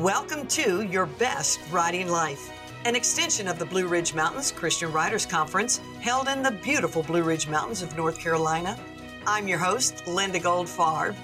Welcome 0.00 0.46
to 0.46 0.80
Your 0.80 1.04
Best 1.04 1.60
Writing 1.70 2.08
Life, 2.08 2.50
an 2.86 2.96
extension 2.96 3.46
of 3.46 3.58
the 3.58 3.66
Blue 3.66 3.86
Ridge 3.86 4.14
Mountains 4.14 4.50
Christian 4.50 4.90
Writers 4.90 5.26
Conference 5.26 5.76
held 6.00 6.26
in 6.26 6.42
the 6.42 6.52
beautiful 6.52 7.02
Blue 7.02 7.22
Ridge 7.22 7.48
Mountains 7.48 7.82
of 7.82 7.94
North 7.98 8.18
Carolina. 8.18 8.78
I'm 9.26 9.46
your 9.46 9.58
host, 9.58 10.06
Linda 10.06 10.40
Goldfarb, 10.40 11.14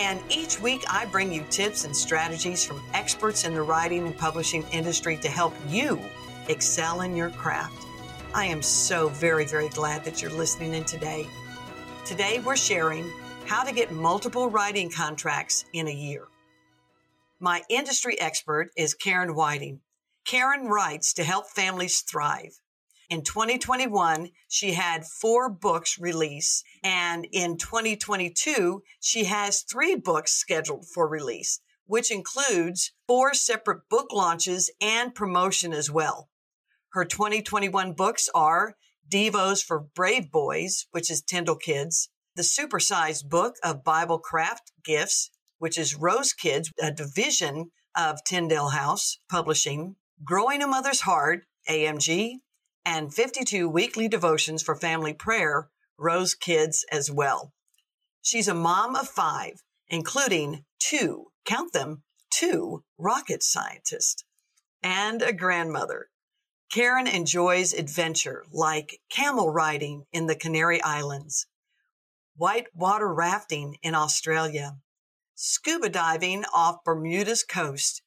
and 0.00 0.20
each 0.28 0.60
week 0.60 0.82
I 0.90 1.06
bring 1.06 1.32
you 1.32 1.44
tips 1.48 1.84
and 1.84 1.96
strategies 1.96 2.66
from 2.66 2.82
experts 2.92 3.44
in 3.44 3.54
the 3.54 3.62
writing 3.62 4.04
and 4.04 4.18
publishing 4.18 4.64
industry 4.72 5.16
to 5.18 5.28
help 5.28 5.54
you 5.68 6.00
excel 6.48 7.02
in 7.02 7.14
your 7.14 7.30
craft. 7.30 7.86
I 8.34 8.46
am 8.46 8.62
so 8.62 9.10
very, 9.10 9.46
very 9.46 9.68
glad 9.68 10.04
that 10.06 10.20
you're 10.20 10.32
listening 10.32 10.74
in 10.74 10.82
today. 10.82 11.28
Today 12.04 12.40
we're 12.44 12.56
sharing 12.56 13.08
how 13.46 13.62
to 13.62 13.72
get 13.72 13.92
multiple 13.92 14.50
writing 14.50 14.90
contracts 14.90 15.66
in 15.72 15.86
a 15.86 15.94
year. 15.94 16.26
My 17.44 17.60
industry 17.68 18.18
expert 18.18 18.70
is 18.74 18.94
Karen 18.94 19.34
Whiting. 19.34 19.80
Karen 20.24 20.66
writes 20.66 21.12
to 21.12 21.24
help 21.24 21.50
families 21.50 22.00
thrive. 22.00 22.58
In 23.10 23.22
2021, 23.22 24.30
she 24.48 24.72
had 24.72 25.04
four 25.04 25.50
books 25.50 25.98
released, 25.98 26.64
and 26.82 27.26
in 27.32 27.58
2022, 27.58 28.82
she 28.98 29.24
has 29.24 29.60
three 29.60 29.94
books 29.94 30.32
scheduled 30.32 30.86
for 30.88 31.06
release, 31.06 31.60
which 31.84 32.10
includes 32.10 32.92
four 33.06 33.34
separate 33.34 33.90
book 33.90 34.10
launches 34.10 34.70
and 34.80 35.14
promotion 35.14 35.74
as 35.74 35.90
well. 35.90 36.30
Her 36.92 37.04
2021 37.04 37.92
books 37.92 38.30
are 38.34 38.74
Devos 39.06 39.62
for 39.62 39.80
Brave 39.94 40.30
Boys, 40.30 40.86
which 40.92 41.10
is 41.10 41.20
Tyndale 41.20 41.56
Kids, 41.56 42.08
the 42.36 42.42
supersized 42.42 43.28
book 43.28 43.56
of 43.62 43.84
Bible 43.84 44.18
craft 44.18 44.72
gifts, 44.82 45.30
which 45.64 45.78
is 45.78 45.94
Rose 45.94 46.34
Kidz, 46.34 46.70
a 46.78 46.92
division 46.92 47.70
of 47.96 48.22
Tyndale 48.26 48.68
House 48.68 49.18
Publishing, 49.30 49.96
Growing 50.22 50.60
a 50.62 50.66
Mother's 50.66 51.00
Heart, 51.00 51.46
AMG, 51.70 52.34
and 52.84 53.14
52 53.14 53.66
weekly 53.66 54.06
devotions 54.06 54.62
for 54.62 54.76
family 54.76 55.14
prayer, 55.14 55.70
Rose 55.98 56.36
Kidz 56.36 56.80
as 56.92 57.10
well. 57.10 57.54
She's 58.20 58.46
a 58.46 58.52
mom 58.52 58.94
of 58.94 59.08
five, 59.08 59.54
including 59.88 60.66
two, 60.78 61.28
count 61.46 61.72
them, 61.72 62.02
two 62.30 62.84
rocket 62.98 63.42
scientists, 63.42 64.22
and 64.82 65.22
a 65.22 65.32
grandmother. 65.32 66.08
Karen 66.70 67.06
enjoys 67.06 67.72
adventure 67.72 68.44
like 68.52 69.00
camel 69.08 69.50
riding 69.50 70.04
in 70.12 70.26
the 70.26 70.36
Canary 70.36 70.82
Islands, 70.82 71.46
white 72.36 72.66
water 72.74 73.10
rafting 73.14 73.78
in 73.82 73.94
Australia, 73.94 74.76
scuba 75.34 75.88
diving 75.88 76.44
off 76.54 76.84
Bermuda's 76.84 77.42
coast. 77.42 78.02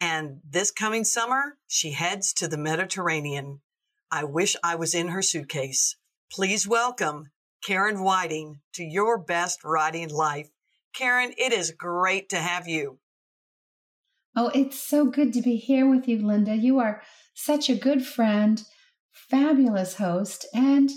And 0.00 0.40
this 0.48 0.70
coming 0.70 1.04
summer, 1.04 1.56
she 1.66 1.92
heads 1.92 2.32
to 2.34 2.48
the 2.48 2.58
Mediterranean. 2.58 3.60
I 4.10 4.24
wish 4.24 4.56
I 4.62 4.74
was 4.74 4.94
in 4.94 5.08
her 5.08 5.22
suitcase. 5.22 5.96
Please 6.30 6.66
welcome 6.66 7.30
Karen 7.64 8.02
Whiting 8.02 8.60
to 8.74 8.84
your 8.84 9.18
best 9.18 9.64
writing 9.64 10.08
life. 10.10 10.48
Karen, 10.92 11.32
it 11.38 11.52
is 11.52 11.70
great 11.70 12.28
to 12.30 12.36
have 12.36 12.68
you. 12.68 12.98
Oh, 14.36 14.50
it's 14.54 14.78
so 14.78 15.06
good 15.06 15.32
to 15.32 15.40
be 15.40 15.56
here 15.56 15.88
with 15.88 16.06
you, 16.06 16.18
Linda. 16.18 16.54
You 16.54 16.78
are 16.78 17.02
such 17.34 17.70
a 17.70 17.74
good 17.74 18.04
friend, 18.04 18.62
fabulous 19.10 19.94
host, 19.94 20.46
and 20.52 20.90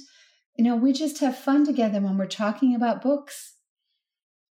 you 0.58 0.66
know, 0.66 0.76
we 0.76 0.92
just 0.92 1.20
have 1.20 1.38
fun 1.38 1.66
together 1.66 2.02
when 2.02 2.18
we're 2.18 2.26
talking 2.26 2.76
about 2.76 3.02
books. 3.02 3.56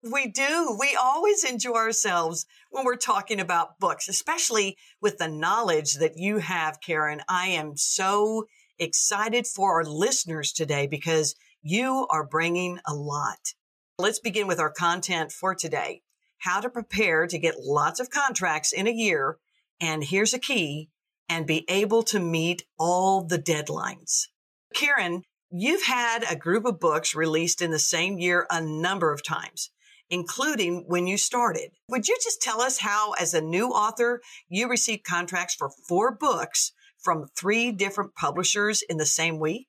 We 0.02 0.28
do. 0.28 0.77
We 0.78 0.97
always 1.00 1.42
enjoy 1.42 1.75
ourselves 1.75 2.47
when 2.70 2.84
we're 2.84 2.97
talking 2.97 3.41
about 3.41 3.80
books, 3.80 4.08
especially 4.08 4.77
with 5.01 5.18
the 5.18 5.29
knowledge 5.29 5.95
that 5.95 6.17
you 6.17 6.39
have, 6.39 6.80
Karen. 6.80 7.23
I 7.29 7.48
am 7.48 7.77
so 7.77 8.45
excited 8.79 9.46
for 9.46 9.73
our 9.73 9.84
listeners 9.84 10.52
today 10.52 10.86
because 10.86 11.34
you 11.62 12.07
are 12.11 12.27
bringing 12.27 12.79
a 12.86 12.95
lot. 12.95 13.55
Let's 13.98 14.20
begin 14.20 14.46
with 14.46 14.61
our 14.61 14.70
content 14.70 15.33
for 15.33 15.55
today. 15.55 16.02
How 16.39 16.61
to 16.61 16.70
prepare 16.70 17.27
to 17.27 17.39
get 17.39 17.61
lots 17.61 17.98
of 17.98 18.11
contracts 18.11 18.73
in 18.73 18.86
a 18.86 18.92
year. 18.92 19.39
And 19.80 20.05
here's 20.05 20.34
a 20.34 20.39
key 20.39 20.90
and 21.28 21.46
be 21.46 21.64
able 21.68 22.02
to 22.05 22.20
meet 22.20 22.64
all 22.78 23.24
the 23.24 23.39
deadlines. 23.39 24.28
Karen, 24.74 25.23
you've 25.51 25.84
had 25.84 26.24
a 26.30 26.36
group 26.36 26.64
of 26.67 26.78
books 26.78 27.14
released 27.14 27.63
in 27.63 27.70
the 27.70 27.78
same 27.78 28.18
year 28.18 28.46
a 28.51 28.61
number 28.61 29.13
of 29.13 29.24
times 29.24 29.70
including 30.11 30.84
when 30.86 31.06
you 31.06 31.18
started. 31.18 31.70
Would 31.89 32.08
you 32.08 32.17
just 32.22 32.40
tell 32.42 32.61
us 32.61 32.78
how, 32.78 33.12
as 33.12 33.34
a 33.34 33.40
new 33.40 33.68
author, 33.68 34.20
you 34.48 34.68
received 34.68 35.05
contracts 35.05 35.55
for 35.55 35.70
four 35.89 36.14
books 36.14 36.72
from 36.98 37.27
three 37.36 37.72
different 37.72 38.14
publishers 38.14 38.83
in 38.89 38.96
the 38.96 39.06
same 39.06 39.39
week? 39.39 39.66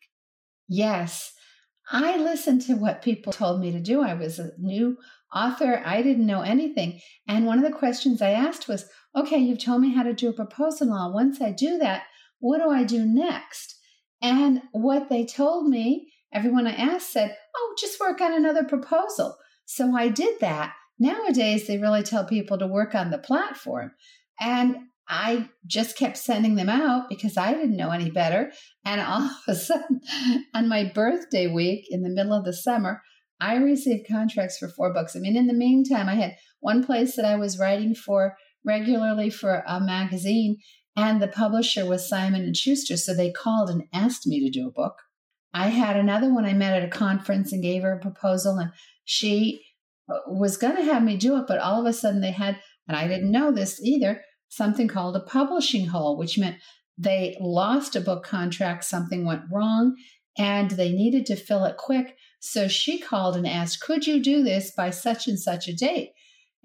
Yes. 0.68 1.34
I 1.90 2.18
listened 2.18 2.62
to 2.64 2.74
what 2.74 3.02
people 3.02 3.32
told 3.32 3.62
me 3.62 3.72
to 3.72 3.80
do. 3.80 4.02
I 4.02 4.14
was 4.14 4.40
a 4.40 4.52
new 4.58 4.98
author. 5.34 5.82
I 5.86 6.02
didn't 6.02 6.26
know 6.26 6.42
anything. 6.42 7.00
And 7.28 7.46
one 7.46 7.58
of 7.58 7.64
the 7.64 7.78
questions 7.78 8.22
I 8.22 8.32
asked 8.32 8.68
was, 8.68 8.90
okay, 9.16 9.38
you've 9.38 9.64
told 9.64 9.82
me 9.82 9.94
how 9.94 10.04
to 10.04 10.14
do 10.14 10.30
a 10.30 10.34
proposal 10.34 10.88
now. 10.88 11.12
Once 11.12 11.42
I 11.42 11.52
do 11.52 11.78
that, 11.78 12.04
what 12.40 12.60
do 12.60 12.70
I 12.70 12.84
do 12.84 13.06
next? 13.06 13.76
And 14.22 14.62
what 14.72 15.10
they 15.10 15.26
told 15.26 15.70
me, 15.70 16.12
everyone 16.34 16.68
I 16.68 16.74
asked 16.74 17.14
said, 17.14 17.36
oh, 17.56 17.76
just 17.80 18.00
work 18.00 18.20
on 18.20 18.34
another 18.34 18.64
proposal. 18.64 19.38
So 19.68 19.96
I 19.96 20.08
did 20.08 20.40
that. 20.40 20.74
Nowadays, 20.98 21.68
they 21.68 21.78
really 21.78 22.02
tell 22.02 22.26
people 22.26 22.58
to 22.58 22.66
work 22.66 22.96
on 22.96 23.12
the 23.12 23.18
platform. 23.18 23.92
And 24.40 24.78
I 25.10 25.50
just 25.66 25.98
kept 25.98 26.18
sending 26.18 26.56
them 26.56 26.70
out 26.70 27.10
because 27.10 27.38
I 27.38 27.54
didn't 27.54 27.76
know 27.76 27.92
any 27.92 28.10
better. 28.10 28.52
And 28.86 29.02
all 29.02 29.24
of 29.24 29.32
a 29.48 29.56
sudden, 29.56 30.00
on 30.54 30.70
my 30.70 30.86
birthday 30.96 31.48
week 31.48 31.86
in 31.90 32.02
the 32.02 32.10
middle 32.10 32.34
of 32.34 32.46
the 32.46 32.54
summer, 32.54 33.02
I 33.42 33.56
received 33.58 34.08
contracts 34.08 34.58
for 34.58 34.70
four 34.70 34.94
books. 34.94 35.16
I 35.16 35.20
mean, 35.20 35.36
in 35.36 35.48
the 35.48 35.54
meantime, 35.54 36.08
I 36.08 36.16
had 36.16 36.38
one 36.62 36.84
place 36.84 37.18
that 37.18 37.26
I 37.26 37.36
was 37.36 37.60
writing 37.60 37.94
for 37.94 38.36
regularly 38.66 39.30
for 39.30 39.64
a 39.68 39.82
magazine, 39.82 40.58
and 40.96 41.22
the 41.22 41.28
publisher 41.28 41.86
was 41.86 42.08
Simon 42.08 42.42
and 42.42 42.56
Schuster. 42.56 42.96
So 42.96 43.14
they 43.14 43.32
called 43.32 43.70
and 43.70 43.84
asked 43.94 44.26
me 44.26 44.40
to 44.40 44.50
do 44.50 44.68
a 44.68 44.72
book. 44.72 44.96
I 45.54 45.68
had 45.68 45.98
another 45.98 46.34
one 46.34 46.46
I 46.46 46.54
met 46.54 46.74
at 46.74 46.88
a 46.88 46.92
conference 46.92 47.52
and 47.52 47.62
gave 47.62 47.84
her 47.84 47.94
a 47.94 48.00
proposal, 48.00 48.58
and 48.58 48.72
she 49.08 49.64
uh, 50.10 50.18
was 50.28 50.58
going 50.58 50.76
to 50.76 50.84
have 50.84 51.02
me 51.02 51.16
do 51.16 51.38
it, 51.38 51.46
but 51.48 51.60
all 51.60 51.80
of 51.80 51.88
a 51.88 51.94
sudden 51.94 52.20
they 52.20 52.32
had, 52.32 52.60
and 52.88 52.98
I 52.98 53.08
didn't 53.08 53.32
know 53.32 53.54
this 53.54 53.82
either, 53.82 54.22
something 54.50 54.90
called 54.90 55.16
a 55.16 55.22
publishing 55.22 55.88
hole, 55.88 56.18
which 56.18 56.38
meant 56.38 56.58
they 56.98 57.38
lost 57.40 57.96
a 57.96 58.02
book 58.02 58.26
contract, 58.26 58.84
something 58.84 59.26
went 59.26 59.44
wrong, 59.50 59.96
and 60.38 60.72
they 60.72 60.92
needed 60.92 61.26
to 61.28 61.38
fill 61.38 61.64
it 61.64 61.78
quick. 61.78 62.18
So 62.42 62.68
she 62.68 63.00
called 63.00 63.38
and 63.38 63.48
asked, 63.48 63.82
Could 63.82 64.06
you 64.06 64.22
do 64.22 64.44
this 64.44 64.72
by 64.76 64.90
such 64.90 65.28
and 65.28 65.40
such 65.40 65.70
a 65.70 65.76
date? 65.76 66.12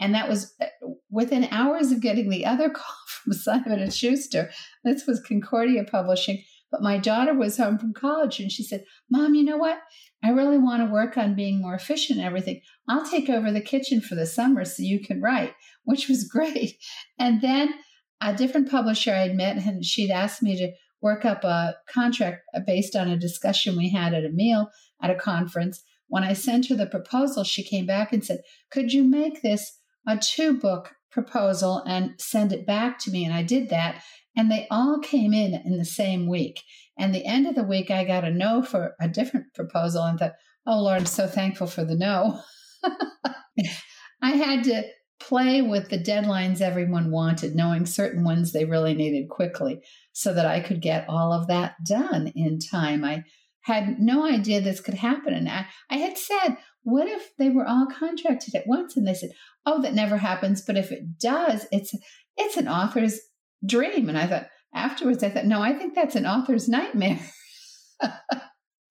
And 0.00 0.12
that 0.16 0.28
was 0.28 0.52
uh, 0.60 0.66
within 1.10 1.44
hours 1.52 1.92
of 1.92 2.00
getting 2.00 2.28
the 2.28 2.44
other 2.44 2.70
call 2.74 2.96
from 3.06 3.34
Simon 3.34 3.78
and 3.78 3.94
Schuster. 3.94 4.50
This 4.82 5.06
was 5.06 5.20
Concordia 5.20 5.84
Publishing. 5.84 6.42
But 6.72 6.82
my 6.82 6.96
daughter 6.96 7.34
was 7.34 7.58
home 7.58 7.78
from 7.78 7.92
college 7.92 8.40
and 8.40 8.50
she 8.50 8.64
said, 8.64 8.84
Mom, 9.10 9.34
you 9.34 9.44
know 9.44 9.58
what? 9.58 9.78
I 10.24 10.30
really 10.30 10.56
want 10.56 10.82
to 10.82 10.90
work 10.92 11.18
on 11.18 11.36
being 11.36 11.60
more 11.60 11.74
efficient 11.74 12.18
and 12.18 12.26
everything. 12.26 12.62
I'll 12.88 13.08
take 13.08 13.28
over 13.28 13.52
the 13.52 13.60
kitchen 13.60 14.00
for 14.00 14.14
the 14.14 14.26
summer 14.26 14.64
so 14.64 14.82
you 14.82 14.98
can 14.98 15.20
write, 15.20 15.54
which 15.84 16.08
was 16.08 16.26
great. 16.26 16.76
And 17.18 17.42
then 17.42 17.74
a 18.22 18.34
different 18.34 18.70
publisher 18.70 19.12
I'd 19.12 19.34
met, 19.34 19.56
and 19.58 19.84
she'd 19.84 20.10
asked 20.10 20.42
me 20.42 20.56
to 20.56 20.72
work 21.02 21.24
up 21.24 21.44
a 21.44 21.74
contract 21.92 22.42
based 22.66 22.96
on 22.96 23.10
a 23.10 23.18
discussion 23.18 23.76
we 23.76 23.90
had 23.90 24.14
at 24.14 24.24
a 24.24 24.30
meal 24.30 24.70
at 25.02 25.10
a 25.10 25.16
conference. 25.16 25.82
When 26.06 26.22
I 26.22 26.32
sent 26.32 26.68
her 26.68 26.76
the 26.76 26.86
proposal, 26.86 27.42
she 27.42 27.64
came 27.64 27.84
back 27.84 28.12
and 28.12 28.24
said, 28.24 28.42
Could 28.70 28.92
you 28.92 29.02
make 29.02 29.42
this 29.42 29.78
a 30.06 30.16
two 30.16 30.58
book 30.58 30.94
proposal 31.10 31.82
and 31.86 32.14
send 32.18 32.52
it 32.52 32.66
back 32.66 32.98
to 33.00 33.10
me? 33.10 33.24
And 33.24 33.34
I 33.34 33.42
did 33.42 33.68
that. 33.70 34.02
And 34.36 34.50
they 34.50 34.66
all 34.70 34.98
came 34.98 35.34
in 35.34 35.54
in 35.54 35.78
the 35.78 35.84
same 35.84 36.28
week. 36.28 36.60
And 36.98 37.14
the 37.14 37.24
end 37.24 37.46
of 37.46 37.54
the 37.54 37.64
week, 37.64 37.90
I 37.90 38.04
got 38.04 38.24
a 38.24 38.30
no 38.30 38.62
for 38.62 38.94
a 39.00 39.08
different 39.08 39.54
proposal 39.54 40.04
and 40.04 40.18
thought, 40.18 40.34
oh 40.66 40.80
Lord, 40.80 41.00
I'm 41.00 41.06
so 41.06 41.26
thankful 41.26 41.66
for 41.66 41.84
the 41.84 41.96
no. 41.96 42.40
I 44.22 44.30
had 44.30 44.64
to 44.64 44.84
play 45.20 45.62
with 45.62 45.88
the 45.88 45.98
deadlines 45.98 46.60
everyone 46.60 47.10
wanted, 47.10 47.54
knowing 47.54 47.86
certain 47.86 48.24
ones 48.24 48.52
they 48.52 48.64
really 48.64 48.94
needed 48.94 49.28
quickly 49.28 49.80
so 50.12 50.34
that 50.34 50.46
I 50.46 50.60
could 50.60 50.82
get 50.82 51.08
all 51.08 51.32
of 51.32 51.46
that 51.48 51.74
done 51.86 52.32
in 52.34 52.58
time. 52.58 53.04
I 53.04 53.24
had 53.62 54.00
no 54.00 54.26
idea 54.26 54.60
this 54.60 54.80
could 54.80 54.94
happen. 54.94 55.32
And 55.32 55.48
I, 55.48 55.66
I 55.90 55.96
had 55.96 56.18
said, 56.18 56.56
what 56.82 57.08
if 57.08 57.30
they 57.38 57.48
were 57.48 57.66
all 57.66 57.86
contracted 57.86 58.54
at 58.54 58.66
once? 58.66 58.96
And 58.96 59.06
they 59.06 59.14
said, 59.14 59.30
oh, 59.64 59.80
that 59.82 59.94
never 59.94 60.16
happens. 60.16 60.62
But 60.62 60.76
if 60.76 60.90
it 60.90 61.18
does, 61.20 61.66
it's, 61.70 61.94
it's 62.36 62.56
an 62.56 62.66
author's 62.66 63.20
dream. 63.64 64.08
And 64.08 64.18
I 64.18 64.26
thought, 64.26 64.48
afterwards, 64.74 65.22
I 65.22 65.30
thought, 65.30 65.46
no, 65.46 65.60
I 65.60 65.72
think 65.72 65.94
that's 65.94 66.16
an 66.16 66.26
author's 66.26 66.68
nightmare. 66.68 67.20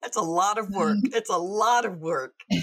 that's 0.02 0.18
a 0.18 0.22
lot 0.22 0.58
of 0.58 0.70
work. 0.70 0.98
Um, 0.98 1.02
it's 1.06 1.30
a 1.30 1.38
lot 1.38 1.86
of 1.86 2.00
work. 2.00 2.34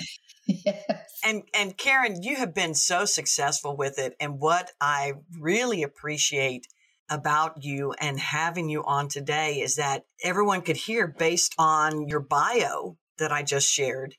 Yes. 0.49 0.83
And 1.23 1.43
and 1.53 1.77
Karen, 1.77 2.23
you 2.23 2.37
have 2.37 2.55
been 2.55 2.73
so 2.73 3.05
successful 3.05 3.77
with 3.77 3.99
it. 3.99 4.15
And 4.19 4.41
what 4.41 4.71
I 4.81 5.13
really 5.39 5.83
appreciate 5.83 6.67
about 7.11 7.63
you 7.63 7.93
and 8.01 8.19
having 8.19 8.69
you 8.69 8.83
on 8.85 9.09
today 9.09 9.61
is 9.61 9.77
that 9.77 10.05
everyone 10.23 10.63
could 10.63 10.77
hear 10.77 11.07
based 11.07 11.55
on 11.59 12.09
your 12.09 12.21
bio 12.21 12.97
that 13.19 13.33
I 13.33 13.43
just 13.43 13.71
shared, 13.71 14.15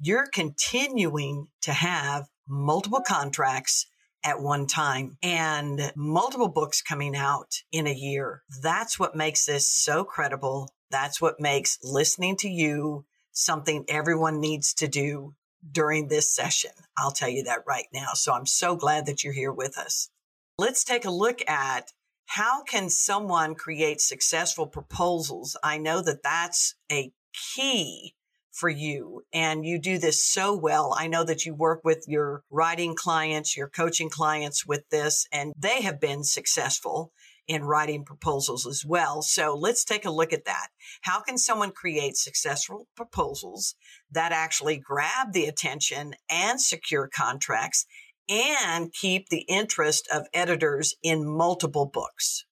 you're 0.00 0.26
continuing 0.26 1.46
to 1.62 1.72
have 1.72 2.26
multiple 2.48 3.02
contracts 3.06 3.86
at 4.24 4.40
one 4.40 4.66
time 4.66 5.16
and 5.22 5.92
multiple 5.96 6.48
books 6.48 6.82
coming 6.82 7.16
out 7.16 7.62
in 7.72 7.86
a 7.86 7.94
year. 7.94 8.42
That's 8.62 8.98
what 8.98 9.16
makes 9.16 9.46
this 9.46 9.68
so 9.68 10.04
credible. 10.04 10.72
That's 10.90 11.20
what 11.20 11.40
makes 11.40 11.78
listening 11.82 12.36
to 12.38 12.48
you 12.48 13.04
something 13.32 13.84
everyone 13.88 14.40
needs 14.40 14.74
to 14.74 14.88
do 14.88 15.34
during 15.70 16.08
this 16.08 16.34
session. 16.34 16.72
I'll 16.96 17.12
tell 17.12 17.28
you 17.28 17.44
that 17.44 17.64
right 17.66 17.86
now. 17.92 18.10
So 18.14 18.32
I'm 18.32 18.46
so 18.46 18.76
glad 18.76 19.06
that 19.06 19.24
you're 19.24 19.32
here 19.32 19.52
with 19.52 19.78
us. 19.78 20.10
Let's 20.58 20.84
take 20.84 21.04
a 21.04 21.10
look 21.10 21.40
at 21.48 21.92
how 22.26 22.62
can 22.62 22.90
someone 22.90 23.54
create 23.54 24.00
successful 24.00 24.66
proposals? 24.66 25.56
I 25.62 25.78
know 25.78 26.02
that 26.02 26.22
that's 26.22 26.74
a 26.90 27.12
key 27.32 28.14
for 28.52 28.68
you 28.68 29.22
and 29.32 29.64
you 29.64 29.78
do 29.78 29.98
this 29.98 30.24
so 30.24 30.56
well. 30.56 30.94
I 30.96 31.06
know 31.06 31.24
that 31.24 31.44
you 31.44 31.54
work 31.54 31.80
with 31.84 32.04
your 32.06 32.42
writing 32.50 32.94
clients, 32.94 33.56
your 33.56 33.68
coaching 33.68 34.10
clients 34.10 34.66
with 34.66 34.88
this 34.90 35.26
and 35.32 35.52
they 35.58 35.82
have 35.82 36.00
been 36.00 36.22
successful 36.22 37.12
in 37.48 37.64
writing 37.64 38.04
proposals 38.04 38.66
as 38.66 38.84
well. 38.86 39.22
So 39.22 39.56
let's 39.58 39.84
take 39.84 40.04
a 40.04 40.10
look 40.10 40.32
at 40.32 40.44
that. 40.44 40.68
How 41.02 41.20
can 41.20 41.38
someone 41.38 41.72
create 41.72 42.16
successful 42.16 42.86
proposals 42.96 43.74
that 44.10 44.32
actually 44.32 44.78
grab 44.78 45.32
the 45.32 45.46
attention 45.46 46.14
and 46.30 46.60
secure 46.60 47.08
contracts 47.12 47.84
and 48.28 48.92
keep 48.92 49.28
the 49.28 49.44
interest 49.48 50.08
of 50.12 50.26
editors 50.32 50.94
in 51.02 51.26
multiple 51.26 51.86
books? 51.86 52.44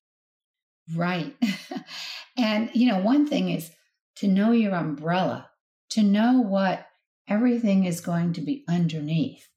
Right. 0.94 1.36
and, 2.36 2.70
you 2.74 2.88
know, 2.88 2.98
one 3.00 3.26
thing 3.26 3.50
is 3.50 3.70
to 4.16 4.28
know 4.28 4.52
your 4.52 4.74
umbrella, 4.74 5.49
to 5.90 6.02
know 6.02 6.40
what 6.40 6.86
everything 7.28 7.84
is 7.84 8.00
going 8.00 8.32
to 8.34 8.40
be 8.40 8.64
underneath. 8.68 9.48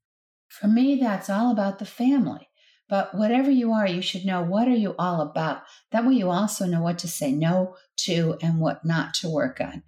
For 0.48 0.68
me, 0.68 0.96
that's 0.96 1.30
all 1.30 1.52
about 1.52 1.80
the 1.80 1.86
family. 1.86 2.50
But 2.90 3.16
whatever 3.16 3.50
you 3.50 3.72
are, 3.72 3.88
you 3.88 4.02
should 4.02 4.26
know 4.26 4.44
what 4.44 4.68
are 4.68 4.76
you 4.76 4.94
all 5.00 5.22
about. 5.22 5.64
That 5.92 6.06
way 6.06 6.14
you 6.14 6.30
also 6.30 6.66
know 6.66 6.82
what 6.82 7.00
to 7.00 7.08
say 7.08 7.32
no 7.32 7.76
to 8.02 8.38
and 8.42 8.60
what 8.60 8.86
not 8.86 9.14
to 9.16 9.30
work 9.30 9.60
on. 9.60 9.84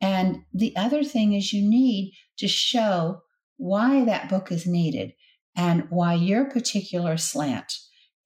And 0.00 0.44
the 0.52 0.76
other 0.76 1.02
thing 1.02 1.32
is 1.32 1.52
you 1.52 1.68
need 1.68 2.14
to 2.38 2.46
show 2.46 3.22
why 3.56 4.04
that 4.04 4.28
book 4.28 4.52
is 4.52 4.66
needed 4.66 5.14
and 5.56 5.88
why 5.90 6.14
your 6.14 6.44
particular 6.44 7.16
slant 7.16 7.72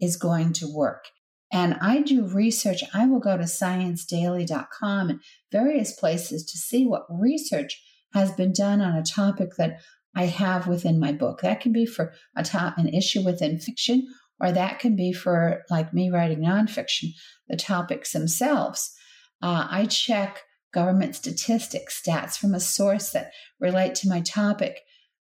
is 0.00 0.17
going 0.17 0.53
to 0.55 0.75
work. 0.75 1.06
And 1.50 1.77
I 1.81 2.03
do 2.03 2.27
research. 2.27 2.83
I 2.93 3.06
will 3.06 3.21
go 3.21 3.37
to 3.37 3.45
sciencedaily.com 3.45 5.11
and 5.11 5.21
various 5.50 5.93
places 5.93 6.45
to 6.45 6.59
see 6.59 6.87
what 6.87 7.06
research 7.09 7.83
has 8.12 8.33
been 8.33 8.53
done 8.53 8.81
on 8.81 8.97
a 8.97 9.03
topic 9.03 9.56
that 9.56 9.81
I 10.15 10.27
have 10.27 10.67
within 10.67 10.99
my 10.99 11.12
book. 11.12 11.41
That 11.41 11.61
can 11.61 11.73
be 11.73 11.87
for 11.87 12.12
a 12.37 12.43
top, 12.43 12.77
an 12.77 12.89
issue 12.89 13.25
within 13.25 13.59
fiction, 13.59 14.06
or 14.41 14.53
that 14.53 14.79
can 14.79 14.97
be 14.97 15.12
for 15.12 15.62
like 15.71 15.95
me 15.95 16.11
writing 16.11 16.41
nonfiction, 16.41 17.12
the 17.49 17.56
topics 17.56 18.12
themselves. 18.12 18.94
Uh, 19.43 19.67
I 19.71 19.87
check 19.87 20.43
government 20.73 21.15
statistics, 21.17 22.03
stats 22.03 22.37
from 22.37 22.55
a 22.55 22.61
source 22.61 23.11
that 23.11 23.33
relate 23.61 23.94
to 23.97 24.09
my 24.09 24.21
topic. 24.21 24.81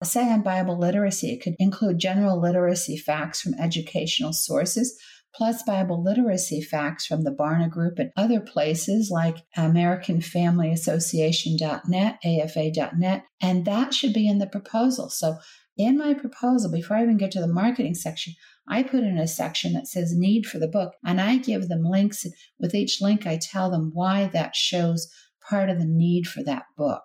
Say 0.04 0.32
on 0.32 0.44
Bible 0.44 0.78
literacy, 0.78 1.34
it 1.34 1.42
could 1.42 1.56
include 1.58 1.98
general 1.98 2.40
literacy 2.40 2.96
facts 2.96 3.42
from 3.42 3.56
educational 3.56 4.34
sources 4.34 5.00
plus 5.36 5.64
Bible 5.64 6.04
literacy 6.04 6.62
facts 6.62 7.06
from 7.06 7.24
the 7.24 7.32
Barna 7.32 7.70
Group 7.70 8.00
and 8.00 8.12
other 8.16 8.40
places 8.40 9.10
like 9.12 9.40
AmericanFamilyAssociation.net, 9.58 12.20
AFA.net, 12.24 13.24
and 13.42 13.66
that 13.66 13.94
should 13.94 14.14
be 14.14 14.26
in 14.28 14.40
the 14.40 14.48
proposal. 14.48 15.10
So, 15.10 15.36
in 15.78 15.98
my 15.98 16.14
proposal, 16.14 16.72
before 16.72 16.96
I 16.96 17.04
even 17.04 17.18
get 17.18 17.32
to 17.32 17.42
the 17.42 17.48
marketing 17.48 17.96
section, 17.96 18.32
I 18.68 18.82
put 18.82 19.04
in 19.04 19.18
a 19.18 19.28
section 19.28 19.74
that 19.74 19.88
says 19.88 20.16
need 20.16 20.46
for 20.46 20.58
the 20.58 20.70
book, 20.70 20.94
and 21.06 21.20
I 21.20 21.36
give 21.38 21.68
them 21.68 21.84
links. 21.84 22.26
With 22.58 22.74
each 22.74 23.02
link, 23.02 23.28
I 23.28 23.38
tell 23.38 23.70
them 23.70 23.92
why 23.94 24.28
that 24.28 24.56
shows 24.56 25.12
part 25.50 25.70
of 25.70 25.78
the 25.78 25.86
need 25.86 26.28
for 26.28 26.44
that 26.44 26.64
book. 26.78 27.04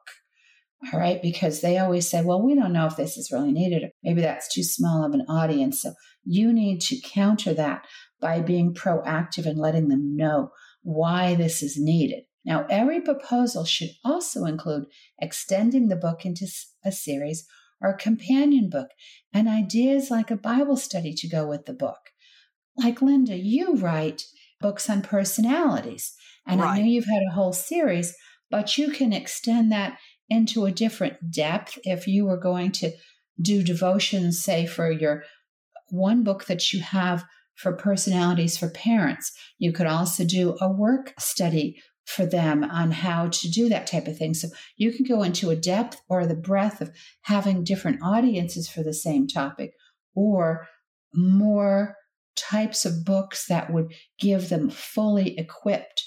All 0.92 1.00
right, 1.00 1.20
because 1.20 1.60
they 1.60 1.78
always 1.78 2.08
say, 2.08 2.22
well, 2.22 2.40
we 2.40 2.54
don't 2.54 2.72
know 2.72 2.86
if 2.86 2.96
this 2.96 3.18
is 3.18 3.30
really 3.30 3.52
needed, 3.52 3.90
maybe 4.02 4.22
that's 4.22 4.50
too 4.52 4.62
small 4.62 5.04
of 5.04 5.12
an 5.12 5.26
audience. 5.28 5.82
So 5.82 5.92
you 6.24 6.52
need 6.52 6.80
to 6.82 7.00
counter 7.00 7.54
that 7.54 7.86
by 8.20 8.40
being 8.40 8.74
proactive 8.74 9.46
and 9.46 9.58
letting 9.58 9.88
them 9.88 10.16
know 10.16 10.50
why 10.82 11.34
this 11.34 11.62
is 11.62 11.78
needed. 11.78 12.24
Now, 12.44 12.66
every 12.70 13.00
proposal 13.00 13.64
should 13.64 13.90
also 14.04 14.44
include 14.44 14.84
extending 15.20 15.88
the 15.88 15.96
book 15.96 16.24
into 16.24 16.46
a 16.84 16.92
series 16.92 17.46
or 17.80 17.90
a 17.90 17.96
companion 17.96 18.70
book 18.70 18.88
and 19.32 19.48
ideas 19.48 20.10
like 20.10 20.30
a 20.30 20.36
Bible 20.36 20.76
study 20.76 21.14
to 21.14 21.28
go 21.28 21.46
with 21.46 21.66
the 21.66 21.72
book. 21.72 21.98
Like 22.76 23.02
Linda, 23.02 23.36
you 23.36 23.76
write 23.76 24.24
books 24.60 24.88
on 24.88 25.02
personalities, 25.02 26.14
and 26.46 26.60
right. 26.60 26.70
I 26.70 26.78
know 26.78 26.86
you've 26.86 27.04
had 27.06 27.22
a 27.28 27.34
whole 27.34 27.52
series, 27.52 28.14
but 28.50 28.78
you 28.78 28.90
can 28.90 29.12
extend 29.12 29.72
that 29.72 29.98
into 30.28 30.64
a 30.64 30.72
different 30.72 31.30
depth 31.30 31.78
if 31.84 32.06
you 32.06 32.24
were 32.24 32.38
going 32.38 32.72
to 32.72 32.92
do 33.40 33.62
devotions, 33.62 34.42
say, 34.42 34.66
for 34.66 34.90
your 34.90 35.24
one 35.88 36.22
book 36.22 36.44
that 36.46 36.72
you 36.72 36.80
have 36.80 37.24
for 37.60 37.72
personalities 37.72 38.56
for 38.56 38.70
parents. 38.70 39.32
You 39.58 39.72
could 39.72 39.86
also 39.86 40.24
do 40.24 40.56
a 40.60 40.70
work 40.70 41.12
study 41.18 41.80
for 42.06 42.26
them 42.26 42.64
on 42.64 42.90
how 42.90 43.28
to 43.28 43.50
do 43.50 43.68
that 43.68 43.86
type 43.86 44.08
of 44.08 44.16
thing. 44.16 44.34
So 44.34 44.48
you 44.76 44.92
can 44.92 45.04
go 45.04 45.22
into 45.22 45.50
a 45.50 45.56
depth 45.56 46.00
or 46.08 46.26
the 46.26 46.34
breadth 46.34 46.80
of 46.80 46.90
having 47.22 47.62
different 47.62 48.02
audiences 48.02 48.68
for 48.68 48.82
the 48.82 48.94
same 48.94 49.26
topic 49.28 49.72
or 50.14 50.66
more 51.14 51.96
types 52.36 52.84
of 52.84 53.04
books 53.04 53.46
that 53.46 53.72
would 53.72 53.92
give 54.18 54.48
them 54.48 54.70
fully 54.70 55.38
equipped 55.38 56.04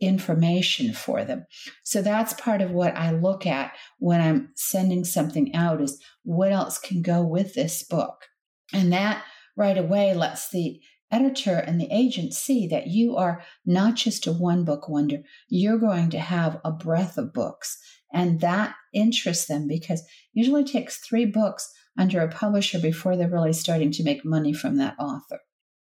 information 0.00 0.92
for 0.92 1.24
them. 1.24 1.46
So 1.84 2.02
that's 2.02 2.32
part 2.34 2.62
of 2.62 2.72
what 2.72 2.96
I 2.96 3.12
look 3.12 3.46
at 3.46 3.72
when 3.98 4.20
I'm 4.20 4.50
sending 4.56 5.04
something 5.04 5.54
out 5.54 5.80
is 5.80 6.02
what 6.24 6.52
else 6.52 6.78
can 6.78 7.02
go 7.02 7.22
with 7.22 7.54
this 7.54 7.82
book. 7.82 8.26
And 8.72 8.92
that 8.92 9.22
right 9.56 9.78
away 9.78 10.14
lets 10.14 10.50
the 10.50 10.80
editor 11.10 11.56
and 11.56 11.80
the 11.80 11.88
agent 11.90 12.32
see 12.32 12.66
that 12.68 12.86
you 12.86 13.16
are 13.16 13.42
not 13.66 13.94
just 13.94 14.26
a 14.26 14.32
one 14.32 14.64
book 14.64 14.88
wonder, 14.88 15.18
you're 15.48 15.78
going 15.78 16.10
to 16.10 16.20
have 16.20 16.60
a 16.64 16.70
breadth 16.70 17.18
of 17.18 17.32
books. 17.32 17.78
And 18.12 18.40
that 18.40 18.74
interests 18.92 19.46
them 19.46 19.66
because 19.66 20.02
usually 20.32 20.64
takes 20.64 20.98
three 20.98 21.26
books 21.26 21.70
under 21.98 22.20
a 22.20 22.28
publisher 22.28 22.78
before 22.78 23.16
they're 23.16 23.28
really 23.28 23.52
starting 23.52 23.90
to 23.92 24.04
make 24.04 24.24
money 24.24 24.52
from 24.52 24.76
that 24.78 24.96
author. 24.98 25.40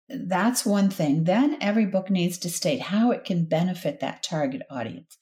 That's 0.10 0.66
one 0.66 0.90
thing. 0.90 1.26
Then 1.26 1.58
every 1.62 1.86
book 1.86 2.10
needs 2.10 2.40
to 2.40 2.50
state 2.50 2.82
how 2.82 3.12
it 3.12 3.24
can 3.24 3.46
benefit 3.46 4.00
that 4.00 4.24
target 4.24 4.64
audience. 4.70 5.18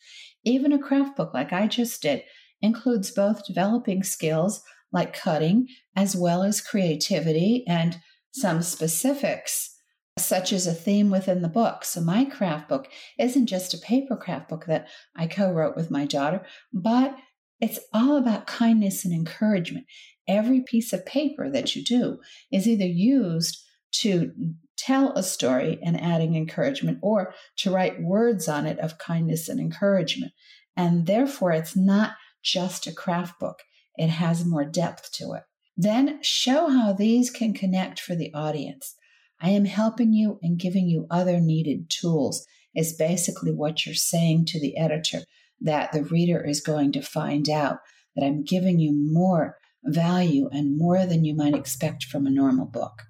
Even 0.46 0.72
a 0.72 0.80
craft 0.80 1.18
book, 1.18 1.34
like 1.34 1.52
I 1.52 1.68
just 1.68 2.02
did, 2.02 2.24
includes 2.62 3.12
both 3.12 3.46
developing 3.46 4.04
skills 4.04 4.64
like 4.94 5.14
cutting 5.14 5.68
as 5.96 6.16
well 6.16 6.42
as 6.44 6.62
creativity 6.62 7.66
and 7.68 8.00
some 8.40 8.62
specifics, 8.62 9.76
such 10.18 10.52
as 10.52 10.68
a 10.68 10.74
theme 10.74 11.10
within 11.10 11.42
the 11.42 11.48
book. 11.48 11.86
So, 11.86 12.02
my 12.02 12.26
craft 12.26 12.70
book 12.70 12.88
isn't 13.20 13.48
just 13.48 13.74
a 13.74 13.80
paper 13.80 14.16
craft 14.16 14.50
book 14.50 14.66
that 14.66 14.88
I 15.16 15.28
co 15.28 15.52
wrote 15.52 15.76
with 15.76 15.92
my 15.92 16.06
daughter, 16.06 16.46
but 16.74 17.16
it's 17.60 17.80
all 17.94 18.18
about 18.18 18.48
kindness 18.48 19.04
and 19.06 19.14
encouragement. 19.14 19.86
Every 20.28 20.62
piece 20.62 20.94
of 20.94 21.06
paper 21.06 21.50
that 21.50 21.76
you 21.76 21.84
do 21.84 22.20
is 22.52 22.68
either 22.68 22.86
used 22.86 23.64
to 23.94 24.32
tell 24.78 25.14
a 25.14 25.24
story 25.24 25.80
and 25.84 26.00
adding 26.00 26.36
encouragement 26.36 27.00
or 27.02 27.34
to 27.58 27.72
write 27.72 28.02
words 28.02 28.48
on 28.48 28.66
it 28.66 28.78
of 28.80 29.00
kindness 29.00 29.50
and 29.50 29.60
encouragement. 29.60 30.34
And 30.76 31.08
therefore, 31.08 31.52
it's 31.52 31.76
not 31.76 32.12
just 32.44 32.86
a 32.86 32.94
craft 32.94 33.40
book, 33.40 33.64
it 33.96 34.10
has 34.10 34.46
more 34.46 34.66
depth 34.66 35.12
to 35.14 35.34
it. 35.34 35.44
Then 35.78 36.20
show 36.24 36.70
how 36.70 36.94
these 36.94 37.30
can 37.30 37.54
connect 37.54 38.00
for 38.00 38.16
the 38.16 38.34
audience. 38.34 38.96
I 39.40 39.52
am 39.52 39.66
helping 39.66 40.12
you 40.12 40.40
and 40.42 40.60
giving 40.60 40.88
you 40.88 41.06
other 41.12 41.40
needed 41.40 41.90
tools, 41.90 42.46
is 42.76 42.96
basically 42.98 43.52
what 43.52 43.86
you're 43.86 43.96
saying 43.96 44.46
to 44.48 44.60
the 44.60 44.78
editor 44.78 45.20
that 45.62 45.92
the 45.92 46.04
reader 46.04 46.44
is 46.44 46.62
going 46.62 46.92
to 46.94 47.02
find 47.02 47.50
out 47.50 47.80
that 48.16 48.26
I'm 48.26 48.44
giving 48.44 48.80
you 48.80 48.92
more 48.94 49.58
value 49.84 50.50
and 50.52 50.78
more 50.78 51.06
than 51.06 51.24
you 51.24 51.36
might 51.36 51.56
expect 51.56 52.04
from 52.04 52.26
a 52.26 52.32
normal 52.32 52.66
book. 52.66 53.04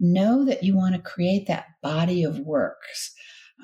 Know 0.00 0.44
that 0.44 0.62
you 0.62 0.76
want 0.76 0.94
to 0.94 1.00
create 1.00 1.46
that 1.46 1.66
body 1.82 2.24
of 2.24 2.38
works 2.38 3.14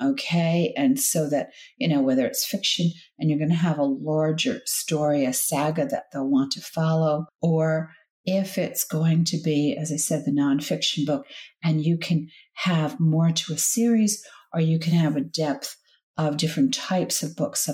Okay. 0.01 0.73
And 0.75 0.99
so 0.99 1.29
that, 1.29 1.49
you 1.77 1.87
know, 1.87 2.01
whether 2.01 2.25
it's 2.25 2.45
fiction 2.45 2.91
and 3.19 3.29
you're 3.29 3.39
going 3.39 3.51
to 3.51 3.55
have 3.55 3.77
a 3.77 3.83
larger 3.83 4.61
story, 4.65 5.25
a 5.25 5.33
saga 5.33 5.85
that 5.87 6.05
they'll 6.11 6.29
want 6.29 6.51
to 6.53 6.61
follow, 6.61 7.27
or 7.41 7.91
if 8.25 8.57
it's 8.57 8.83
going 8.83 9.23
to 9.25 9.37
be, 9.43 9.75
as 9.79 9.91
I 9.91 9.97
said, 9.97 10.25
the 10.25 10.31
nonfiction 10.31 11.05
book, 11.05 11.25
and 11.63 11.83
you 11.83 11.97
can 11.97 12.29
have 12.53 12.99
more 12.99 13.31
to 13.31 13.53
a 13.53 13.57
series, 13.57 14.23
or 14.53 14.59
you 14.59 14.79
can 14.79 14.93
have 14.93 15.15
a 15.15 15.21
depth 15.21 15.75
of 16.17 16.37
different 16.37 16.73
types 16.73 17.23
of 17.23 17.35
books. 17.35 17.61
So, 17.65 17.73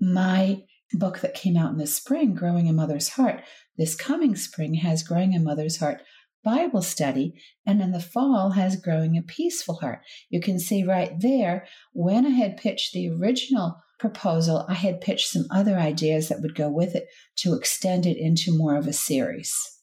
my 0.00 0.62
book 0.92 1.20
that 1.20 1.34
came 1.34 1.56
out 1.56 1.72
in 1.72 1.78
the 1.78 1.86
spring, 1.86 2.34
Growing 2.34 2.68
a 2.68 2.72
Mother's 2.72 3.10
Heart, 3.10 3.42
this 3.78 3.94
coming 3.94 4.36
spring 4.36 4.74
has 4.74 5.02
Growing 5.02 5.34
a 5.34 5.40
Mother's 5.40 5.78
Heart 5.78 6.02
Bible 6.44 6.82
study, 6.82 7.34
and 7.66 7.80
in 7.80 7.92
the 7.92 8.00
fall 8.00 8.50
has 8.50 8.80
Growing 8.80 9.16
a 9.16 9.22
Peaceful 9.22 9.76
Heart. 9.76 10.00
You 10.30 10.40
can 10.40 10.60
see 10.60 10.84
right 10.84 11.12
there 11.18 11.66
when 11.92 12.24
I 12.26 12.30
had 12.30 12.56
pitched 12.56 12.92
the 12.92 13.08
original 13.08 13.76
proposal, 13.98 14.64
I 14.68 14.74
had 14.74 15.00
pitched 15.00 15.28
some 15.28 15.46
other 15.50 15.76
ideas 15.76 16.28
that 16.28 16.40
would 16.42 16.54
go 16.54 16.68
with 16.68 16.94
it 16.94 17.08
to 17.38 17.54
extend 17.54 18.06
it 18.06 18.16
into 18.16 18.56
more 18.56 18.76
of 18.76 18.86
a 18.86 18.92
series. 18.92 19.75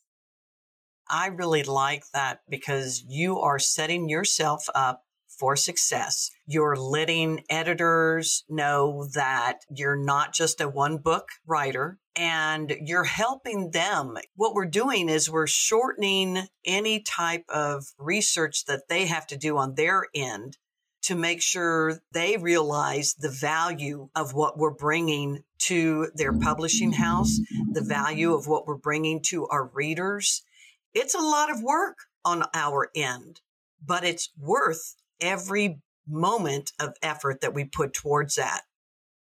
I 1.13 1.27
really 1.27 1.61
like 1.61 2.03
that 2.15 2.39
because 2.49 3.05
you 3.07 3.39
are 3.39 3.59
setting 3.59 4.09
yourself 4.09 4.65
up 4.73 5.03
for 5.29 5.55
success. 5.55 6.31
You're 6.47 6.75
letting 6.75 7.43
editors 7.51 8.43
know 8.49 9.07
that 9.13 9.59
you're 9.69 9.95
not 9.95 10.33
just 10.33 10.59
a 10.59 10.67
one 10.67 10.97
book 10.97 11.27
writer 11.45 11.99
and 12.15 12.75
you're 12.81 13.03
helping 13.03 13.69
them. 13.69 14.17
What 14.35 14.55
we're 14.55 14.65
doing 14.65 15.07
is 15.07 15.29
we're 15.29 15.45
shortening 15.45 16.47
any 16.65 17.01
type 17.01 17.45
of 17.47 17.85
research 17.99 18.65
that 18.65 18.87
they 18.89 19.05
have 19.05 19.27
to 19.27 19.37
do 19.37 19.57
on 19.57 19.75
their 19.75 20.07
end 20.15 20.57
to 21.03 21.15
make 21.15 21.43
sure 21.43 21.99
they 22.13 22.37
realize 22.37 23.13
the 23.19 23.29
value 23.29 24.09
of 24.15 24.33
what 24.33 24.57
we're 24.57 24.73
bringing 24.73 25.43
to 25.59 26.07
their 26.15 26.33
publishing 26.33 26.93
house, 26.93 27.39
the 27.71 27.83
value 27.83 28.33
of 28.33 28.47
what 28.47 28.65
we're 28.65 28.77
bringing 28.77 29.21
to 29.21 29.45
our 29.47 29.69
readers. 29.73 30.43
It's 30.93 31.15
a 31.15 31.19
lot 31.19 31.49
of 31.49 31.61
work 31.61 31.97
on 32.25 32.43
our 32.53 32.89
end, 32.95 33.41
but 33.85 34.03
it's 34.03 34.29
worth 34.37 34.95
every 35.19 35.81
moment 36.07 36.71
of 36.79 36.93
effort 37.01 37.41
that 37.41 37.53
we 37.53 37.65
put 37.65 37.93
towards 37.93 38.35
that, 38.35 38.61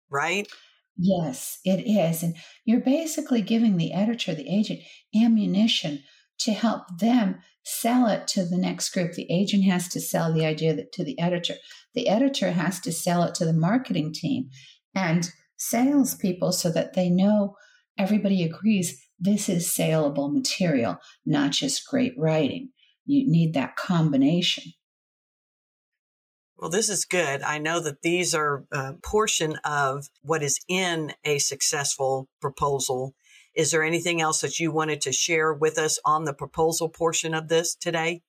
right? 0.09 0.47
Yes, 0.97 1.59
it 1.65 1.87
is. 1.87 2.23
And 2.23 2.35
you're 2.65 2.81
basically 2.81 3.41
giving 3.41 3.77
the 3.77 3.93
editor, 3.93 4.35
the 4.35 4.49
agent, 4.49 4.81
ammunition 5.15 6.03
to 6.39 6.51
help 6.51 6.99
them 6.99 7.39
sell 7.63 8.07
it 8.07 8.27
to 8.27 8.45
the 8.45 8.57
next 8.57 8.89
group. 8.89 9.13
The 9.13 9.31
agent 9.31 9.63
has 9.63 9.87
to 9.89 10.01
sell 10.01 10.33
the 10.33 10.45
idea 10.45 10.83
to 10.91 11.03
the 11.03 11.19
editor. 11.19 11.55
The 11.93 12.09
editor 12.09 12.51
has 12.51 12.79
to 12.81 12.91
sell 12.91 13.23
it 13.23 13.35
to 13.35 13.45
the 13.45 13.53
marketing 13.53 14.13
team 14.13 14.49
and 14.93 15.29
salespeople 15.57 16.51
so 16.51 16.69
that 16.71 16.93
they 16.93 17.09
know 17.09 17.55
everybody 17.97 18.43
agrees 18.43 19.02
this 19.19 19.49
is 19.49 19.73
saleable 19.73 20.29
material, 20.29 20.97
not 21.25 21.51
just 21.51 21.87
great 21.87 22.13
writing. 22.17 22.69
You 23.05 23.29
need 23.29 23.53
that 23.53 23.75
combination. 23.75 24.73
Well, 26.57 26.69
this 26.69 26.87
is 26.87 27.03
good. 27.03 27.41
I 27.41 27.57
know 27.57 27.81
that 27.81 28.03
these 28.03 28.33
are 28.33 28.65
a 28.71 28.93
portion 29.03 29.57
of 29.65 30.07
what 30.21 30.43
is 30.43 30.59
in 30.69 31.13
a 31.25 31.39
successful 31.39 32.29
proposal. 32.39 33.15
Is 33.53 33.71
there 33.71 33.83
anything 33.83 34.21
else 34.21 34.41
that 34.41 34.59
you 34.59 34.71
wanted 34.71 35.01
to 35.01 35.11
share 35.11 35.53
with 35.53 35.77
us 35.77 35.99
on 36.05 36.23
the 36.23 36.33
proposal 36.33 36.89
portion 36.89 37.33
of 37.33 37.49
this 37.49 37.75
today? 37.75 38.21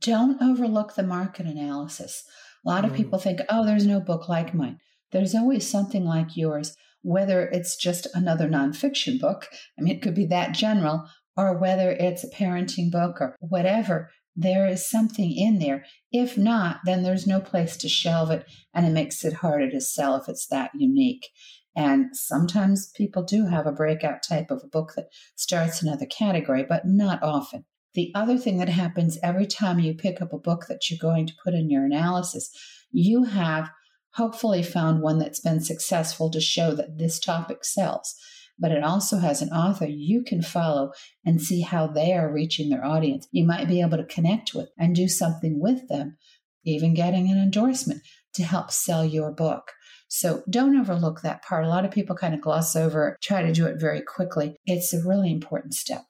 Don't 0.00 0.40
overlook 0.40 0.94
the 0.94 1.02
market 1.02 1.46
analysis. 1.46 2.24
A 2.64 2.68
lot 2.68 2.84
of 2.84 2.92
mm. 2.92 2.96
people 2.96 3.18
think, 3.18 3.40
oh, 3.48 3.66
there's 3.66 3.86
no 3.86 4.00
book 4.00 4.28
like 4.28 4.54
mine. 4.54 4.78
There's 5.12 5.34
always 5.34 5.68
something 5.68 6.04
like 6.04 6.36
yours, 6.36 6.76
whether 7.06 7.46
it's 7.46 7.76
just 7.76 8.08
another 8.14 8.48
nonfiction 8.48 9.20
book. 9.20 9.46
I 9.78 9.82
mean, 9.82 9.94
it 9.94 10.02
could 10.02 10.14
be 10.14 10.26
that 10.26 10.54
general, 10.54 11.08
or 11.36 11.56
whether 11.56 11.92
it's 11.92 12.24
a 12.24 12.30
parenting 12.30 12.90
book 12.90 13.20
or 13.20 13.36
whatever 13.38 14.10
there 14.34 14.66
is 14.66 14.90
something 14.90 15.32
in 15.34 15.60
there. 15.60 15.84
If 16.12 16.36
not, 16.36 16.80
then 16.84 17.04
there's 17.04 17.26
no 17.26 17.40
place 17.40 17.76
to 17.78 17.88
shelve 17.88 18.32
it, 18.32 18.44
and 18.74 18.84
it 18.84 18.90
makes 18.90 19.24
it 19.24 19.34
harder 19.34 19.70
to 19.70 19.80
sell 19.80 20.16
if 20.16 20.28
it's 20.28 20.48
that 20.48 20.72
unique. 20.74 21.28
And 21.76 22.08
sometimes 22.12 22.90
people 22.96 23.22
do 23.22 23.46
have 23.46 23.66
a 23.66 23.72
breakout 23.72 24.22
type 24.22 24.50
of 24.50 24.62
a 24.64 24.68
book 24.68 24.94
that 24.96 25.06
starts 25.36 25.82
another 25.82 26.06
category, 26.06 26.64
but 26.68 26.86
not 26.86 27.22
often. 27.22 27.64
The 27.94 28.10
other 28.14 28.36
thing 28.36 28.58
that 28.58 28.68
happens 28.68 29.16
every 29.22 29.46
time 29.46 29.78
you 29.78 29.94
pick 29.94 30.20
up 30.20 30.32
a 30.32 30.38
book 30.38 30.66
that 30.68 30.90
you're 30.90 30.98
going 31.00 31.26
to 31.28 31.36
put 31.42 31.54
in 31.54 31.70
your 31.70 31.84
analysis, 31.84 32.50
you 32.90 33.24
have 33.24 33.70
hopefully 34.16 34.62
found 34.62 35.00
one 35.00 35.18
that's 35.18 35.40
been 35.40 35.60
successful 35.60 36.30
to 36.30 36.40
show 36.40 36.74
that 36.74 36.98
this 36.98 37.18
topic 37.18 37.64
sells 37.64 38.16
but 38.58 38.72
it 38.72 38.82
also 38.82 39.18
has 39.18 39.42
an 39.42 39.50
author 39.50 39.86
you 39.86 40.22
can 40.22 40.42
follow 40.42 40.92
and 41.24 41.42
see 41.42 41.60
how 41.60 41.86
they 41.86 42.14
are 42.14 42.32
reaching 42.32 42.70
their 42.70 42.84
audience. 42.84 43.28
You 43.30 43.44
might 43.44 43.68
be 43.68 43.80
able 43.80 43.98
to 43.98 44.04
connect 44.04 44.54
with 44.54 44.70
and 44.78 44.94
do 44.94 45.08
something 45.08 45.60
with 45.60 45.88
them, 45.88 46.16
even 46.64 46.94
getting 46.94 47.30
an 47.30 47.38
endorsement 47.38 48.02
to 48.34 48.44
help 48.44 48.70
sell 48.70 49.04
your 49.04 49.32
book. 49.32 49.72
So 50.08 50.42
don't 50.48 50.78
overlook 50.78 51.22
that 51.22 51.42
part. 51.42 51.64
A 51.64 51.68
lot 51.68 51.84
of 51.84 51.90
people 51.90 52.16
kind 52.16 52.34
of 52.34 52.40
gloss 52.40 52.76
over, 52.76 53.16
try 53.22 53.42
to 53.42 53.52
do 53.52 53.66
it 53.66 53.80
very 53.80 54.00
quickly. 54.00 54.56
It's 54.64 54.94
a 54.94 55.06
really 55.06 55.32
important 55.32 55.74
step. 55.74 56.04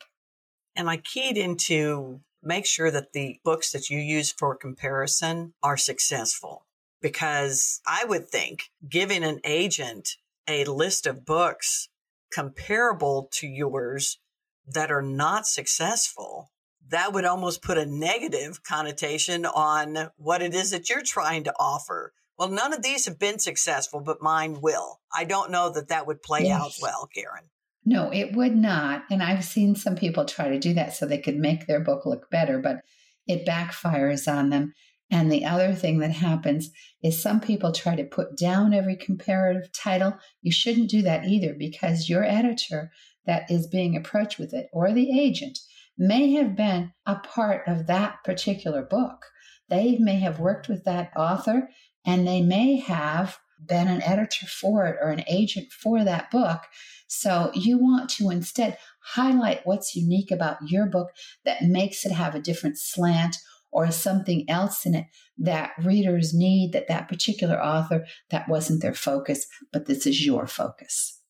And 0.77 0.91
I 0.91 0.99
keyed 0.99 1.39
into 1.39 2.21
make 2.43 2.67
sure 2.67 2.91
that 2.91 3.13
the 3.13 3.41
books 3.45 3.73
that 3.73 3.89
you 3.89 3.99
use 3.99 4.31
for 4.31 4.55
comparison 4.55 5.55
are 5.63 5.79
successful. 5.79 6.66
Because 7.07 7.81
I 7.87 8.05
would 8.05 8.29
think 8.29 8.65
giving 8.89 9.23
an 9.23 9.39
agent 9.45 10.17
a 10.49 10.65
list 10.65 11.07
of 11.07 11.25
books 11.25 11.89
comparable 12.33 13.29
to 13.35 13.47
yours 13.47 14.19
that 14.67 14.91
are 14.91 15.03
not 15.03 15.47
successful, 15.47 16.51
that 16.89 17.13
would 17.13 17.25
almost 17.25 17.63
put 17.63 17.79
a 17.79 17.87
negative 17.87 18.65
connotation 18.65 19.47
on 19.47 20.11
what 20.17 20.43
it 20.43 20.53
is 20.53 20.73
that 20.73 20.91
you're 20.91 21.05
trying 21.05 21.45
to 21.45 21.55
offer. 21.61 22.13
Well, 22.37 22.49
none 22.49 22.73
of 22.73 22.83
these 22.83 23.07
have 23.07 23.21
been 23.21 23.39
successful, 23.39 24.01
but 24.01 24.21
mine 24.21 24.61
will. 24.61 24.99
I 25.17 25.23
don't 25.23 25.53
know 25.53 25.71
that 25.75 25.87
that 25.91 26.09
would 26.09 26.25
play 26.25 26.47
yes. 26.47 26.61
out 26.61 26.73
well, 26.83 27.09
Karen. 27.15 27.45
No, 27.85 28.11
it 28.13 28.35
would 28.35 28.57
not. 28.57 29.05
And 29.13 29.23
I've 29.23 29.45
seen 29.45 29.77
some 29.77 29.95
people 29.95 30.25
try 30.25 30.49
to 30.49 30.59
do 30.59 30.75
that 30.75 30.97
so 30.97 31.07
they 31.07 31.19
could 31.19 31.37
make 31.37 31.69
their 31.69 31.79
book 31.79 32.05
look 32.05 32.29
better, 32.31 32.59
but 32.59 32.81
it 33.29 33.47
backfires 33.47 34.27
on 34.27 34.51
them. 34.51 34.75
And 35.11 35.31
the 35.31 35.45
other 35.45 35.73
thing 35.73 35.99
that 36.01 36.11
happens 36.11 36.71
is 37.03 37.21
some 37.21 37.41
people 37.41 37.73
try 37.73 37.95
to 37.95 38.05
put 38.05 38.37
down 38.37 38.75
every 38.75 38.97
comparative 38.97 39.71
title. 39.73 40.19
You 40.43 40.51
shouldn't 40.51 40.91
do 40.91 41.03
that 41.03 41.27
either 41.27 41.55
because 41.55 42.09
your 42.09 42.25
editor 42.25 42.91
that 43.25 43.51
is 43.51 43.67
being 43.67 43.97
approached 43.97 44.39
with 44.39 44.53
it 44.53 44.69
or 44.73 44.93
the 44.93 45.19
agent 45.19 45.59
may 45.97 46.33
have 46.33 46.57
been 46.57 46.93
a 47.07 47.17
part 47.17 47.63
of 47.67 47.87
that 47.87 48.23
particular 48.25 48.83
book. 48.83 49.27
They 49.69 49.97
may 49.99 50.19
have 50.21 50.41
worked 50.41 50.69
with 50.69 50.85
that 50.85 51.13
author 51.17 51.69
and 52.05 52.27
they 52.27 52.41
may 52.41 52.77
have 52.77 53.39
been 53.65 53.89
an 53.89 54.03
editor 54.03 54.47
for 54.47 54.87
it 54.87 54.97
or 55.01 55.11
an 55.11 55.25
agent 55.27 55.73
for 55.73 56.05
that 56.05 56.31
book. 56.31 56.63
So 57.09 57.51
you 57.55 57.79
want 57.79 58.11
to 58.11 58.31
instead 58.31 58.79
highlight 59.01 59.65
what's 59.65 59.97
unique 59.97 60.31
about 60.31 60.59
your 60.69 60.87
book 60.87 61.11
that 61.45 61.63
makes 61.63 62.05
it 62.05 62.13
have 62.13 62.35
a 62.35 62.41
different 62.41 62.79
slant 62.79 63.39
or 63.77 63.93
something 63.93 64.49
else 64.49 64.87
in 64.87 64.95
it 64.95 65.05
that 65.37 65.73
readers 65.85 66.33
need 66.33 66.73
that 66.73 66.89
that 66.89 67.09
particular 67.09 67.63
author 67.63 68.07
that 68.31 68.49
wasn't 68.49 68.81
their 68.81 68.95
focus 68.95 69.47
but 69.71 69.85
this 69.85 70.07
is 70.07 70.25
your 70.25 70.47
focus. 70.47 71.21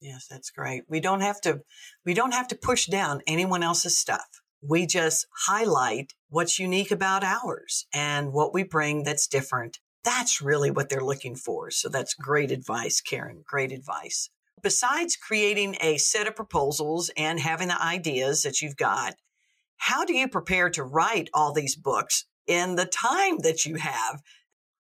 Yes 0.00 0.26
that's 0.30 0.50
great. 0.50 0.84
We 0.88 1.00
don't 1.00 1.22
have 1.22 1.40
to 1.40 1.62
we 2.06 2.14
don't 2.14 2.34
have 2.34 2.46
to 2.48 2.56
push 2.56 2.86
down 2.86 3.20
anyone 3.26 3.64
else's 3.64 3.98
stuff. 3.98 4.28
We 4.62 4.86
just 4.86 5.26
highlight 5.46 6.14
what's 6.28 6.60
unique 6.60 6.92
about 6.92 7.24
ours 7.24 7.86
and 7.92 8.32
what 8.32 8.54
we 8.54 8.62
bring 8.62 9.02
that's 9.02 9.26
different. 9.26 9.80
That's 10.04 10.40
really 10.40 10.70
what 10.70 10.88
they're 10.88 11.00
looking 11.00 11.34
for. 11.34 11.72
So 11.72 11.88
that's 11.88 12.14
great 12.14 12.52
advice 12.52 13.00
karen. 13.00 13.42
Great 13.44 13.72
advice. 13.72 14.30
Besides 14.62 15.16
creating 15.16 15.76
a 15.80 15.98
set 15.98 16.28
of 16.28 16.36
proposals 16.36 17.10
and 17.16 17.40
having 17.40 17.68
the 17.68 17.82
ideas 17.82 18.42
that 18.42 18.60
you've 18.60 18.76
got 18.76 19.14
how 19.78 20.04
do 20.04 20.14
you 20.14 20.28
prepare 20.28 20.70
to 20.70 20.82
write 20.82 21.30
all 21.32 21.52
these 21.52 21.76
books 21.76 22.26
in 22.46 22.76
the 22.76 22.86
time 22.86 23.38
that 23.38 23.64
you 23.64 23.76
have? 23.76 24.22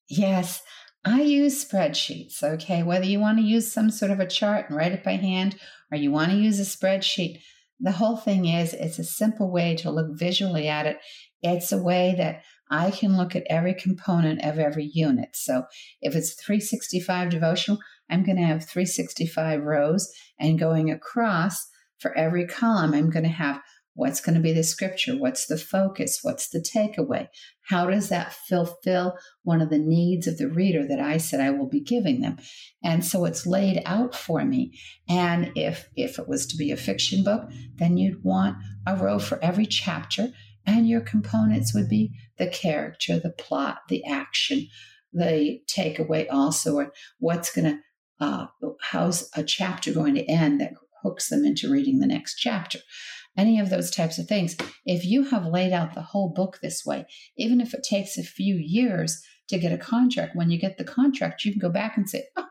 Yes, 0.08 0.62
I 1.04 1.22
use 1.22 1.64
spreadsheets. 1.64 2.42
Okay. 2.42 2.82
Whether 2.82 3.06
you 3.06 3.20
want 3.20 3.38
to 3.38 3.44
use 3.44 3.70
some 3.70 3.90
sort 3.90 4.10
of 4.10 4.20
a 4.20 4.26
chart 4.26 4.66
and 4.68 4.76
write 4.76 4.92
it 4.92 5.04
by 5.04 5.12
hand 5.12 5.56
or 5.92 5.98
you 5.98 6.10
want 6.10 6.30
to 6.30 6.36
use 6.36 6.58
a 6.58 6.62
spreadsheet, 6.62 7.40
the 7.80 7.92
whole 7.92 8.16
thing 8.16 8.46
is 8.46 8.74
it's 8.74 8.98
a 8.98 9.04
simple 9.04 9.50
way 9.50 9.76
to 9.76 9.90
look 9.90 10.18
visually 10.18 10.68
at 10.68 10.86
it. 10.86 10.98
It's 11.42 11.70
a 11.70 11.82
way 11.82 12.14
that 12.18 12.42
I 12.70 12.90
can 12.90 13.16
look 13.16 13.34
at 13.34 13.46
every 13.48 13.74
component 13.74 14.44
of 14.44 14.58
every 14.58 14.90
unit. 14.92 15.30
So 15.34 15.64
if 16.02 16.14
it's 16.14 16.34
365 16.34 17.30
devotional, 17.30 17.78
I'm 18.10 18.24
going 18.24 18.36
to 18.36 18.42
have 18.42 18.64
365 18.64 19.62
rows 19.62 20.12
and 20.38 20.58
going 20.58 20.90
across 20.90 21.68
for 21.98 22.16
every 22.16 22.46
column, 22.46 22.94
I'm 22.94 23.10
going 23.10 23.24
to 23.24 23.30
have 23.30 23.60
What's 23.98 24.20
going 24.20 24.36
to 24.36 24.40
be 24.40 24.52
the 24.52 24.62
scripture? 24.62 25.16
What's 25.18 25.46
the 25.46 25.58
focus? 25.58 26.20
What's 26.22 26.50
the 26.50 26.60
takeaway? 26.60 27.26
How 27.68 27.90
does 27.90 28.10
that 28.10 28.32
fulfill 28.32 29.14
one 29.42 29.60
of 29.60 29.70
the 29.70 29.78
needs 29.80 30.28
of 30.28 30.38
the 30.38 30.48
reader 30.48 30.86
that 30.86 31.00
I 31.00 31.16
said 31.16 31.40
I 31.40 31.50
will 31.50 31.68
be 31.68 31.80
giving 31.80 32.20
them? 32.20 32.36
And 32.84 33.04
so 33.04 33.24
it's 33.24 33.44
laid 33.44 33.82
out 33.86 34.14
for 34.14 34.44
me. 34.44 34.78
And 35.08 35.50
if 35.56 35.88
if 35.96 36.20
it 36.20 36.28
was 36.28 36.46
to 36.46 36.56
be 36.56 36.70
a 36.70 36.76
fiction 36.76 37.24
book, 37.24 37.50
then 37.74 37.96
you'd 37.96 38.22
want 38.22 38.58
a 38.86 38.94
row 38.94 39.18
for 39.18 39.42
every 39.42 39.66
chapter, 39.66 40.28
and 40.64 40.88
your 40.88 41.00
components 41.00 41.74
would 41.74 41.88
be 41.88 42.12
the 42.38 42.46
character, 42.46 43.18
the 43.18 43.30
plot, 43.30 43.78
the 43.88 44.04
action, 44.04 44.68
the 45.12 45.58
takeaway 45.68 46.28
also, 46.30 46.76
or 46.76 46.92
what's 47.18 47.52
going 47.52 47.64
to 47.64 48.24
uh, 48.24 48.46
how's 48.80 49.28
a 49.34 49.42
chapter 49.42 49.92
going 49.92 50.14
to 50.14 50.30
end 50.30 50.60
that 50.60 50.74
hooks 51.02 51.30
them 51.30 51.44
into 51.44 51.68
reading 51.68 51.98
the 51.98 52.06
next 52.06 52.36
chapter 52.36 52.78
any 53.38 53.58
of 53.60 53.70
those 53.70 53.90
types 53.90 54.18
of 54.18 54.26
things. 54.26 54.56
If 54.84 55.04
you 55.04 55.24
have 55.24 55.46
laid 55.46 55.72
out 55.72 55.94
the 55.94 56.02
whole 56.02 56.28
book 56.28 56.58
this 56.60 56.84
way, 56.84 57.06
even 57.38 57.60
if 57.60 57.72
it 57.72 57.82
takes 57.82 58.18
a 58.18 58.22
few 58.22 58.56
years 58.56 59.22
to 59.48 59.58
get 59.58 59.72
a 59.72 59.78
contract, 59.78 60.36
when 60.36 60.50
you 60.50 60.58
get 60.58 60.76
the 60.76 60.84
contract, 60.84 61.44
you 61.44 61.52
can 61.52 61.60
go 61.60 61.70
back 61.70 61.96
and 61.96 62.10
say, 62.10 62.24
oh, 62.36 62.46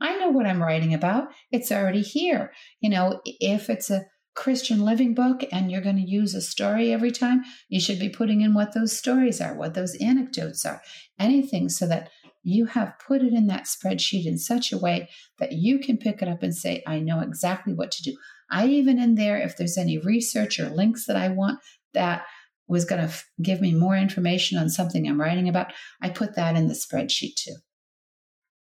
I 0.00 0.16
know 0.16 0.30
what 0.30 0.46
I'm 0.46 0.62
writing 0.62 0.94
about. 0.94 1.28
It's 1.52 1.70
already 1.70 2.00
here. 2.00 2.52
You 2.80 2.90
know, 2.90 3.20
if 3.24 3.68
it's 3.68 3.90
a 3.90 4.06
Christian 4.34 4.84
living 4.84 5.14
book 5.14 5.44
and 5.52 5.70
you're 5.70 5.82
going 5.82 5.96
to 5.96 6.10
use 6.10 6.34
a 6.34 6.40
story 6.40 6.92
every 6.92 7.10
time, 7.10 7.42
you 7.68 7.80
should 7.80 7.98
be 7.98 8.08
putting 8.08 8.40
in 8.40 8.54
what 8.54 8.72
those 8.72 8.96
stories 8.96 9.40
are, 9.40 9.54
what 9.54 9.74
those 9.74 9.94
anecdotes 9.96 10.64
are, 10.64 10.80
anything 11.18 11.68
so 11.68 11.86
that 11.86 12.08
you 12.42 12.64
have 12.64 12.94
put 13.06 13.20
it 13.22 13.34
in 13.34 13.48
that 13.48 13.64
spreadsheet 13.64 14.24
in 14.24 14.38
such 14.38 14.72
a 14.72 14.78
way 14.78 15.10
that 15.38 15.52
you 15.52 15.78
can 15.78 15.98
pick 15.98 16.22
it 16.22 16.28
up 16.28 16.42
and 16.42 16.54
say, 16.54 16.82
I 16.86 17.00
know 17.00 17.20
exactly 17.20 17.74
what 17.74 17.90
to 17.92 18.02
do. 18.02 18.16
I 18.50 18.66
even 18.66 18.98
in 18.98 19.14
there, 19.14 19.38
if 19.38 19.56
there's 19.56 19.78
any 19.78 19.98
research 19.98 20.58
or 20.58 20.68
links 20.68 21.06
that 21.06 21.16
I 21.16 21.28
want 21.28 21.60
that 21.94 22.24
was 22.66 22.84
going 22.84 23.00
to 23.00 23.08
f- 23.08 23.28
give 23.42 23.60
me 23.60 23.74
more 23.74 23.96
information 23.96 24.58
on 24.58 24.68
something 24.68 25.06
I'm 25.06 25.20
writing 25.20 25.48
about, 25.48 25.72
I 26.00 26.10
put 26.10 26.36
that 26.36 26.56
in 26.56 26.68
the 26.68 26.74
spreadsheet 26.74 27.34
too. 27.36 27.56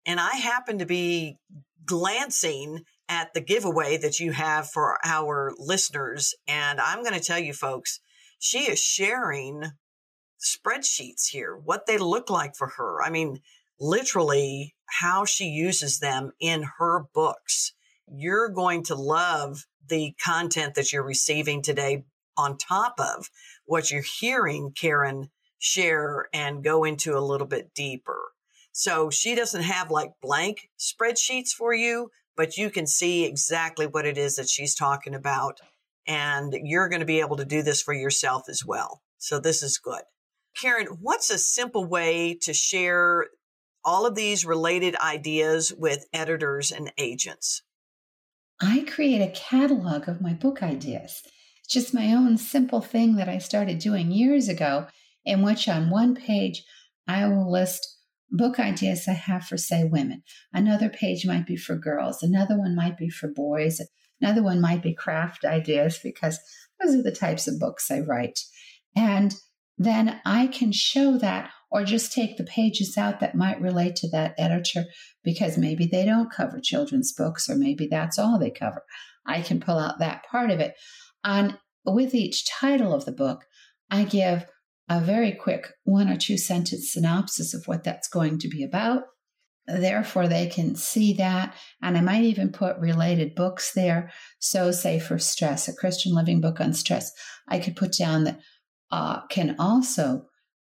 And 0.05 0.19
I 0.19 0.35
happen 0.35 0.79
to 0.79 0.85
be 0.85 1.37
glancing 1.85 2.83
at 3.09 3.33
the 3.33 3.41
giveaway 3.41 3.97
that 3.97 4.19
you 4.19 4.31
have 4.31 4.69
for 4.69 4.97
our 5.03 5.53
listeners. 5.57 6.33
And 6.47 6.79
I'm 6.79 7.03
going 7.03 7.17
to 7.17 7.25
tell 7.25 7.39
you 7.39 7.53
folks, 7.53 7.99
she 8.39 8.59
is 8.59 8.79
sharing 8.79 9.63
spreadsheets 10.39 11.29
here, 11.31 11.55
what 11.55 11.85
they 11.85 11.97
look 11.97 12.29
like 12.29 12.55
for 12.55 12.67
her. 12.77 13.01
I 13.01 13.09
mean, 13.09 13.39
literally 13.79 14.75
how 14.85 15.25
she 15.25 15.45
uses 15.45 15.99
them 15.99 16.31
in 16.39 16.65
her 16.79 17.05
books. 17.13 17.73
You're 18.07 18.49
going 18.49 18.83
to 18.83 18.95
love 18.95 19.65
the 19.87 20.15
content 20.23 20.75
that 20.75 20.91
you're 20.91 21.03
receiving 21.03 21.61
today 21.61 22.03
on 22.37 22.57
top 22.57 22.95
of 22.99 23.29
what 23.65 23.91
you're 23.91 24.03
hearing 24.19 24.71
Karen 24.71 25.29
share 25.59 26.27
and 26.33 26.63
go 26.63 26.83
into 26.83 27.17
a 27.17 27.19
little 27.19 27.47
bit 27.47 27.73
deeper. 27.73 28.31
So 28.71 29.09
she 29.09 29.33
doesn't 29.33 29.63
have 29.63 29.89
like 29.89 30.11
blank 30.21 30.69
spreadsheets 30.79 31.49
for 31.49 31.73
you, 31.73 32.11
but 32.35 32.57
you 32.57 32.69
can 32.69 32.85
see 32.85 33.25
exactly 33.25 33.87
what 33.87 34.05
it 34.05 34.17
is 34.17 34.35
that 34.35 34.49
she's 34.49 34.75
talking 34.75 35.15
about. 35.15 35.59
And 36.05 36.53
you're 36.63 36.89
going 36.89 36.99
to 36.99 37.05
be 37.05 37.19
able 37.19 37.37
to 37.37 37.45
do 37.45 37.63
this 37.63 37.81
for 37.81 37.93
yourself 37.93 38.43
as 38.49 38.63
well. 38.63 39.01
So 39.17 39.39
this 39.39 39.63
is 39.63 39.79
good. 39.79 40.03
Karen, 40.55 40.87
what's 41.01 41.29
a 41.29 41.37
simple 41.37 41.85
way 41.85 42.37
to 42.41 42.53
share 42.53 43.27
all 43.83 44.05
of 44.05 44.15
these 44.15 44.45
related 44.45 44.95
ideas 44.97 45.73
with 45.75 46.05
editors 46.13 46.71
and 46.71 46.91
agents? 46.97 47.63
I 48.59 48.85
create 48.89 49.21
a 49.21 49.31
catalog 49.31 50.07
of 50.07 50.21
my 50.21 50.33
book 50.33 50.63
ideas. 50.63 51.21
It's 51.59 51.73
just 51.73 51.93
my 51.93 52.13
own 52.13 52.37
simple 52.37 52.81
thing 52.81 53.15
that 53.17 53.29
I 53.29 53.37
started 53.37 53.79
doing 53.79 54.11
years 54.11 54.47
ago, 54.47 54.87
in 55.25 55.43
which 55.43 55.67
on 55.67 55.89
one 55.89 56.15
page 56.15 56.63
I 57.07 57.27
will 57.27 57.51
list 57.51 57.97
book 58.31 58.59
ideas 58.59 59.07
I 59.07 59.13
have 59.13 59.45
for, 59.45 59.57
say, 59.57 59.83
women. 59.83 60.23
Another 60.53 60.89
page 60.89 61.25
might 61.25 61.45
be 61.45 61.55
for 61.55 61.75
girls. 61.75 62.23
Another 62.23 62.57
one 62.57 62.75
might 62.75 62.97
be 62.97 63.09
for 63.09 63.27
boys. 63.27 63.79
Another 64.21 64.43
one 64.43 64.59
might 64.59 64.81
be 64.81 64.93
craft 64.93 65.45
ideas 65.45 65.99
because 66.03 66.39
those 66.81 66.95
are 66.95 67.03
the 67.03 67.11
types 67.11 67.47
of 67.47 67.59
books 67.59 67.91
I 67.91 67.99
write. 67.99 68.39
And 68.95 69.35
then 69.77 70.19
I 70.25 70.47
can 70.47 70.71
show 70.71 71.17
that 71.17 71.51
or 71.69 71.83
just 71.83 72.11
take 72.11 72.37
the 72.37 72.43
pages 72.43 72.97
out 72.97 73.19
that 73.19 73.35
might 73.35 73.61
relate 73.61 73.95
to 73.97 74.09
that 74.09 74.33
editor 74.37 74.85
because 75.23 75.57
maybe 75.57 75.85
they 75.85 76.05
don't 76.05 76.31
cover 76.31 76.59
children's 76.61 77.13
books 77.13 77.49
or 77.49 77.55
maybe 77.55 77.87
that's 77.87 78.17
all 78.17 78.39
they 78.39 78.49
cover. 78.49 78.83
I 79.25 79.41
can 79.41 79.59
pull 79.59 79.77
out 79.77 79.99
that 79.99 80.25
part 80.25 80.49
of 80.49 80.59
it. 80.59 80.75
On 81.23 81.57
with 81.85 82.15
each 82.15 82.49
title 82.49 82.93
of 82.93 83.05
the 83.05 83.11
book, 83.11 83.45
I 83.91 84.03
give 84.03 84.45
a 84.89 85.01
very 85.01 85.33
quick 85.33 85.67
one 85.83 86.09
or 86.09 86.17
two 86.17 86.37
sentence 86.37 86.91
synopsis 86.91 87.53
of 87.53 87.67
what 87.67 87.83
that's 87.83 88.07
going 88.07 88.39
to 88.39 88.47
be 88.47 88.63
about. 88.63 89.03
Therefore, 89.67 90.29
they 90.29 90.47
can 90.47 90.75
see 90.75 91.13
that. 91.15 91.53
And 91.81 91.97
I 91.97 92.01
might 92.01 92.23
even 92.23 92.53
put 92.53 92.77
related 92.77 93.35
books 93.35 93.73
there. 93.73 94.11
So, 94.39 94.71
say 94.71 94.97
for 94.97 95.19
stress, 95.19 95.67
a 95.67 95.75
Christian 95.75 96.15
living 96.15 96.39
book 96.39 96.61
on 96.61 96.73
stress, 96.73 97.11
I 97.49 97.59
could 97.59 97.75
put 97.75 97.91
down 97.91 98.23
that 98.23 98.39
uh, 98.91 99.25
can 99.27 99.55
also 99.59 100.25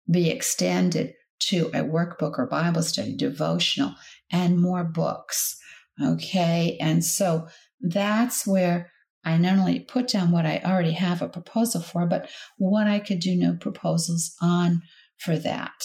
be 0.10 0.30
extended 0.30 1.14
to 1.40 1.68
a 1.68 1.84
workbook 1.84 2.38
or 2.38 2.46
Bible 2.46 2.84
study, 2.84 3.16
devotional, 3.16 3.96
and 4.32 4.60
more 4.60 4.84
books. 4.84 5.58
Okay. 6.04 6.78
And 6.80 7.04
so 7.04 7.48
that's 7.82 8.46
where 8.46 8.92
I 9.24 9.38
not 9.38 9.58
only 9.60 9.80
put 9.80 10.08
down 10.08 10.32
what 10.32 10.46
I 10.46 10.62
already 10.64 10.92
have 10.92 11.22
a 11.22 11.30
proposal 11.30 11.82
for, 11.82 12.06
but 12.06 12.30
what 12.58 12.88
I 12.88 13.00
could 13.00 13.20
do 13.20 13.36
no 13.36 13.56
proposals 13.60 14.36
on 14.42 14.82
for 15.18 15.38
that. 15.38 15.84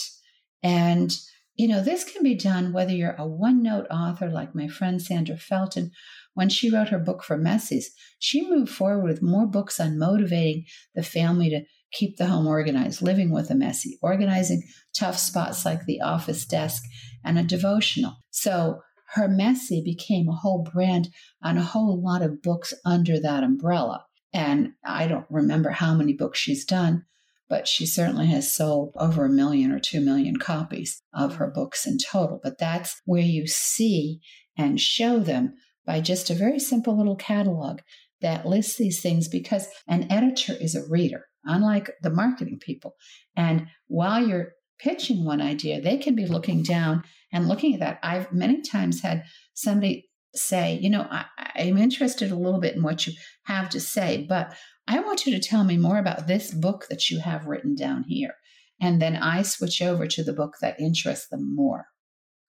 And, 0.62 1.14
you 1.54 1.68
know, 1.68 1.82
this 1.82 2.04
can 2.04 2.22
be 2.22 2.34
done 2.34 2.72
whether 2.72 2.92
you're 2.92 3.16
a 3.18 3.26
one 3.26 3.62
note 3.62 3.86
author 3.90 4.28
like 4.28 4.54
my 4.54 4.68
friend 4.68 5.00
Sandra 5.00 5.36
Felton. 5.36 5.90
When 6.34 6.48
she 6.50 6.70
wrote 6.70 6.88
her 6.88 6.98
book 6.98 7.22
for 7.22 7.38
Messies, 7.38 7.86
she 8.18 8.48
moved 8.48 8.70
forward 8.70 9.04
with 9.04 9.22
more 9.22 9.46
books 9.46 9.80
on 9.80 9.98
motivating 9.98 10.66
the 10.94 11.02
family 11.02 11.48
to 11.50 11.62
keep 11.92 12.16
the 12.16 12.26
home 12.26 12.46
organized, 12.46 13.02
living 13.02 13.30
with 13.30 13.50
a 13.50 13.54
messy, 13.54 13.98
organizing 14.02 14.62
tough 14.96 15.18
spots 15.18 15.64
like 15.64 15.84
the 15.84 16.00
office 16.00 16.44
desk 16.46 16.82
and 17.24 17.38
a 17.38 17.42
devotional. 17.42 18.14
So 18.30 18.80
her 19.14 19.28
messy 19.28 19.82
became 19.84 20.28
a 20.28 20.34
whole 20.34 20.62
brand 20.62 21.08
and 21.42 21.58
a 21.58 21.62
whole 21.62 22.02
lot 22.02 22.22
of 22.22 22.42
books 22.42 22.74
under 22.84 23.20
that 23.20 23.44
umbrella. 23.44 24.04
And 24.32 24.72
I 24.84 25.06
don't 25.06 25.26
remember 25.30 25.70
how 25.70 25.94
many 25.94 26.12
books 26.12 26.38
she's 26.38 26.64
done, 26.64 27.04
but 27.48 27.68
she 27.68 27.86
certainly 27.86 28.26
has 28.26 28.52
sold 28.52 28.92
over 28.96 29.24
a 29.24 29.30
million 29.30 29.70
or 29.72 29.78
two 29.78 30.00
million 30.00 30.36
copies 30.36 31.02
of 31.14 31.36
her 31.36 31.50
books 31.50 31.86
in 31.86 31.98
total. 31.98 32.40
But 32.42 32.58
that's 32.58 33.00
where 33.06 33.22
you 33.22 33.46
see 33.46 34.20
and 34.58 34.80
show 34.80 35.20
them 35.20 35.54
by 35.86 36.00
just 36.00 36.28
a 36.28 36.34
very 36.34 36.58
simple 36.58 36.98
little 36.98 37.16
catalog 37.16 37.80
that 38.20 38.46
lists 38.46 38.76
these 38.76 39.00
things 39.00 39.28
because 39.28 39.68
an 39.86 40.10
editor 40.10 40.54
is 40.60 40.74
a 40.74 40.86
reader 40.88 41.26
unlike 41.46 41.90
the 42.02 42.10
marketing 42.10 42.58
people. 42.60 42.96
And 43.36 43.68
while 43.86 44.26
you're 44.26 44.52
pitching 44.78 45.24
one 45.24 45.40
idea, 45.40 45.80
they 45.80 45.96
can 45.96 46.14
be 46.14 46.26
looking 46.26 46.62
down 46.62 47.04
and 47.32 47.48
looking 47.48 47.74
at 47.74 47.80
that. 47.80 47.98
I've 48.02 48.32
many 48.32 48.62
times 48.62 49.00
had 49.00 49.24
somebody 49.54 50.08
say, 50.34 50.78
you 50.80 50.90
know, 50.90 51.06
I, 51.10 51.24
am 51.56 51.78
interested 51.78 52.30
a 52.30 52.36
little 52.36 52.60
bit 52.60 52.76
in 52.76 52.82
what 52.82 53.06
you 53.06 53.14
have 53.44 53.70
to 53.70 53.80
say, 53.80 54.26
but 54.28 54.54
I 54.86 55.00
want 55.00 55.26
you 55.26 55.32
to 55.32 55.48
tell 55.48 55.64
me 55.64 55.76
more 55.76 55.98
about 55.98 56.26
this 56.26 56.52
book 56.52 56.86
that 56.90 57.10
you 57.10 57.20
have 57.20 57.46
written 57.46 57.74
down 57.74 58.04
here. 58.06 58.34
And 58.80 59.00
then 59.00 59.16
I 59.16 59.42
switch 59.42 59.80
over 59.80 60.06
to 60.06 60.22
the 60.22 60.34
book 60.34 60.56
that 60.60 60.78
interests 60.78 61.28
them 61.28 61.54
more. 61.54 61.86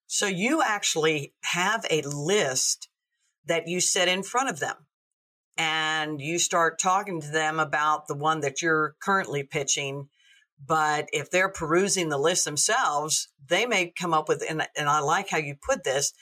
So 0.07 0.27
you 0.27 0.61
actually 0.61 1.33
have 1.43 1.85
a 1.89 2.01
list 2.01 2.89
that 3.45 3.67
you 3.67 3.79
set 3.79 4.07
in 4.07 4.23
front 4.23 4.49
of 4.49 4.59
them 4.59 4.75
and 5.57 6.21
you 6.21 6.39
start 6.39 6.79
talking 6.79 7.21
to 7.21 7.27
them 7.27 7.59
about 7.59 8.07
the 8.07 8.15
one 8.15 8.41
that 8.41 8.61
you're 8.61 8.95
currently 9.01 9.43
pitching. 9.43 10.09
But 10.63 11.09
if 11.13 11.29
they're 11.29 11.49
perusing 11.49 12.09
the 12.09 12.17
list 12.17 12.45
themselves, 12.45 13.29
they 13.47 13.65
may 13.65 13.91
come 13.91 14.13
up 14.13 14.27
with, 14.27 14.43
and, 14.47 14.67
and 14.77 14.89
I 14.89 14.99
like 14.99 15.29
how 15.29 15.37
you 15.37 15.55
put 15.55 15.83
this, 15.83 16.13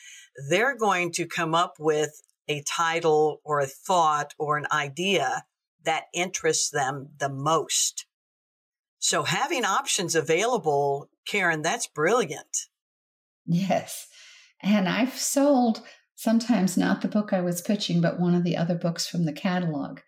they're 0.50 0.78
going 0.78 1.12
to 1.13 1.26
come 1.26 1.56
up 1.56 1.76
with 1.80 2.21
a 2.48 2.63
title 2.63 3.41
or 3.43 3.60
a 3.60 3.65
thought 3.65 4.34
or 4.38 4.58
an 4.58 4.67
idea 4.71 5.45
that 5.84 6.06
interests 6.13 6.69
them 6.69 7.10
the 7.17 7.30
most. 7.30 8.06
So 9.00 9.24
having 9.24 9.65
options 9.65 10.15
available, 10.15 11.10
Karen, 11.28 11.62
that's 11.62 11.88
brilliant. 11.88 12.67
Yes. 13.45 14.08
And 14.62 14.89
I've 14.89 15.17
sold 15.17 15.82
sometimes 16.26 16.76
not 16.76 17.02
the 17.02 17.08
book 17.08 17.32
I 17.32 17.40
was 17.40 17.62
pitching, 17.62 18.02
but 18.02 18.20
one 18.20 18.36
of 18.36 18.44
the 18.44 18.58
other 18.58 18.76
books 18.76 19.08
from 19.08 19.24
the 19.24 19.32
catalog. 19.32 20.00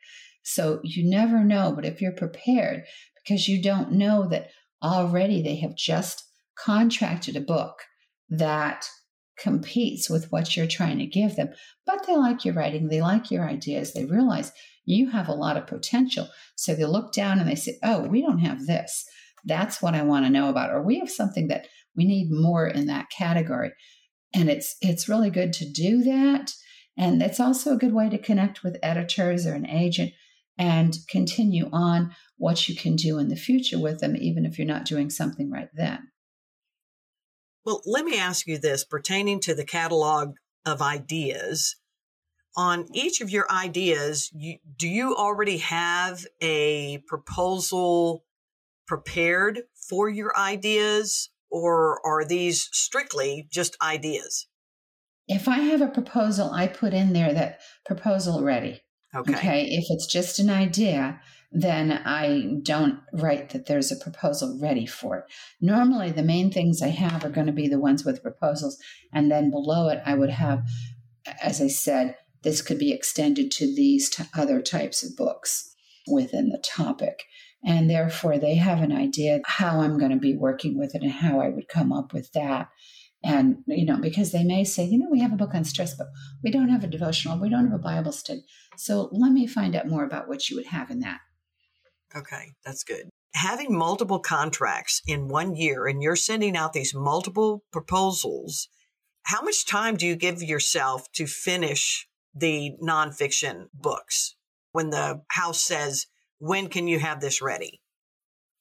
So 0.43 0.81
you 0.83 1.07
never 1.09 1.43
know, 1.43 1.71
but 1.73 1.85
if 1.85 2.01
you're 2.01 2.11
prepared, 2.11 2.83
because 3.23 3.47
you 3.47 3.61
don't 3.61 3.91
know 3.91 4.27
that 4.27 4.49
already 4.83 5.41
they 5.41 5.57
have 5.57 5.75
just 5.75 6.23
contracted 6.57 7.35
a 7.35 7.41
book 7.41 7.83
that 8.29 8.89
competes 9.37 10.09
with 10.09 10.31
what 10.31 10.57
you're 10.57 10.67
trying 10.67 10.97
to 10.97 11.05
give 11.05 11.35
them, 11.35 11.49
but 11.85 12.07
they 12.07 12.15
like 12.15 12.43
your 12.43 12.55
writing, 12.55 12.87
they 12.87 13.01
like 13.01 13.29
your 13.29 13.47
ideas, 13.47 13.93
they 13.93 14.05
realize 14.05 14.51
You 14.85 15.09
have 15.11 15.27
a 15.27 15.33
lot 15.33 15.57
of 15.57 15.67
potential. 15.67 16.29
So 16.55 16.73
they 16.73 16.85
look 16.85 17.13
down 17.13 17.39
and 17.39 17.47
they 17.47 17.55
say, 17.55 17.77
Oh, 17.83 18.07
we 18.07 18.21
don't 18.21 18.39
have 18.39 18.65
this. 18.65 19.05
That's 19.45 19.81
what 19.81 19.93
I 19.93 20.01
want 20.01 20.25
to 20.25 20.31
know 20.31 20.49
about. 20.49 20.71
Or 20.71 20.81
we 20.81 20.97
have 20.99 21.11
something 21.11 21.49
that 21.49 21.67
we 21.95 22.05
need 22.05 22.31
more 22.31 22.65
in 22.65 22.87
that 22.87 23.09
category. 23.09 23.73
And 24.33 24.49
it's 24.49 24.75
it's 24.81 25.09
really 25.09 25.29
good 25.29 25.53
to 25.53 25.69
do 25.69 26.03
that. 26.03 26.53
And 26.97 27.21
it's 27.21 27.39
also 27.39 27.73
a 27.73 27.77
good 27.77 27.93
way 27.93 28.09
to 28.09 28.17
connect 28.17 28.63
with 28.63 28.79
editors 28.81 29.45
or 29.45 29.53
an 29.53 29.67
agent 29.67 30.13
and 30.57 30.97
continue 31.09 31.69
on 31.71 32.15
what 32.37 32.67
you 32.67 32.75
can 32.75 32.95
do 32.95 33.19
in 33.19 33.29
the 33.29 33.35
future 33.35 33.79
with 33.79 33.99
them, 33.99 34.15
even 34.15 34.45
if 34.45 34.57
you're 34.57 34.67
not 34.67 34.85
doing 34.85 35.09
something 35.09 35.51
right 35.51 35.69
then. 35.73 36.09
Well, 37.63 37.81
let 37.85 38.05
me 38.05 38.17
ask 38.17 38.47
you 38.47 38.57
this 38.57 38.83
pertaining 38.83 39.39
to 39.41 39.53
the 39.53 39.65
catalog 39.65 40.35
of 40.65 40.81
ideas. 40.81 41.75
On 42.55 42.87
each 42.93 43.21
of 43.21 43.29
your 43.29 43.45
ideas, 43.51 44.31
you, 44.33 44.57
do 44.77 44.87
you 44.87 45.15
already 45.15 45.57
have 45.57 46.25
a 46.41 46.99
proposal 47.07 48.23
prepared 48.87 49.63
for 49.89 50.09
your 50.09 50.35
ideas, 50.35 51.29
or 51.49 52.05
are 52.05 52.25
these 52.25 52.69
strictly 52.71 53.47
just 53.51 53.77
ideas? 53.81 54.47
If 55.27 55.47
I 55.47 55.59
have 55.59 55.81
a 55.81 55.87
proposal, 55.87 56.51
I 56.51 56.67
put 56.67 56.93
in 56.93 57.13
there 57.13 57.33
that 57.33 57.59
proposal 57.85 58.43
ready. 58.43 58.81
Okay. 59.15 59.33
okay. 59.33 59.65
If 59.65 59.85
it's 59.89 60.07
just 60.07 60.39
an 60.39 60.49
idea, 60.49 61.19
then 61.51 61.91
I 61.91 62.59
don't 62.61 62.99
write 63.13 63.49
that 63.49 63.65
there's 63.65 63.91
a 63.91 63.95
proposal 63.95 64.57
ready 64.61 64.85
for 64.85 65.17
it. 65.17 65.23
Normally, 65.61 66.11
the 66.11 66.23
main 66.23 66.51
things 66.51 66.81
I 66.81 66.89
have 66.89 67.23
are 67.23 67.29
going 67.29 67.47
to 67.47 67.53
be 67.53 67.67
the 67.67 67.79
ones 67.79 68.03
with 68.03 68.21
proposals. 68.21 68.77
And 69.13 69.31
then 69.31 69.49
below 69.49 69.89
it, 69.89 70.01
I 70.05 70.15
would 70.15 70.29
have, 70.29 70.63
as 71.41 71.61
I 71.61 71.67
said, 71.67 72.15
this 72.43 72.61
could 72.61 72.79
be 72.79 72.93
extended 72.93 73.51
to 73.51 73.65
these 73.65 74.09
t- 74.09 74.23
other 74.35 74.61
types 74.61 75.03
of 75.03 75.15
books 75.15 75.73
within 76.07 76.49
the 76.49 76.63
topic. 76.63 77.23
And 77.63 77.89
therefore, 77.89 78.37
they 78.37 78.55
have 78.55 78.81
an 78.81 78.91
idea 78.91 79.39
how 79.45 79.81
I'm 79.81 79.97
going 79.97 80.11
to 80.11 80.17
be 80.17 80.35
working 80.35 80.77
with 80.77 80.95
it 80.95 81.01
and 81.01 81.11
how 81.11 81.39
I 81.41 81.49
would 81.49 81.67
come 81.67 81.91
up 81.91 82.13
with 82.13 82.31
that. 82.33 82.69
And, 83.23 83.57
you 83.65 83.85
know, 83.85 83.97
because 83.97 84.31
they 84.31 84.43
may 84.43 84.63
say, 84.63 84.85
you 84.85 84.99
know, 84.99 85.07
we 85.09 85.21
have 85.21 85.33
a 85.33 85.37
book 85.37 85.55
on 85.55 85.65
stress, 85.65 85.95
but 85.97 86.07
we 86.43 86.51
don't 86.51 86.69
have 86.69 86.83
a 86.83 86.87
devotional, 86.87 87.39
we 87.39 87.49
don't 87.49 87.65
have 87.65 87.79
a 87.79 87.81
Bible 87.81 88.11
study. 88.11 88.45
So 88.77 89.09
let 89.11 89.31
me 89.31 89.47
find 89.47 89.75
out 89.75 89.87
more 89.87 90.05
about 90.05 90.27
what 90.27 90.49
you 90.49 90.55
would 90.55 90.67
have 90.67 90.91
in 90.91 90.99
that. 90.99 91.19
Okay, 92.15 92.53
that's 92.63 92.83
good. 92.83 93.09
Having 93.33 93.77
multiple 93.77 94.19
contracts 94.19 95.01
in 95.07 95.27
one 95.27 95.55
year 95.55 95.87
and 95.87 96.01
you're 96.01 96.15
sending 96.15 96.55
out 96.55 96.73
these 96.73 96.93
multiple 96.93 97.63
proposals, 97.71 98.69
how 99.23 99.41
much 99.41 99.65
time 99.65 99.97
do 99.97 100.07
you 100.07 100.15
give 100.15 100.41
yourself 100.41 101.11
to 101.13 101.27
finish 101.27 102.07
the 102.33 102.71
nonfiction 102.81 103.65
books 103.73 104.35
when 104.71 104.91
the 104.91 105.21
house 105.29 105.61
says, 105.61 106.05
when 106.39 106.69
can 106.69 106.87
you 106.87 106.99
have 106.99 107.19
this 107.19 107.41
ready? 107.41 107.81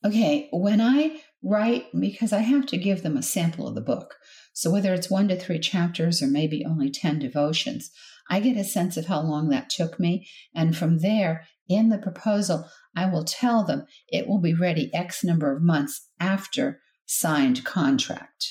Okay, 0.04 0.48
when 0.52 0.80
I 0.80 1.20
write, 1.42 1.86
because 1.98 2.32
I 2.32 2.40
have 2.40 2.66
to 2.66 2.76
give 2.76 3.02
them 3.02 3.16
a 3.16 3.22
sample 3.22 3.66
of 3.66 3.74
the 3.74 3.80
book. 3.80 4.14
So 4.52 4.70
whether 4.70 4.94
it's 4.94 5.10
one 5.10 5.28
to 5.28 5.38
three 5.38 5.58
chapters 5.58 6.22
or 6.22 6.26
maybe 6.26 6.64
only 6.64 6.90
10 6.90 7.18
devotions, 7.18 7.90
I 8.30 8.40
get 8.40 8.56
a 8.56 8.64
sense 8.64 8.96
of 8.96 9.06
how 9.06 9.20
long 9.20 9.48
that 9.48 9.70
took 9.70 9.98
me. 10.00 10.28
And 10.54 10.76
from 10.76 10.98
there, 10.98 11.46
in 11.68 11.88
the 11.88 11.98
proposal, 11.98 12.68
I 12.96 13.06
will 13.06 13.24
tell 13.24 13.64
them 13.64 13.86
it 14.08 14.26
will 14.26 14.40
be 14.40 14.54
ready 14.54 14.90
X 14.94 15.24
number 15.24 15.54
of 15.54 15.62
months 15.62 16.08
after 16.20 16.80
signed 17.06 17.64
contract. 17.64 18.46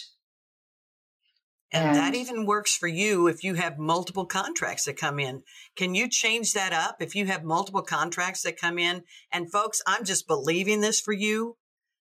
And, 1.76 1.96
that 1.96 2.16
even 2.16 2.46
works 2.46 2.76
for 2.76 2.88
you 2.88 3.28
if 3.28 3.44
you 3.44 3.56
have 3.56 3.78
multiple 3.78 4.26
contracts 4.26 4.86
that 4.86 4.98
come 4.98 5.20
in. 5.20 5.44
Can 5.76 5.96
you 5.96 6.10
change 6.10 6.54
that 6.54 6.74
up 6.74 7.02
if 7.02 7.16
you 7.16 7.26
have 7.26 7.44
multiple 7.44 7.82
contracts 7.82 8.44
that 8.44 8.60
come 8.60 8.80
in? 8.80 9.04
And 9.32 9.52
folks, 9.52 9.82
I'm 9.86 10.06
just 10.06 10.28
believing 10.28 10.82
this 10.82 11.00
for 11.00 11.14
you. 11.14 11.58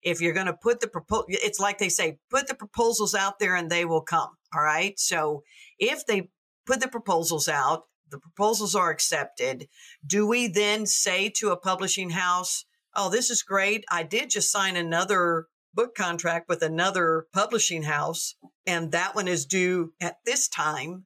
If 0.03 0.21
you're 0.21 0.33
going 0.33 0.47
to 0.47 0.53
put 0.53 0.81
the 0.81 0.89
proposal, 0.89 1.27
it's 1.29 1.61
like 1.61 1.79
they 1.79 1.89
say, 1.89 2.19
put 2.31 2.47
the 2.47 2.55
proposals 2.55 3.15
out 3.15 3.39
there 3.39 3.57
and 3.57 3.69
they 3.69 3.85
will 3.85 4.01
come. 4.01 4.31
All 4.55 4.63
right. 4.63 4.99
So 4.99 5.43
if 5.79 6.07
they 6.07 6.31
put 6.67 6.81
the 6.81 6.89
proposals 6.89 7.49
out, 7.49 7.85
the 8.11 8.19
proposals 8.19 8.75
are 8.75 8.91
accepted. 8.91 9.69
Do 10.07 10.27
we 10.27 10.47
then 10.49 10.87
say 10.87 11.31
to 11.37 11.51
a 11.51 11.57
publishing 11.57 12.11
house, 12.11 12.65
Oh, 12.95 13.11
this 13.11 13.31
is 13.31 13.43
great. 13.43 13.85
I 13.91 14.03
did 14.03 14.31
just 14.31 14.51
sign 14.51 14.75
another 14.75 15.47
book 15.75 15.95
contract 15.95 16.49
with 16.49 16.63
another 16.63 17.27
publishing 17.33 17.85
house, 17.85 18.35
and 18.67 18.93
that 18.93 19.15
one 19.15 19.29
is 19.29 19.47
due 19.47 19.93
at 20.01 20.19
this 20.25 20.49
time. 20.49 21.05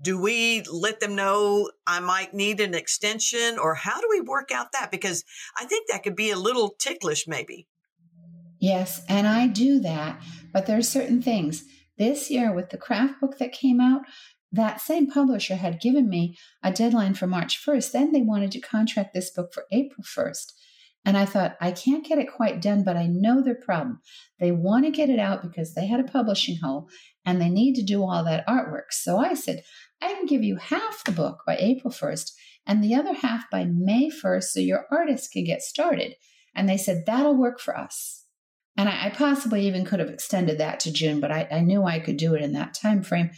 Do 0.00 0.20
we 0.20 0.62
let 0.70 1.00
them 1.00 1.14
know 1.14 1.70
I 1.86 2.00
might 2.00 2.34
need 2.34 2.60
an 2.60 2.74
extension, 2.74 3.58
or 3.58 3.74
how 3.74 4.00
do 4.00 4.06
we 4.10 4.20
work 4.20 4.50
out 4.52 4.72
that? 4.72 4.90
Because 4.90 5.24
I 5.58 5.64
think 5.64 5.88
that 5.88 6.02
could 6.02 6.16
be 6.16 6.30
a 6.30 6.38
little 6.38 6.70
ticklish, 6.78 7.26
maybe. 7.26 7.66
Yes, 8.58 9.02
and 9.08 9.26
I 9.26 9.46
do 9.46 9.80
that, 9.80 10.22
but 10.52 10.66
there 10.66 10.78
are 10.78 10.82
certain 10.82 11.22
things. 11.22 11.64
This 11.98 12.30
year, 12.30 12.52
with 12.52 12.70
the 12.70 12.76
craft 12.76 13.20
book 13.20 13.38
that 13.38 13.52
came 13.52 13.80
out, 13.80 14.02
that 14.52 14.80
same 14.80 15.10
publisher 15.10 15.56
had 15.56 15.80
given 15.80 16.08
me 16.08 16.36
a 16.62 16.70
deadline 16.72 17.14
for 17.14 17.26
March 17.26 17.62
1st. 17.64 17.92
Then 17.92 18.12
they 18.12 18.22
wanted 18.22 18.52
to 18.52 18.60
contract 18.60 19.12
this 19.12 19.30
book 19.30 19.52
for 19.52 19.64
April 19.72 20.04
1st. 20.04 20.52
And 21.06 21.16
I 21.16 21.24
thought, 21.24 21.56
I 21.60 21.70
can't 21.70 22.04
get 22.04 22.18
it 22.18 22.32
quite 22.34 22.60
done, 22.60 22.82
but 22.82 22.96
I 22.96 23.06
know 23.06 23.40
their 23.40 23.54
problem. 23.54 24.00
They 24.40 24.50
want 24.50 24.84
to 24.86 24.90
get 24.90 25.08
it 25.08 25.20
out 25.20 25.40
because 25.40 25.72
they 25.72 25.86
had 25.86 26.00
a 26.00 26.04
publishing 26.04 26.58
hole 26.60 26.88
and 27.24 27.40
they 27.40 27.48
need 27.48 27.74
to 27.76 27.82
do 27.82 28.02
all 28.02 28.24
that 28.24 28.46
artwork. 28.48 28.90
So 28.90 29.16
I 29.18 29.34
said, 29.34 29.62
I 30.02 30.12
can 30.14 30.26
give 30.26 30.42
you 30.42 30.56
half 30.56 31.04
the 31.04 31.12
book 31.12 31.44
by 31.46 31.56
April 31.58 31.92
1st 31.92 32.32
and 32.66 32.82
the 32.82 32.96
other 32.96 33.14
half 33.14 33.48
by 33.50 33.64
May 33.64 34.10
1st 34.10 34.44
so 34.44 34.60
your 34.60 34.86
artist 34.90 35.30
can 35.30 35.44
get 35.44 35.62
started. 35.62 36.16
And 36.56 36.68
they 36.68 36.76
said, 36.76 37.04
that'll 37.06 37.36
work 37.36 37.60
for 37.60 37.78
us. 37.78 38.24
And 38.76 38.88
I, 38.88 39.06
I 39.06 39.10
possibly 39.10 39.64
even 39.68 39.84
could 39.84 40.00
have 40.00 40.10
extended 40.10 40.58
that 40.58 40.80
to 40.80 40.92
June, 40.92 41.20
but 41.20 41.30
I, 41.30 41.46
I 41.52 41.60
knew 41.60 41.84
I 41.84 42.00
could 42.00 42.16
do 42.16 42.34
it 42.34 42.42
in 42.42 42.52
that 42.54 42.74
time 42.74 43.04
frame. 43.04 43.30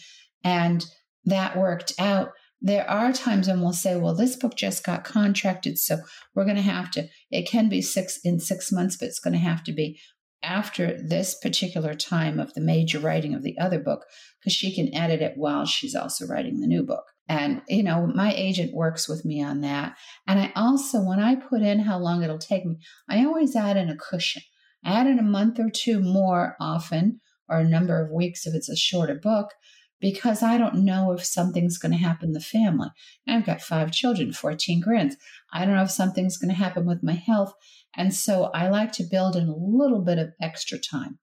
And 0.42 0.86
that 1.26 1.58
worked 1.58 1.92
out. 1.98 2.30
There 2.60 2.88
are 2.90 3.12
times 3.12 3.46
when 3.46 3.60
we'll 3.60 3.72
say, 3.72 3.96
well, 3.96 4.14
this 4.14 4.36
book 4.36 4.56
just 4.56 4.84
got 4.84 5.04
contracted, 5.04 5.78
so 5.78 5.98
we're 6.34 6.44
going 6.44 6.56
to 6.56 6.62
have 6.62 6.90
to, 6.92 7.08
it 7.30 7.48
can 7.48 7.68
be 7.68 7.80
six 7.80 8.18
in 8.24 8.40
six 8.40 8.72
months, 8.72 8.96
but 8.96 9.06
it's 9.06 9.20
going 9.20 9.34
to 9.34 9.38
have 9.38 9.62
to 9.64 9.72
be 9.72 10.00
after 10.42 11.00
this 11.00 11.34
particular 11.34 11.94
time 11.94 12.38
of 12.38 12.54
the 12.54 12.60
major 12.60 12.98
writing 12.98 13.34
of 13.34 13.42
the 13.42 13.58
other 13.58 13.78
book, 13.78 14.04
because 14.40 14.52
she 14.52 14.74
can 14.74 14.94
edit 14.94 15.20
it 15.20 15.32
while 15.36 15.66
she's 15.66 15.94
also 15.94 16.26
writing 16.26 16.60
the 16.60 16.66
new 16.66 16.82
book. 16.82 17.04
And, 17.28 17.60
you 17.68 17.82
know, 17.82 18.06
my 18.06 18.32
agent 18.34 18.72
works 18.72 19.08
with 19.08 19.24
me 19.24 19.42
on 19.42 19.60
that. 19.60 19.96
And 20.26 20.40
I 20.40 20.52
also, 20.56 21.02
when 21.02 21.20
I 21.20 21.34
put 21.34 21.62
in 21.62 21.80
how 21.80 21.98
long 21.98 22.22
it'll 22.22 22.38
take 22.38 22.64
me, 22.64 22.78
I 23.08 23.24
always 23.24 23.54
add 23.54 23.76
in 23.76 23.90
a 23.90 23.96
cushion. 23.96 24.42
I 24.84 24.98
add 24.98 25.06
in 25.06 25.18
a 25.18 25.24
month 25.24 25.58
or 25.58 25.70
two 25.70 26.00
more 26.00 26.56
often, 26.60 27.20
or 27.48 27.58
a 27.58 27.68
number 27.68 28.02
of 28.02 28.10
weeks 28.10 28.46
if 28.46 28.54
it's 28.54 28.68
a 28.68 28.76
shorter 28.76 29.14
book, 29.14 29.50
because 30.00 30.42
I 30.42 30.58
don't 30.58 30.84
know 30.84 31.12
if 31.12 31.24
something's 31.24 31.78
going 31.78 31.92
to 31.92 31.98
happen 31.98 32.28
in 32.28 32.32
the 32.32 32.40
family. 32.40 32.88
I've 33.26 33.46
got 33.46 33.60
five 33.60 33.90
children, 33.90 34.32
14 34.32 34.80
grands. 34.80 35.16
I 35.52 35.64
don't 35.64 35.74
know 35.74 35.82
if 35.82 35.90
something's 35.90 36.36
going 36.36 36.50
to 36.50 36.54
happen 36.54 36.86
with 36.86 37.02
my 37.02 37.14
health. 37.14 37.52
And 37.94 38.14
so 38.14 38.44
I 38.54 38.68
like 38.68 38.92
to 38.92 39.02
build 39.02 39.34
in 39.36 39.48
a 39.48 39.56
little 39.56 40.00
bit 40.00 40.18
of 40.18 40.32
extra 40.40 40.78
time. 40.78 41.18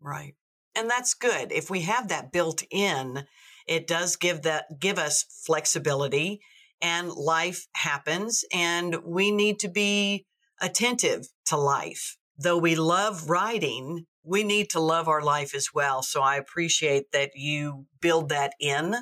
Right. 0.00 0.34
And 0.74 0.88
that's 0.88 1.14
good. 1.14 1.52
If 1.52 1.68
we 1.68 1.82
have 1.82 2.08
that 2.08 2.32
built 2.32 2.62
in, 2.70 3.24
it 3.66 3.86
does 3.86 4.16
give 4.16 4.42
that 4.42 4.80
give 4.80 4.98
us 4.98 5.24
flexibility 5.44 6.40
and 6.80 7.10
life 7.10 7.66
happens 7.74 8.44
and 8.52 8.96
we 9.04 9.30
need 9.30 9.58
to 9.60 9.68
be 9.68 10.26
attentive 10.60 11.26
to 11.46 11.56
life. 11.56 12.16
Though 12.38 12.58
we 12.58 12.74
love 12.74 13.28
writing, 13.28 14.06
we 14.22 14.44
need 14.44 14.70
to 14.70 14.80
love 14.80 15.08
our 15.08 15.22
life 15.22 15.54
as 15.54 15.68
well. 15.74 16.02
So 16.02 16.20
I 16.22 16.36
appreciate 16.36 17.12
that 17.12 17.30
you 17.34 17.86
build 18.00 18.28
that 18.28 18.52
in 18.60 18.94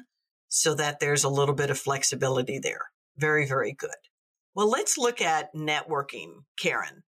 so 0.49 0.75
that 0.75 1.01
there's 1.01 1.25
a 1.25 1.29
little 1.29 1.55
bit 1.55 1.71
of 1.71 1.79
flexibility 1.79 2.59
there. 2.59 2.87
Very, 3.17 3.47
very 3.47 3.73
good. 3.73 3.91
Well, 4.55 4.71
let's 4.71 4.97
look 4.97 5.21
at 5.21 5.55
networking, 5.55 6.45
Karen. 6.61 7.03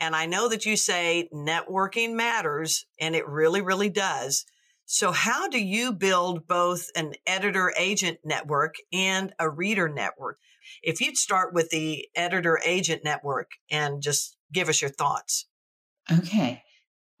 And 0.00 0.14
I 0.14 0.26
know 0.26 0.48
that 0.48 0.66
you 0.66 0.76
say 0.76 1.28
networking 1.32 2.14
matters 2.14 2.86
and 3.00 3.14
it 3.14 3.26
really, 3.26 3.62
really 3.62 3.90
does. 3.90 4.44
So 4.86 5.12
how 5.12 5.48
do 5.48 5.62
you 5.62 5.92
build 5.92 6.46
both 6.46 6.88
an 6.94 7.14
editor 7.26 7.72
agent 7.78 8.18
network 8.24 8.74
and 8.92 9.32
a 9.38 9.48
reader 9.48 9.88
network? 9.88 10.38
If 10.82 11.00
you'd 11.00 11.16
start 11.16 11.54
with 11.54 11.70
the 11.70 12.06
editor 12.14 12.60
agent 12.64 13.02
network 13.04 13.52
and 13.70 14.02
just 14.02 14.36
give 14.52 14.68
us 14.68 14.82
your 14.82 14.90
thoughts. 14.90 15.46
Okay. 16.12 16.62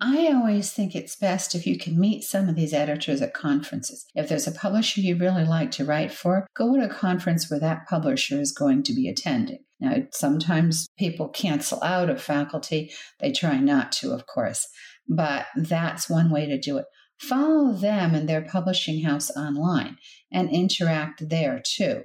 I 0.06 0.30
always 0.34 0.70
think 0.70 0.94
it's 0.94 1.16
best 1.16 1.54
if 1.54 1.66
you 1.66 1.78
can 1.78 1.98
meet 1.98 2.24
some 2.24 2.50
of 2.50 2.56
these 2.56 2.74
editors 2.74 3.22
at 3.22 3.32
conferences. 3.32 4.04
If 4.14 4.28
there's 4.28 4.46
a 4.46 4.52
publisher 4.52 5.00
you 5.00 5.16
really 5.16 5.46
like 5.46 5.70
to 5.72 5.84
write 5.86 6.12
for, 6.12 6.46
go 6.54 6.76
to 6.76 6.84
a 6.84 6.92
conference 6.92 7.50
where 7.50 7.60
that 7.60 7.88
publisher 7.88 8.38
is 8.38 8.52
going 8.52 8.82
to 8.82 8.92
be 8.92 9.08
attending. 9.08 9.60
Now, 9.80 10.02
sometimes 10.12 10.86
people 10.98 11.30
cancel 11.30 11.82
out 11.82 12.10
of 12.10 12.22
faculty. 12.22 12.92
They 13.18 13.32
try 13.32 13.56
not 13.56 13.92
to, 13.92 14.12
of 14.12 14.26
course, 14.26 14.68
but 15.08 15.46
that's 15.56 16.10
one 16.10 16.28
way 16.28 16.44
to 16.46 16.60
do 16.60 16.76
it. 16.76 16.84
Follow 17.18 17.72
them 17.72 18.14
and 18.14 18.28
their 18.28 18.42
publishing 18.42 19.04
house 19.04 19.30
online 19.30 19.96
and 20.30 20.50
interact 20.50 21.30
there 21.30 21.62
too. 21.64 22.02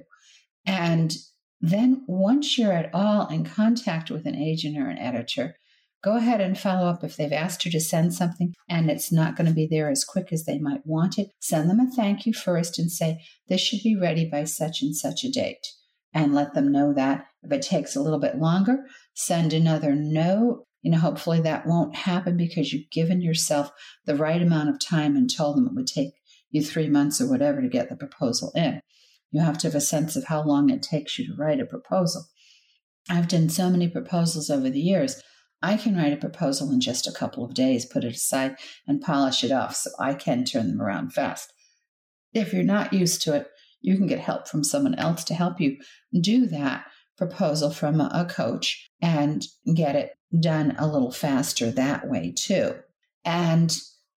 And 0.65 1.17
Then, 1.61 2.03
once 2.07 2.57
you're 2.57 2.71
at 2.71 2.93
all 2.93 3.27
in 3.27 3.43
contact 3.43 4.09
with 4.09 4.25
an 4.25 4.35
agent 4.35 4.77
or 4.77 4.87
an 4.87 4.97
editor, 4.97 5.55
go 6.03 6.15
ahead 6.15 6.41
and 6.41 6.57
follow 6.57 6.87
up 6.87 7.03
if 7.03 7.17
they've 7.17 7.31
asked 7.31 7.65
you 7.65 7.71
to 7.71 7.79
send 7.79 8.13
something 8.13 8.53
and 8.69 8.89
it's 8.89 9.11
not 9.11 9.35
going 9.35 9.47
to 9.47 9.53
be 9.53 9.67
there 9.67 9.89
as 9.89 10.05
quick 10.05 10.31
as 10.31 10.45
they 10.45 10.59
might 10.59 10.85
want 10.85 11.17
it. 11.17 11.29
Send 11.39 11.69
them 11.69 11.79
a 11.79 11.89
thank 11.91 12.25
you 12.25 12.33
first 12.33 12.79
and 12.79 12.91
say, 12.91 13.19
This 13.47 13.61
should 13.61 13.81
be 13.83 13.97
ready 13.99 14.29
by 14.29 14.45
such 14.45 14.81
and 14.81 14.95
such 14.95 15.23
a 15.23 15.31
date. 15.31 15.65
And 16.13 16.33
let 16.33 16.53
them 16.53 16.71
know 16.71 16.93
that. 16.93 17.25
If 17.43 17.51
it 17.51 17.61
takes 17.61 17.95
a 17.95 18.01
little 18.01 18.19
bit 18.19 18.37
longer, 18.37 18.85
send 19.13 19.53
another 19.53 19.93
note. 19.93 20.65
You 20.81 20.91
know, 20.91 20.97
hopefully 20.97 21.41
that 21.41 21.67
won't 21.67 21.95
happen 21.95 22.37
because 22.37 22.73
you've 22.73 22.89
given 22.89 23.21
yourself 23.21 23.69
the 24.05 24.15
right 24.15 24.41
amount 24.41 24.69
of 24.69 24.79
time 24.79 25.15
and 25.15 25.29
told 25.29 25.57
them 25.57 25.67
it 25.67 25.75
would 25.75 25.87
take 25.87 26.13
you 26.49 26.63
three 26.63 26.87
months 26.87 27.21
or 27.21 27.29
whatever 27.29 27.61
to 27.61 27.67
get 27.67 27.89
the 27.89 27.95
proposal 27.95 28.51
in. 28.55 28.81
You 29.31 29.41
have 29.41 29.57
to 29.59 29.67
have 29.67 29.75
a 29.75 29.81
sense 29.81 30.15
of 30.15 30.25
how 30.25 30.43
long 30.43 30.69
it 30.69 30.81
takes 30.81 31.19
you 31.19 31.27
to 31.27 31.35
write 31.37 31.59
a 31.59 31.65
proposal. 31.65 32.23
I've 33.09 33.27
done 33.27 33.49
so 33.49 33.69
many 33.69 33.87
proposals 33.87 34.49
over 34.49 34.69
the 34.69 34.79
years. 34.79 35.21
I 35.61 35.77
can 35.77 35.95
write 35.95 36.13
a 36.13 36.17
proposal 36.17 36.71
in 36.71 36.79
just 36.79 37.07
a 37.07 37.11
couple 37.11 37.43
of 37.43 37.53
days, 37.53 37.85
put 37.85 38.03
it 38.03 38.15
aside, 38.15 38.55
and 38.87 39.01
polish 39.01 39.43
it 39.43 39.51
off 39.51 39.75
so 39.75 39.91
I 39.99 40.13
can 40.13 40.45
turn 40.45 40.69
them 40.69 40.81
around 40.81 41.13
fast. 41.13 41.51
If 42.33 42.53
you're 42.53 42.63
not 42.63 42.93
used 42.93 43.21
to 43.23 43.35
it, 43.35 43.47
you 43.81 43.97
can 43.97 44.07
get 44.07 44.19
help 44.19 44.47
from 44.47 44.63
someone 44.63 44.95
else 44.95 45.23
to 45.25 45.33
help 45.33 45.59
you 45.59 45.77
do 46.21 46.45
that 46.47 46.85
proposal 47.17 47.69
from 47.69 47.99
a 47.99 48.25
coach 48.29 48.89
and 49.01 49.45
get 49.75 49.95
it 49.95 50.11
done 50.39 50.75
a 50.77 50.87
little 50.87 51.11
faster 51.11 51.71
that 51.71 52.07
way 52.07 52.31
too. 52.31 52.75
And 53.25 53.75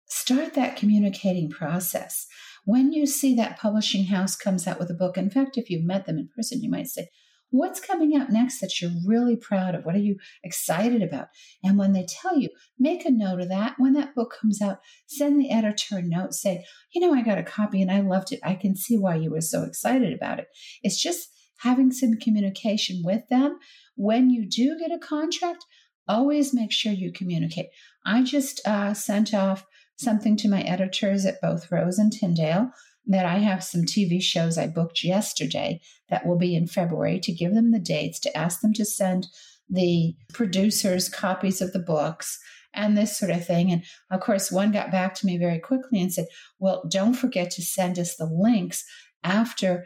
start 0.07 0.53
that 0.53 0.75
communicating 0.75 1.49
process. 1.49 2.27
When 2.65 2.91
you 2.91 3.07
see 3.07 3.33
that 3.35 3.57
publishing 3.57 4.05
house 4.05 4.35
comes 4.35 4.67
out 4.67 4.79
with 4.79 4.91
a 4.91 4.95
book, 4.95 5.17
in 5.17 5.29
fact, 5.29 5.57
if 5.57 5.69
you've 5.69 5.85
met 5.85 6.05
them 6.05 6.19
in 6.19 6.29
person, 6.35 6.61
you 6.61 6.69
might 6.69 6.87
say, 6.87 7.09
What's 7.51 7.81
coming 7.81 8.15
out 8.15 8.31
next 8.31 8.61
that 8.61 8.81
you're 8.81 8.91
really 9.05 9.35
proud 9.35 9.75
of? 9.75 9.85
What 9.85 9.95
are 9.95 9.99
you 9.99 10.17
excited 10.43 11.03
about? 11.03 11.27
And 11.63 11.77
when 11.77 11.91
they 11.91 12.05
tell 12.07 12.37
you, 12.37 12.49
make 12.79 13.05
a 13.05 13.11
note 13.11 13.41
of 13.41 13.49
that. 13.49 13.75
When 13.77 13.93
that 13.93 14.15
book 14.15 14.33
comes 14.39 14.61
out, 14.61 14.79
send 15.05 15.39
the 15.39 15.51
editor 15.51 15.97
a 15.97 16.01
note, 16.01 16.33
say, 16.33 16.65
You 16.93 17.01
know, 17.01 17.13
I 17.13 17.21
got 17.21 17.37
a 17.37 17.43
copy 17.43 17.81
and 17.81 17.91
I 17.91 17.99
loved 17.99 18.31
it. 18.31 18.39
I 18.41 18.55
can 18.55 18.75
see 18.75 18.97
why 18.97 19.15
you 19.15 19.31
were 19.31 19.41
so 19.41 19.63
excited 19.63 20.13
about 20.13 20.39
it. 20.39 20.47
It's 20.81 21.01
just 21.01 21.29
having 21.59 21.91
some 21.91 22.17
communication 22.17 23.01
with 23.03 23.27
them. 23.29 23.59
When 23.95 24.29
you 24.29 24.47
do 24.49 24.79
get 24.79 24.91
a 24.91 24.97
contract, 24.97 25.65
always 26.07 26.53
make 26.53 26.71
sure 26.71 26.93
you 26.93 27.11
communicate. 27.11 27.67
I 28.05 28.23
just 28.23 28.65
uh, 28.65 28.93
sent 28.93 29.33
off 29.33 29.65
something 29.97 30.35
to 30.37 30.49
my 30.49 30.61
editors 30.61 31.25
at 31.25 31.41
both 31.41 31.71
Rose 31.71 31.99
and 31.99 32.11
Tyndale 32.11 32.71
that 33.05 33.25
I 33.25 33.39
have 33.39 33.63
some 33.63 33.81
TV 33.81 34.21
shows 34.21 34.57
I 34.57 34.67
booked 34.67 35.03
yesterday 35.03 35.81
that 36.09 36.25
will 36.25 36.37
be 36.37 36.55
in 36.55 36.67
February 36.67 37.19
to 37.21 37.31
give 37.31 37.53
them 37.53 37.71
the 37.71 37.79
dates, 37.79 38.19
to 38.21 38.37
ask 38.37 38.61
them 38.61 38.73
to 38.73 38.85
send 38.85 39.27
the 39.69 40.15
producers 40.33 41.09
copies 41.09 41.61
of 41.61 41.73
the 41.73 41.79
books 41.79 42.39
and 42.73 42.97
this 42.97 43.17
sort 43.17 43.31
of 43.31 43.45
thing. 43.45 43.71
And 43.71 43.83
of 44.11 44.21
course, 44.21 44.51
one 44.51 44.71
got 44.71 44.91
back 44.91 45.15
to 45.15 45.25
me 45.25 45.37
very 45.37 45.59
quickly 45.59 46.01
and 46.01 46.13
said, 46.13 46.27
Well, 46.59 46.83
don't 46.89 47.13
forget 47.13 47.51
to 47.51 47.61
send 47.61 47.97
us 47.97 48.15
the 48.15 48.25
links 48.25 48.83
after 49.23 49.85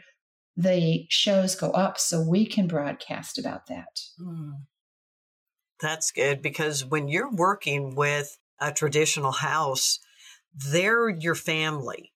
the 0.56 1.06
shows 1.08 1.54
go 1.54 1.70
up 1.70 1.98
so 1.98 2.20
we 2.20 2.46
can 2.46 2.66
broadcast 2.66 3.38
about 3.38 3.66
that. 3.66 4.00
Mm. 4.20 4.52
That's 5.80 6.10
good 6.10 6.40
because 6.40 6.84
when 6.84 7.08
you're 7.08 7.30
working 7.30 7.94
with 7.94 8.38
a 8.58 8.72
traditional 8.72 9.32
house, 9.32 10.00
they're 10.54 11.10
your 11.10 11.34
family 11.34 12.12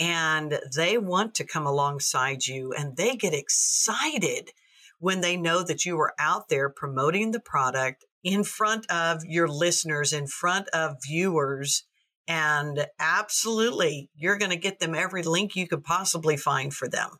and 0.00 0.58
they 0.74 0.96
want 0.96 1.34
to 1.34 1.46
come 1.46 1.66
alongside 1.66 2.46
you 2.46 2.72
and 2.72 2.96
they 2.96 3.16
get 3.16 3.34
excited 3.34 4.50
when 4.98 5.20
they 5.20 5.36
know 5.36 5.62
that 5.62 5.84
you 5.84 5.98
are 6.00 6.14
out 6.18 6.48
there 6.48 6.70
promoting 6.70 7.30
the 7.30 7.40
product 7.40 8.04
in 8.24 8.42
front 8.42 8.90
of 8.90 9.22
your 9.24 9.46
listeners, 9.46 10.12
in 10.12 10.26
front 10.26 10.68
of 10.68 10.96
viewers. 11.06 11.84
And 12.26 12.86
absolutely, 12.98 14.10
you're 14.14 14.38
going 14.38 14.50
to 14.50 14.56
get 14.56 14.78
them 14.78 14.94
every 14.94 15.22
link 15.22 15.54
you 15.54 15.68
could 15.68 15.84
possibly 15.84 16.36
find 16.36 16.72
for 16.72 16.88
them. 16.88 17.10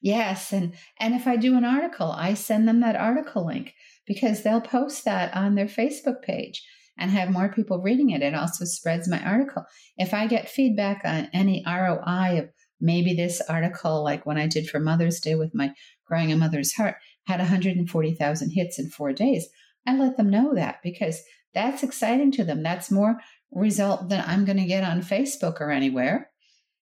yes, 0.00 0.52
and 0.52 0.74
and 1.00 1.14
if 1.14 1.26
I 1.26 1.36
do 1.36 1.56
an 1.56 1.64
article, 1.64 2.12
I 2.12 2.34
send 2.34 2.68
them 2.68 2.80
that 2.80 2.96
article 2.96 3.46
link 3.46 3.74
because 4.06 4.42
they'll 4.42 4.60
post 4.60 5.04
that 5.04 5.34
on 5.34 5.54
their 5.54 5.66
Facebook 5.66 6.22
page 6.22 6.62
and 6.98 7.10
have 7.10 7.30
more 7.30 7.52
people 7.52 7.80
reading 7.80 8.10
it. 8.10 8.22
It 8.22 8.34
also 8.34 8.64
spreads 8.64 9.08
my 9.08 9.22
article. 9.22 9.64
If 9.96 10.14
I 10.14 10.26
get 10.26 10.48
feedback 10.48 11.02
on 11.04 11.28
any 11.32 11.62
ROI 11.66 12.38
of 12.38 12.48
maybe 12.80 13.14
this 13.14 13.40
article, 13.48 14.02
like 14.02 14.26
when 14.26 14.38
I 14.38 14.46
did 14.46 14.68
for 14.68 14.80
Mother's 14.80 15.20
Day 15.20 15.34
with 15.34 15.54
my 15.54 15.72
Growing 16.06 16.32
a 16.32 16.36
Mother's 16.36 16.72
Heart, 16.74 16.96
had 17.26 17.40
140,000 17.40 18.50
hits 18.50 18.78
in 18.78 18.90
four 18.90 19.12
days, 19.12 19.48
I 19.86 19.96
let 19.96 20.16
them 20.16 20.30
know 20.30 20.54
that 20.54 20.80
because 20.82 21.20
that's 21.54 21.82
exciting 21.82 22.32
to 22.32 22.44
them. 22.44 22.62
That's 22.62 22.90
more 22.90 23.18
result 23.52 24.08
than 24.08 24.24
I'm 24.26 24.44
going 24.44 24.58
to 24.58 24.64
get 24.64 24.84
on 24.84 25.00
Facebook 25.00 25.60
or 25.60 25.70
anywhere. 25.70 26.30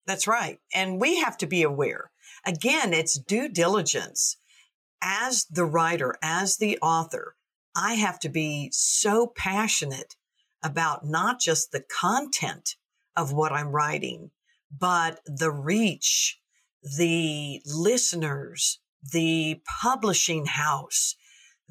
That's 0.06 0.28
right. 0.28 0.60
And 0.74 1.00
we 1.00 1.18
have 1.18 1.38
to 1.38 1.48
be 1.48 1.64
aware. 1.64 2.12
Again, 2.46 2.94
it's 2.94 3.20
due 3.20 3.50
diligence. 3.50 4.38
As 5.02 5.46
the 5.46 5.66
writer, 5.66 6.16
as 6.22 6.58
the 6.58 6.78
author, 6.82 7.36
I 7.76 7.94
have 7.96 8.20
to 8.22 8.30
be 8.30 8.70
so 8.74 9.28
passionate 9.28 10.16
about 10.64 11.06
not 11.06 11.40
just 11.40 11.72
the 11.72 11.84
content 11.84 12.76
of 13.16 13.32
what 13.32 13.52
I'm 13.52 13.70
writing, 13.70 14.32
but 14.78 15.20
the 15.26 15.52
reach, 15.52 16.40
the 16.98 17.62
listeners, 17.66 18.80
the 19.12 19.62
publishing 19.82 20.46
house, 20.46 21.16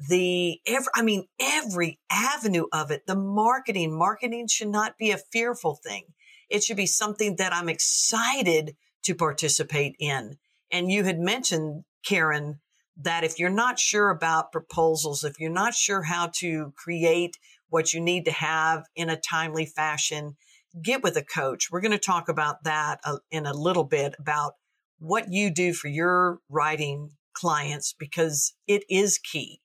the 0.09 0.59
every, 0.65 0.87
I 0.95 1.01
mean, 1.01 1.25
every 1.39 1.99
avenue 2.09 2.65
of 2.71 2.91
it, 2.91 3.05
the 3.05 3.15
marketing, 3.15 3.97
marketing 3.97 4.47
should 4.47 4.69
not 4.69 4.97
be 4.97 5.11
a 5.11 5.17
fearful 5.17 5.75
thing. 5.75 6.05
It 6.49 6.63
should 6.63 6.77
be 6.77 6.87
something 6.87 7.35
that 7.35 7.53
I'm 7.53 7.69
excited 7.69 8.75
to 9.03 9.15
participate 9.15 9.95
in. 9.99 10.37
And 10.71 10.91
you 10.91 11.03
had 11.03 11.19
mentioned, 11.19 11.83
Karen, 12.05 12.59
that 13.01 13.23
if 13.23 13.39
you're 13.39 13.49
not 13.49 13.79
sure 13.79 14.09
about 14.09 14.51
proposals, 14.51 15.23
if 15.23 15.39
you're 15.39 15.49
not 15.49 15.73
sure 15.73 16.03
how 16.03 16.29
to 16.35 16.73
create 16.75 17.37
what 17.69 17.93
you 17.93 18.01
need 18.01 18.25
to 18.25 18.31
have 18.31 18.83
in 18.95 19.09
a 19.09 19.19
timely 19.19 19.65
fashion, 19.65 20.35
get 20.81 21.01
with 21.01 21.15
a 21.15 21.23
coach. 21.23 21.69
We're 21.71 21.81
going 21.81 21.91
to 21.91 21.97
talk 21.97 22.29
about 22.29 22.63
that 22.63 22.99
uh, 23.03 23.17
in 23.31 23.45
a 23.45 23.53
little 23.53 23.83
bit 23.83 24.15
about 24.19 24.53
what 24.99 25.31
you 25.31 25.49
do 25.49 25.73
for 25.73 25.87
your 25.87 26.39
writing 26.49 27.11
clients 27.33 27.95
because 27.97 28.53
it 28.67 28.83
is 28.89 29.17
key. 29.17 29.61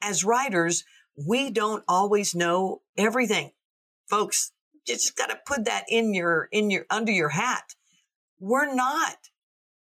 As 0.00 0.24
writers, 0.24 0.84
we 1.16 1.50
don't 1.50 1.82
always 1.88 2.34
know 2.34 2.82
everything. 2.96 3.50
Folks, 4.08 4.52
just 4.86 5.16
got 5.16 5.30
to 5.30 5.38
put 5.46 5.64
that 5.64 5.84
in 5.88 6.14
your, 6.14 6.48
in 6.52 6.70
your, 6.70 6.84
under 6.90 7.12
your 7.12 7.30
hat. 7.30 7.74
We're 8.38 8.72
not 8.74 9.16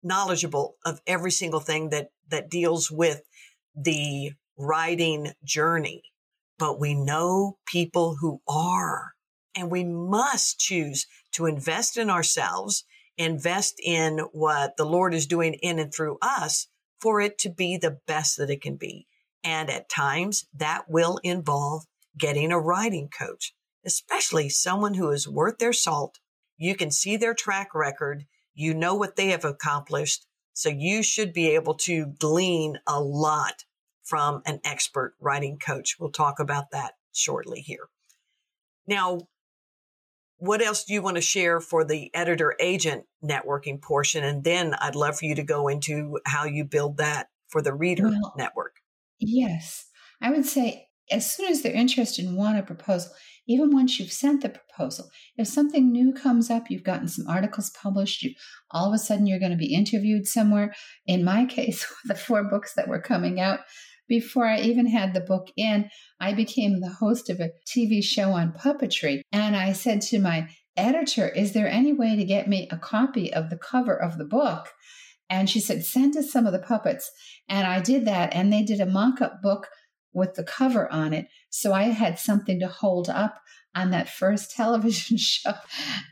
knowledgeable 0.03 0.77
of 0.85 1.01
every 1.07 1.31
single 1.31 1.61
thing 1.61 1.91
that, 1.91 2.11
that 2.31 2.51
deals 2.51 2.91
with 2.91 3.23
the 3.75 4.33
writing 4.59 5.33
journey, 5.45 6.03
but 6.59 6.81
we 6.81 6.95
know 6.95 7.59
people 7.67 8.17
who 8.21 8.41
are, 8.49 9.13
and 9.55 9.71
we 9.71 9.85
must 9.85 10.59
choose 10.59 11.07
to 11.33 11.47
invest 11.47 11.97
in 11.97 12.11
ourselves, 12.11 12.85
invest 13.17 13.81
in 13.83 14.19
what 14.33 14.77
the 14.77 14.85
Lord 14.85 15.15
is 15.15 15.27
doing 15.27 15.55
in 15.55 15.79
and 15.79 15.93
through 15.93 16.19
us 16.23 16.69
for 17.01 17.21
it 17.21 17.39
to 17.39 17.51
be 17.51 17.77
the 17.77 17.99
best 18.07 18.37
that 18.37 18.51
it 18.51 18.63
can 18.63 18.77
be. 18.77 19.07
And 19.43 19.71
at 19.71 19.89
times 19.89 20.47
that 20.55 20.85
will 20.89 21.19
involve 21.23 21.85
getting 22.19 22.53
a 22.53 22.61
writing 22.61 23.09
coach 23.09 23.55
especially 23.85 24.49
someone 24.49 24.95
who 24.95 25.11
is 25.11 25.29
worth 25.29 25.59
their 25.59 25.73
salt. 25.73 26.19
You 26.57 26.75
can 26.75 26.91
see 26.91 27.17
their 27.17 27.35
track 27.35 27.75
record. 27.75 28.27
You 28.55 28.75
know 28.75 28.95
what 28.95 29.17
they 29.17 29.29
have 29.29 29.45
accomplished. 29.45 30.27
So 30.53 30.69
you 30.69 31.03
should 31.03 31.33
be 31.33 31.55
able 31.55 31.75
to 31.75 32.07
glean 32.19 32.79
a 32.87 33.01
lot 33.01 33.65
from 34.03 34.43
an 34.47 34.61
expert 34.65 35.15
writing 35.21 35.59
coach. 35.59 35.97
We'll 35.99 36.11
talk 36.11 36.41
about 36.41 36.71
that 36.73 36.95
shortly 37.13 37.61
here. 37.61 37.89
Now, 38.87 39.21
what 40.39 40.63
else 40.63 40.85
do 40.85 40.95
you 40.95 41.03
want 41.03 41.17
to 41.17 41.23
share 41.23 41.61
for 41.61 41.85
the 41.85 42.11
editor 42.15 42.57
agent 42.59 43.05
networking 43.23 43.81
portion? 43.81 44.25
And 44.25 44.43
then 44.43 44.75
I'd 44.81 44.97
love 44.97 45.19
for 45.19 45.27
you 45.27 45.35
to 45.35 45.43
go 45.43 45.69
into 45.69 46.19
how 46.27 46.45
you 46.45 46.65
build 46.65 46.97
that 46.97 47.29
for 47.49 47.63
the 47.63 47.75
reader 47.75 48.09
well, 48.09 48.35
network. 48.37 48.77
Yes. 49.19 49.87
I 50.21 50.31
would 50.31 50.47
say 50.47 50.89
as 51.11 51.31
soon 51.31 51.51
as 51.51 51.63
they're 51.63 51.73
interested 51.73 52.25
and 52.25 52.37
want 52.37 52.59
a 52.59 52.63
proposal, 52.63 53.13
even 53.51 53.73
once 53.73 53.99
you've 53.99 54.13
sent 54.13 54.43
the 54.43 54.49
proposal, 54.49 55.11
if 55.37 55.49
something 55.49 55.91
new 55.91 56.13
comes 56.13 56.51
up, 56.51 56.71
you've 56.71 56.85
gotten 56.85 57.09
some 57.09 57.27
articles 57.27 57.71
published, 57.71 58.23
you 58.23 58.33
all 58.71 58.87
of 58.87 58.95
a 58.95 58.99
sudden 58.99 59.27
you're 59.27 59.41
going 59.41 59.51
to 59.51 59.57
be 59.57 59.75
interviewed 59.75 60.29
somewhere. 60.29 60.73
In 61.05 61.25
my 61.25 61.45
case, 61.57 61.85
the 62.05 62.15
four 62.15 62.45
books 62.45 62.75
that 62.75 62.87
were 62.87 63.01
coming 63.01 63.41
out, 63.41 63.61
before 64.09 64.47
I 64.47 64.61
even 64.61 64.87
had 64.87 65.15
the 65.15 65.21
book 65.21 65.49
in, 65.57 65.91
I 66.21 66.33
became 66.33 66.81
the 66.81 66.91
host 66.91 67.29
of 67.29 67.41
a 67.41 67.51
TV 67.67 68.05
show 68.05 68.31
on 68.31 68.53
puppetry. 68.53 69.23
And 69.33 69.57
I 69.57 69.73
said 69.73 70.01
to 70.03 70.21
my 70.21 70.49
editor, 70.77 71.29
Is 71.29 71.53
there 71.53 71.69
any 71.69 71.93
way 71.93 72.15
to 72.15 72.25
get 72.25 72.49
me 72.49 72.69
a 72.71 72.79
copy 72.79 73.33
of 73.33 73.51
the 73.51 73.59
cover 73.59 74.01
of 74.01 74.17
the 74.17 74.25
book? 74.25 74.69
And 75.29 75.49
she 75.49 75.61
said, 75.61 75.85
send 75.85 76.17
us 76.17 76.33
some 76.33 76.45
of 76.45 76.53
the 76.53 76.59
puppets. 76.59 77.11
And 77.49 77.65
I 77.65 77.81
did 77.81 78.05
that. 78.07 78.35
And 78.35 78.53
they 78.53 78.65
did 78.65 78.81
a 78.81 78.87
mock 78.87 79.21
up 79.21 79.41
book 79.41 79.69
with 80.13 80.35
the 80.35 80.45
cover 80.45 80.91
on 80.93 81.13
it. 81.13 81.29
So 81.51 81.73
I 81.73 81.85
had 81.85 82.19
something 82.19 82.61
to 82.61 82.69
hold 82.69 83.09
up 83.09 83.41
on 83.75 83.91
that 83.91 84.09
first 84.09 84.51
television 84.57 85.17
show. 85.17 85.53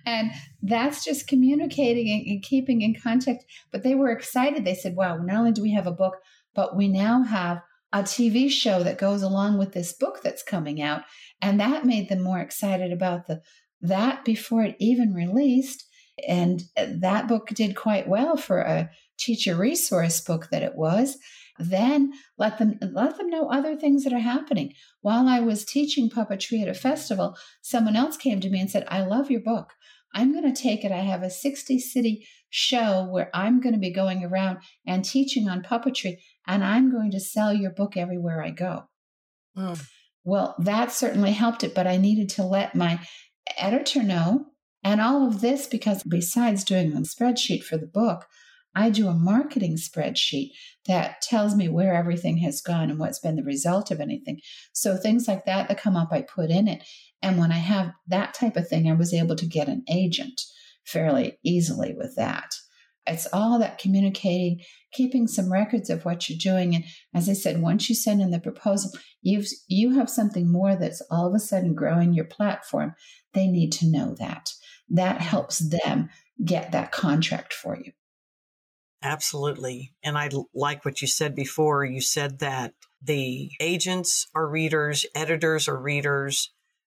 And 0.06 0.30
that's 0.62 1.04
just 1.04 1.28
communicating 1.28 2.28
and, 2.28 2.42
keeping 2.42 2.82
in 2.82 2.94
contact. 3.00 3.44
But 3.70 3.82
they 3.82 3.94
were 3.94 4.10
excited. 4.10 4.64
They 4.64 4.74
said, 4.74 4.96
wow, 4.96 5.16
not 5.16 5.36
only 5.36 5.52
do 5.52 5.62
we 5.62 5.72
have 5.72 5.86
a 5.86 5.92
book, 5.92 6.16
but 6.54 6.76
we 6.76 6.88
now 6.88 7.22
have 7.22 7.62
a 7.92 8.02
TV 8.02 8.50
show 8.50 8.82
that 8.82 8.98
goes 8.98 9.22
along 9.22 9.58
with 9.58 9.72
this 9.72 9.92
book 9.92 10.20
that's 10.22 10.42
coming 10.42 10.82
out. 10.82 11.02
And 11.40 11.58
that 11.60 11.86
made 11.86 12.08
them 12.08 12.22
more 12.22 12.40
excited 12.40 12.92
about 12.92 13.26
the 13.26 13.40
that 13.80 14.24
before 14.24 14.64
it 14.64 14.76
even 14.78 15.14
released. 15.14 15.84
And 16.26 16.62
uh, 16.76 16.86
that 17.00 17.28
book 17.28 17.48
did 17.50 17.76
quite 17.76 18.08
well 18.08 18.36
for 18.36 18.58
a 18.58 18.90
teacher 19.18 19.54
resource 19.54 20.20
book 20.20 20.48
that 20.50 20.62
it 20.62 20.74
was. 20.74 21.16
Then 21.58 22.12
let 22.36 22.58
them 22.58 22.78
let 22.80 23.16
them 23.16 23.30
know 23.30 23.48
other 23.48 23.76
things 23.76 24.04
that 24.04 24.12
are 24.12 24.18
happening. 24.18 24.72
While 25.00 25.26
I 25.28 25.40
was 25.40 25.64
teaching 25.64 26.10
puppetry 26.10 26.62
at 26.62 26.68
a 26.68 26.74
festival, 26.74 27.36
someone 27.62 27.96
else 27.96 28.16
came 28.16 28.40
to 28.40 28.50
me 28.50 28.60
and 28.60 28.70
said, 28.70 28.86
"I 28.88 29.02
love 29.02 29.30
your 29.30 29.40
book. 29.40 29.72
I'm 30.14 30.32
going 30.32 30.52
to 30.52 30.62
take 30.62 30.84
it. 30.84 30.92
I 30.92 31.00
have 31.00 31.22
a 31.22 31.30
60 31.30 31.78
city 31.78 32.26
show 32.50 33.06
where 33.10 33.30
I'm 33.34 33.60
going 33.60 33.74
to 33.74 33.80
be 33.80 33.92
going 33.92 34.24
around 34.24 34.58
and 34.86 35.04
teaching 35.04 35.48
on 35.48 35.62
puppetry, 35.62 36.18
and 36.46 36.64
I'm 36.64 36.90
going 36.90 37.10
to 37.10 37.20
sell 37.20 37.52
your 37.52 37.70
book 37.70 37.96
everywhere 37.96 38.42
I 38.42 38.50
go. 38.50 38.84
Mm. 39.56 39.84
Well, 40.24 40.54
that 40.58 40.92
certainly 40.92 41.32
helped 41.32 41.64
it, 41.64 41.74
but 41.74 41.86
I 41.86 41.96
needed 41.96 42.28
to 42.30 42.44
let 42.44 42.74
my 42.74 43.00
editor 43.56 44.02
know. 44.02 44.46
And 44.84 45.00
all 45.00 45.26
of 45.26 45.40
this 45.40 45.66
because 45.66 46.02
besides 46.02 46.64
doing 46.64 46.92
the 46.92 47.00
spreadsheet 47.00 47.64
for 47.64 47.76
the 47.76 47.86
book, 47.86 48.26
I 48.78 48.90
do 48.90 49.08
a 49.08 49.14
marketing 49.14 49.76
spreadsheet 49.76 50.52
that 50.86 51.20
tells 51.20 51.56
me 51.56 51.68
where 51.68 51.94
everything 51.94 52.38
has 52.38 52.60
gone 52.60 52.90
and 52.90 52.98
what's 52.98 53.18
been 53.18 53.34
the 53.34 53.42
result 53.42 53.90
of 53.90 54.00
anything. 54.00 54.38
So 54.72 54.96
things 54.96 55.26
like 55.26 55.46
that 55.46 55.66
that 55.66 55.80
come 55.80 55.96
up, 55.96 56.12
I 56.12 56.22
put 56.22 56.48
in 56.48 56.68
it. 56.68 56.84
And 57.20 57.38
when 57.38 57.50
I 57.50 57.58
have 57.58 57.90
that 58.06 58.34
type 58.34 58.56
of 58.56 58.68
thing, 58.68 58.88
I 58.88 58.94
was 58.94 59.12
able 59.12 59.34
to 59.34 59.46
get 59.46 59.66
an 59.66 59.82
agent 59.90 60.40
fairly 60.84 61.40
easily 61.44 61.92
with 61.92 62.14
that. 62.14 62.54
It's 63.04 63.26
all 63.32 63.58
that 63.58 63.78
communicating, 63.78 64.60
keeping 64.92 65.26
some 65.26 65.52
records 65.52 65.90
of 65.90 66.04
what 66.04 66.28
you're 66.28 66.38
doing. 66.38 66.76
And 66.76 66.84
as 67.12 67.28
I 67.28 67.32
said, 67.32 67.60
once 67.60 67.88
you 67.88 67.96
send 67.96 68.22
in 68.22 68.30
the 68.30 68.38
proposal, 68.38 68.92
you've 69.22 69.48
you 69.66 69.96
have 69.96 70.08
something 70.08 70.52
more 70.52 70.76
that's 70.76 71.02
all 71.10 71.26
of 71.26 71.34
a 71.34 71.40
sudden 71.40 71.74
growing 71.74 72.12
your 72.12 72.26
platform. 72.26 72.94
They 73.34 73.48
need 73.48 73.72
to 73.72 73.90
know 73.90 74.14
that. 74.20 74.50
That 74.88 75.20
helps 75.20 75.58
them 75.58 76.10
get 76.44 76.70
that 76.70 76.92
contract 76.92 77.52
for 77.52 77.76
you. 77.76 77.90
Absolutely. 79.02 79.92
And 80.02 80.18
I 80.18 80.28
like 80.52 80.84
what 80.84 81.00
you 81.00 81.06
said 81.06 81.34
before. 81.34 81.84
You 81.84 82.00
said 82.00 82.40
that 82.40 82.74
the 83.00 83.50
agents 83.60 84.26
are 84.34 84.48
readers, 84.48 85.06
editors 85.14 85.68
are 85.68 85.80
readers, 85.80 86.52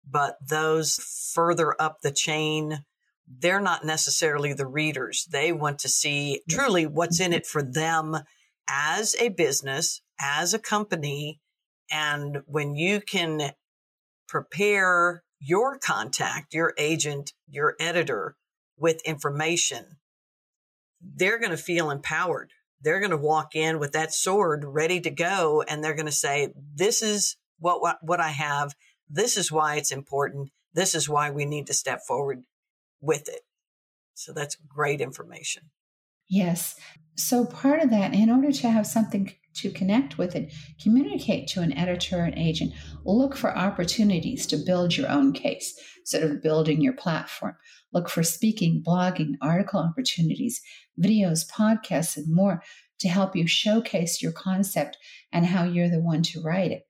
but 0.09 0.37
those 0.47 0.95
further 1.33 1.79
up 1.79 2.01
the 2.01 2.11
chain, 2.11 2.83
they're 3.27 3.61
not 3.61 3.85
necessarily 3.85 4.53
the 4.53 4.65
readers. 4.65 5.27
They 5.31 5.51
want 5.51 5.79
to 5.79 5.89
see 5.89 6.41
truly 6.49 6.87
what's 6.87 7.19
in 7.19 7.33
it 7.33 7.45
for 7.45 7.61
them 7.61 8.17
as 8.67 9.15
a 9.19 9.29
business, 9.29 10.01
as 10.19 10.53
a 10.53 10.59
company. 10.59 11.39
And 11.91 12.39
when 12.47 12.73
you 12.73 12.99
can 12.99 13.51
prepare 14.27 15.23
your 15.39 15.77
contact, 15.77 16.53
your 16.53 16.73
agent, 16.77 17.33
your 17.47 17.75
editor 17.79 18.35
with 18.77 19.01
information, 19.05 19.97
they're 21.03 21.39
going 21.39 21.51
to 21.51 21.57
feel 21.57 21.89
empowered. 21.89 22.51
They're 22.81 22.99
going 22.99 23.11
to 23.11 23.17
walk 23.17 23.55
in 23.55 23.79
with 23.79 23.91
that 23.91 24.13
sword 24.13 24.63
ready 24.65 24.99
to 25.01 25.11
go. 25.11 25.63
And 25.67 25.83
they're 25.83 25.95
going 25.95 26.05
to 26.07 26.11
say, 26.11 26.53
this 26.75 27.01
is 27.01 27.37
what, 27.59 27.81
what, 27.81 27.97
what 28.01 28.19
I 28.19 28.29
have. 28.29 28.73
This 29.09 29.37
is 29.37 29.51
why 29.51 29.75
it's 29.75 29.91
important. 29.91 30.49
This 30.73 30.95
is 30.95 31.07
why 31.07 31.31
we 31.31 31.45
need 31.45 31.67
to 31.67 31.73
step 31.73 32.01
forward 32.07 32.43
with 33.01 33.27
it. 33.27 33.41
So 34.13 34.33
that's 34.33 34.55
great 34.55 35.01
information. 35.01 35.69
Yes. 36.29 36.75
So 37.15 37.45
part 37.45 37.81
of 37.81 37.89
that, 37.89 38.13
in 38.13 38.29
order 38.29 38.51
to 38.51 38.69
have 38.69 38.87
something 38.87 39.33
to 39.55 39.71
connect 39.71 40.17
with 40.17 40.35
it, 40.35 40.53
communicate 40.81 41.47
to 41.49 41.61
an 41.61 41.73
editor 41.77 42.19
or 42.19 42.23
an 42.23 42.37
agent, 42.37 42.73
look 43.05 43.35
for 43.35 43.57
opportunities 43.57 44.45
to 44.47 44.57
build 44.57 44.95
your 44.95 45.09
own 45.09 45.33
case, 45.33 45.77
sort 46.05 46.23
of 46.23 46.41
building 46.41 46.81
your 46.81 46.93
platform. 46.93 47.55
Look 47.93 48.09
for 48.09 48.23
speaking, 48.23 48.83
blogging, 48.85 49.33
article 49.41 49.79
opportunities, 49.79 50.61
videos, 50.99 51.49
podcasts, 51.49 52.17
and 52.17 52.33
more 52.33 52.63
to 52.99 53.09
help 53.09 53.35
you 53.35 53.47
showcase 53.47 54.21
your 54.21 54.31
concept 54.31 54.97
and 55.31 55.45
how 55.45 55.63
you're 55.63 55.89
the 55.89 55.99
one 55.99 56.21
to 56.23 56.41
write 56.41 56.71
it. 56.71 56.87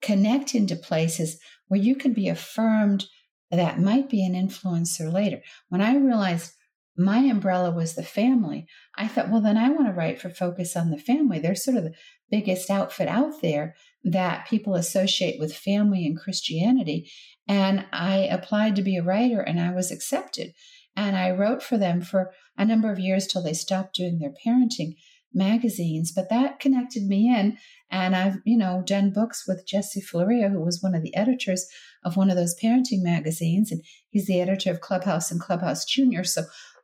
Connect 0.00 0.54
into 0.54 0.76
places 0.76 1.38
where 1.68 1.80
you 1.80 1.94
can 1.94 2.12
be 2.12 2.28
affirmed 2.28 3.06
that 3.50 3.78
might 3.78 4.08
be 4.08 4.24
an 4.24 4.34
influencer 4.34 5.12
later. 5.12 5.40
When 5.68 5.80
I 5.80 5.96
realized 5.96 6.52
my 6.96 7.18
umbrella 7.18 7.70
was 7.70 7.94
the 7.94 8.02
family, 8.02 8.66
I 8.96 9.08
thought, 9.08 9.30
well, 9.30 9.40
then 9.40 9.56
I 9.56 9.70
want 9.70 9.86
to 9.86 9.92
write 9.92 10.20
for 10.20 10.28
Focus 10.28 10.76
on 10.76 10.90
the 10.90 10.98
Family. 10.98 11.38
They're 11.38 11.54
sort 11.54 11.76
of 11.76 11.84
the 11.84 11.94
biggest 12.30 12.70
outfit 12.70 13.08
out 13.08 13.40
there 13.40 13.74
that 14.04 14.46
people 14.48 14.74
associate 14.74 15.38
with 15.38 15.56
family 15.56 16.04
and 16.04 16.18
Christianity. 16.18 17.10
And 17.48 17.86
I 17.92 18.16
applied 18.30 18.76
to 18.76 18.82
be 18.82 18.96
a 18.96 19.02
writer 19.02 19.40
and 19.40 19.60
I 19.60 19.72
was 19.72 19.90
accepted. 19.90 20.52
And 20.94 21.16
I 21.16 21.30
wrote 21.30 21.62
for 21.62 21.78
them 21.78 22.02
for 22.02 22.32
a 22.58 22.64
number 22.64 22.92
of 22.92 22.98
years 22.98 23.26
till 23.26 23.42
they 23.42 23.54
stopped 23.54 23.94
doing 23.94 24.18
their 24.18 24.34
parenting 24.44 24.96
magazines. 25.32 26.12
But 26.14 26.28
that 26.28 26.60
connected 26.60 27.04
me 27.04 27.34
in. 27.34 27.56
And 27.90 28.14
I've, 28.16 28.38
you 28.44 28.56
know, 28.56 28.82
done 28.84 29.12
books 29.12 29.44
with 29.46 29.66
Jesse 29.66 30.02
Florea, 30.02 30.50
who 30.50 30.60
was 30.60 30.82
one 30.82 30.94
of 30.94 31.02
the 31.02 31.14
editors 31.14 31.66
of 32.04 32.16
one 32.16 32.30
of 32.30 32.36
those 32.36 32.56
parenting 32.62 33.02
magazines. 33.02 33.70
And 33.70 33.82
he's 34.10 34.26
the 34.26 34.40
editor 34.40 34.70
of 34.70 34.80
Clubhouse 34.80 35.30
and 35.30 35.40
Clubhouse 35.40 35.84
Junior. 35.84 36.24
So 36.24 36.42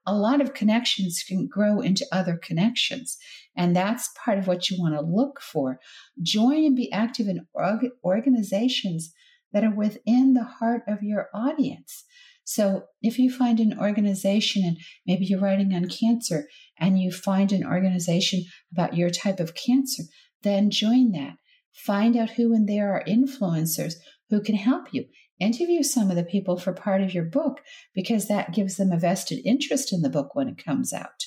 a 0.09 0.14
lot 0.14 0.40
of 0.40 0.55
connections 0.55 1.23
can 1.29 1.47
grow 1.47 1.81
into 1.81 2.07
other 2.11 2.38
connections. 2.42 3.18
And 3.55 3.77
that's 3.77 4.11
part 4.25 4.38
of 4.38 4.47
what 4.47 4.71
you 4.71 4.81
want 4.81 4.94
to 4.94 5.03
look 5.03 5.38
for. 5.40 5.79
Join 6.23 6.64
and 6.64 6.75
be 6.75 6.90
active 6.90 7.29
in 7.29 7.47
org- 7.53 7.90
organizations 8.03 9.12
that 9.53 9.64
are 9.64 9.75
within 9.75 10.33
the 10.33 10.44
heart 10.44 10.83
of 10.88 11.03
your 11.03 11.29
audience. 11.35 12.05
So 12.44 12.85
if 13.03 13.18
you 13.18 13.31
find 13.31 13.61
an 13.61 13.79
organization 13.79 14.62
and 14.64 14.79
maybe 15.07 15.27
you're 15.27 15.40
writing 15.40 15.75
on 15.75 15.90
cancer 15.90 16.49
and 16.79 16.99
you 16.99 17.12
find 17.12 17.53
an 17.53 17.66
organization 17.66 18.44
about 18.73 18.97
your 18.97 19.11
type 19.11 19.40
of 19.40 19.55
cancer, 19.55 20.05
then 20.42 20.71
join 20.71 21.12
that. 21.12 21.35
Find 21.75 22.16
out 22.16 22.31
who 22.31 22.55
in 22.55 22.64
there 22.64 22.94
are 22.94 23.05
influencers 23.07 23.94
who 24.31 24.41
can 24.41 24.55
help 24.55 24.93
you. 24.93 25.05
Interview 25.41 25.83
some 25.83 26.11
of 26.11 26.17
the 26.17 26.25
people 26.25 26.59
for 26.59 26.73
part 26.73 27.01
of 27.01 27.14
your 27.14 27.25
book 27.25 27.61
because 27.95 28.27
that 28.29 28.53
gives 28.53 28.77
them 28.77 28.91
a 28.91 28.99
vested 28.99 29.41
interest 29.45 29.93
in 29.93 30.03
the 30.03 30.11
book 30.11 30.35
when 30.35 30.49
it 30.49 30.62
comes 30.62 30.93
out. 30.93 31.25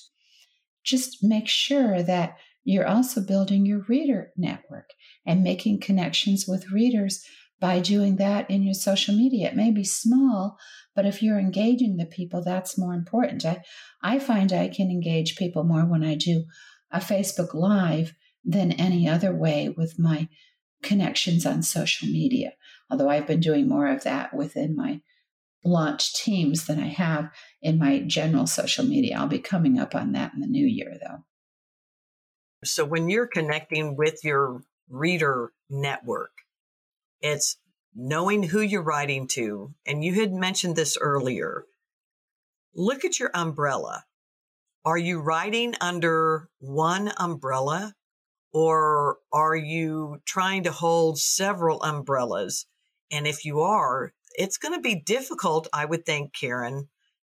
Just 0.83 1.23
make 1.23 1.47
sure 1.47 2.03
that 2.03 2.35
you're 2.63 2.87
also 2.87 3.21
building 3.21 3.65
your 3.65 3.85
reader 3.87 4.31
network 4.35 4.89
and 5.25 5.43
making 5.43 5.79
connections 5.79 6.45
with 6.47 6.71
readers 6.71 7.23
by 7.59 7.79
doing 7.79 8.17
that 8.17 8.49
in 8.49 8.63
your 8.63 8.73
social 8.73 9.15
media. 9.15 9.49
It 9.49 9.55
may 9.55 9.71
be 9.71 9.83
small, 9.83 10.57
but 10.95 11.05
if 11.05 11.21
you're 11.21 11.39
engaging 11.39 11.97
the 11.97 12.05
people, 12.05 12.43
that's 12.43 12.77
more 12.77 12.93
important. 12.93 13.45
I, 13.45 13.63
I 14.03 14.19
find 14.19 14.51
I 14.51 14.67
can 14.67 14.89
engage 14.89 15.37
people 15.37 15.63
more 15.63 15.85
when 15.85 16.03
I 16.03 16.15
do 16.15 16.45
a 16.91 16.99
Facebook 16.99 17.53
Live 17.53 18.13
than 18.43 18.71
any 18.73 19.07
other 19.07 19.33
way 19.33 19.69
with 19.69 19.99
my 19.99 20.27
connections 20.81 21.45
on 21.45 21.61
social 21.61 22.07
media. 22.07 22.53
Although 22.91 23.09
I've 23.09 23.27
been 23.27 23.39
doing 23.39 23.69
more 23.69 23.87
of 23.87 24.03
that 24.03 24.33
within 24.33 24.75
my 24.75 25.01
launch 25.63 26.13
teams 26.13 26.65
than 26.65 26.79
I 26.79 26.87
have 26.87 27.29
in 27.61 27.79
my 27.79 27.99
general 27.99 28.47
social 28.47 28.83
media. 28.83 29.17
I'll 29.17 29.27
be 29.27 29.39
coming 29.39 29.79
up 29.79 29.95
on 29.95 30.11
that 30.11 30.33
in 30.33 30.41
the 30.41 30.47
new 30.47 30.65
year, 30.65 30.97
though. 31.01 31.23
So 32.63 32.83
when 32.83 33.09
you're 33.09 33.27
connecting 33.27 33.95
with 33.95 34.23
your 34.23 34.61
reader 34.89 35.51
network, 35.69 36.31
it's 37.21 37.57
knowing 37.95 38.43
who 38.43 38.61
you're 38.61 38.83
writing 38.83 39.27
to. 39.27 39.73
And 39.85 40.03
you 40.03 40.15
had 40.15 40.33
mentioned 40.33 40.75
this 40.75 40.97
earlier. 40.99 41.65
Look 42.75 43.05
at 43.05 43.19
your 43.19 43.31
umbrella. 43.33 44.03
Are 44.83 44.97
you 44.97 45.19
writing 45.19 45.75
under 45.79 46.49
one 46.59 47.11
umbrella 47.17 47.93
or 48.53 49.17
are 49.31 49.55
you 49.55 50.19
trying 50.25 50.63
to 50.63 50.71
hold 50.71 51.19
several 51.19 51.81
umbrellas? 51.83 52.65
And 53.11 53.27
if 53.27 53.45
you 53.45 53.59
are, 53.59 54.13
it's 54.35 54.57
going 54.57 54.73
to 54.73 54.81
be 54.81 54.95
difficult, 54.95 55.67
I 55.73 55.85
would 55.85 56.05
think, 56.05 56.33
Karen, 56.33 56.87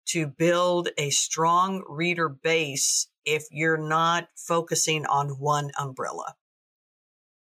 to 0.09 0.26
build 0.26 0.89
a 0.97 1.11
strong 1.11 1.83
reader 1.89 2.28
base 2.28 3.09
if 3.24 3.45
you're 3.51 3.78
not 3.78 4.28
focusing 4.37 5.07
on 5.07 5.30
one 5.30 5.70
umbrella. 5.78 6.35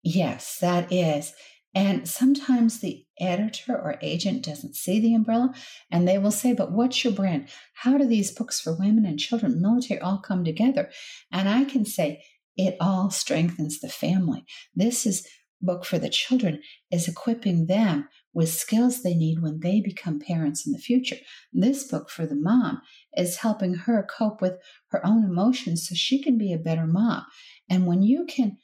Yes, 0.03 0.59
that 0.61 0.93
is. 0.93 1.33
And 1.74 2.07
sometimes 2.07 2.80
the 2.80 3.07
editor 3.18 3.74
or 3.74 3.97
agent 4.03 4.45
doesn't 4.45 4.76
see 4.76 5.01
the 5.01 5.14
umbrella 5.14 5.55
and 5.91 6.07
they 6.07 6.18
will 6.18 6.30
say, 6.30 6.53
But 6.53 6.72
what's 6.72 7.03
your 7.03 7.14
brand? 7.14 7.49
How 7.74 7.97
do 7.97 8.07
these 8.07 8.30
books 8.30 8.61
for 8.61 8.76
women 8.76 9.07
and 9.07 9.18
children, 9.18 9.62
military, 9.62 10.01
all 10.01 10.18
come 10.18 10.45
together? 10.45 10.91
And 11.30 11.49
I 11.49 11.64
can 11.64 11.87
say, 11.87 12.24
It 12.57 12.76
all 12.78 13.09
strengthens 13.11 13.80
the 13.80 13.89
family. 13.89 14.45
This 14.74 15.07
is 15.07 15.26
book 15.62 15.85
for 15.85 15.99
the 15.99 16.11
children 16.11 16.61
is 16.91 17.09
equipping 17.09 17.66
them 17.66 18.09
with 18.35 18.49
skills 18.49 19.03
they 19.03 19.14
need 19.14 19.41
when 19.43 19.61
they 19.61 19.80
become 19.80 20.18
parents 20.18 20.66
in 20.66 20.72
the 20.72 20.78
future. 20.78 21.16
This 21.53 21.85
book 21.85 22.09
for 22.09 22.26
the 22.26 22.35
mom 22.35 22.80
is 23.16 23.39
helping 23.39 23.74
her 23.74 24.07
cope 24.09 24.41
with 24.41 24.55
her 24.89 25.05
own 25.07 25.24
emotions 25.24 25.89
so 25.89 25.95
she 25.95 26.22
can 26.22 26.39
be 26.39 26.53
a 26.53 26.59
better 26.59 26.87
mom. 26.87 27.24
And 27.68 27.87
when 27.87 28.03
you 28.03 28.24
can 28.26 28.59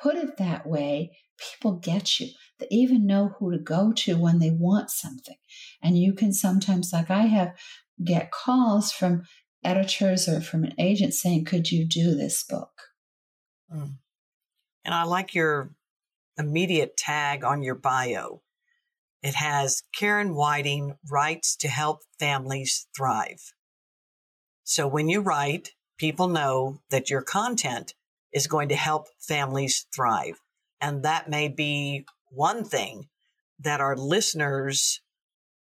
put 0.00 0.16
it 0.16 0.36
that 0.38 0.66
way, 0.66 1.16
people 1.38 1.72
get 1.72 2.18
you. 2.18 2.28
They 2.58 2.66
even 2.70 3.06
know 3.06 3.34
who 3.38 3.50
to 3.50 3.58
go 3.58 3.92
to 3.92 4.16
when 4.16 4.38
they 4.38 4.50
want 4.50 4.90
something. 4.90 5.36
And 5.82 5.98
you 5.98 6.12
can 6.12 6.32
sometimes, 6.32 6.92
like 6.92 7.10
I 7.10 7.22
have, 7.22 7.54
get 8.02 8.30
calls 8.30 8.92
from 8.92 9.24
editors 9.62 10.28
or 10.28 10.40
from 10.40 10.64
an 10.64 10.74
agent 10.78 11.14
saying, 11.14 11.44
Could 11.44 11.70
you 11.70 11.86
do 11.86 12.14
this 12.14 12.42
book? 12.42 12.70
Mm. 13.74 13.96
And 14.84 14.94
I 14.94 15.04
like 15.04 15.34
your 15.34 15.70
immediate 16.38 16.96
tag 16.96 17.44
on 17.44 17.62
your 17.62 17.74
bio. 17.74 18.42
It 19.22 19.34
has 19.34 19.82
Karen 19.94 20.34
Whiting 20.34 20.96
writes 21.10 21.56
to 21.56 21.68
help 21.68 22.00
families 22.18 22.86
thrive. 22.96 23.52
So 24.64 24.86
when 24.86 25.08
you 25.08 25.20
write, 25.20 25.72
people 25.98 26.28
know 26.28 26.80
that 26.90 27.10
your 27.10 27.22
content 27.22 27.94
is 28.32 28.46
going 28.46 28.68
to 28.70 28.76
help 28.76 29.08
families 29.18 29.86
thrive. 29.94 30.40
And 30.80 31.02
that 31.02 31.28
may 31.28 31.48
be 31.48 32.06
one 32.30 32.64
thing 32.64 33.08
that 33.58 33.80
our 33.80 33.96
listeners 33.96 35.00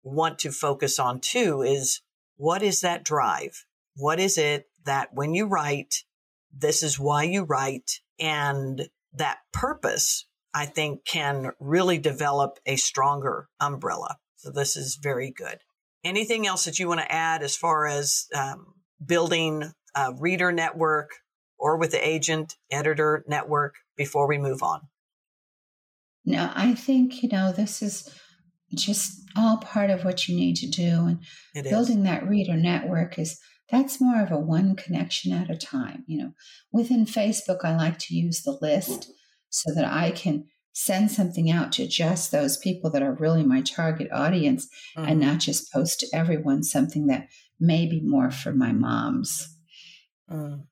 want 0.02 0.38
to 0.40 0.50
focus 0.50 0.98
on 0.98 1.20
too 1.20 1.62
is 1.62 2.00
what 2.36 2.62
is 2.62 2.80
that 2.80 3.04
drive? 3.04 3.64
What 3.96 4.18
is 4.18 4.38
it 4.38 4.66
that 4.84 5.10
when 5.12 5.34
you 5.34 5.46
write, 5.46 6.04
this 6.52 6.82
is 6.82 6.98
why 6.98 7.24
you 7.24 7.44
write 7.44 8.00
and 8.18 8.88
that 9.12 9.38
purpose, 9.52 10.26
I 10.54 10.66
think 10.66 11.04
can 11.04 11.52
really 11.58 11.98
develop 11.98 12.58
a 12.66 12.76
stronger 12.76 13.48
umbrella. 13.60 14.18
So 14.36 14.50
this 14.50 14.76
is 14.76 14.96
very 14.96 15.30
good. 15.30 15.58
Anything 16.04 16.46
else 16.46 16.64
that 16.64 16.78
you 16.78 16.88
want 16.88 17.00
to 17.00 17.12
add 17.12 17.42
as 17.42 17.56
far 17.56 17.86
as 17.86 18.26
um, 18.34 18.74
building 19.04 19.72
a 19.94 20.12
reader 20.14 20.52
network 20.52 21.10
or 21.58 21.76
with 21.76 21.92
the 21.92 22.06
agent 22.06 22.56
editor 22.70 23.24
network 23.28 23.76
before 23.96 24.26
we 24.26 24.36
move 24.36 24.62
on? 24.62 24.80
No, 26.24 26.50
I 26.54 26.74
think, 26.74 27.22
you 27.22 27.28
know, 27.28 27.52
this 27.52 27.82
is 27.82 28.08
just 28.74 29.22
all 29.36 29.58
part 29.58 29.90
of 29.90 30.04
what 30.04 30.28
you 30.28 30.36
need 30.36 30.56
to 30.56 30.68
do. 30.68 31.06
And 31.06 31.18
it 31.54 31.68
building 31.68 31.98
is. 31.98 32.04
that 32.04 32.28
reader 32.28 32.56
network 32.56 33.18
is 33.18 33.38
that's 33.70 34.00
more 34.00 34.20
of 34.22 34.30
a 34.30 34.38
one 34.38 34.76
connection 34.76 35.32
at 35.32 35.50
a 35.50 35.56
time. 35.56 36.04
You 36.06 36.18
know, 36.18 36.32
within 36.72 37.06
Facebook, 37.06 37.64
I 37.64 37.76
like 37.76 37.98
to 38.00 38.14
use 38.14 38.42
the 38.42 38.58
list 38.60 39.10
so 39.52 39.72
that 39.74 39.84
I 39.84 40.10
can 40.10 40.46
send 40.72 41.10
something 41.10 41.50
out 41.50 41.70
to 41.72 41.86
just 41.86 42.32
those 42.32 42.56
people 42.56 42.90
that 42.90 43.02
are 43.02 43.12
really 43.12 43.44
my 43.44 43.60
target 43.60 44.08
audience 44.10 44.68
mm-hmm. 44.96 45.08
and 45.08 45.20
not 45.20 45.38
just 45.38 45.70
post 45.72 46.00
to 46.00 46.06
everyone 46.14 46.62
something 46.62 47.06
that 47.06 47.28
may 47.60 47.86
be 47.86 48.00
more 48.00 48.30
for 48.30 48.52
my 48.52 48.72
moms. 48.72 49.56
Mm, 50.30 50.64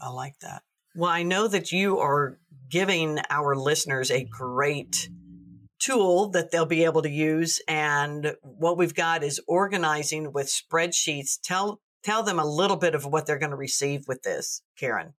I 0.00 0.10
like 0.10 0.38
that. 0.42 0.62
Well, 0.94 1.10
I 1.10 1.22
know 1.22 1.48
that 1.48 1.72
you 1.72 1.98
are 1.98 2.38
giving 2.70 3.18
our 3.30 3.56
listeners 3.56 4.10
a 4.10 4.24
great 4.24 5.08
tool 5.78 6.30
that 6.30 6.50
they'll 6.50 6.66
be 6.66 6.84
able 6.84 7.02
to 7.02 7.10
use. 7.10 7.60
And 7.66 8.34
what 8.42 8.76
we've 8.76 8.94
got 8.94 9.22
is 9.22 9.40
organizing 9.46 10.32
with 10.32 10.48
spreadsheets. 10.48 11.38
Tell, 11.42 11.80
tell 12.02 12.22
them 12.22 12.38
a 12.38 12.46
little 12.46 12.76
bit 12.76 12.94
of 12.94 13.06
what 13.06 13.26
they're 13.26 13.38
going 13.38 13.50
to 13.50 13.56
receive 13.56 14.04
with 14.06 14.22
this, 14.22 14.62
Karen. 14.78 15.14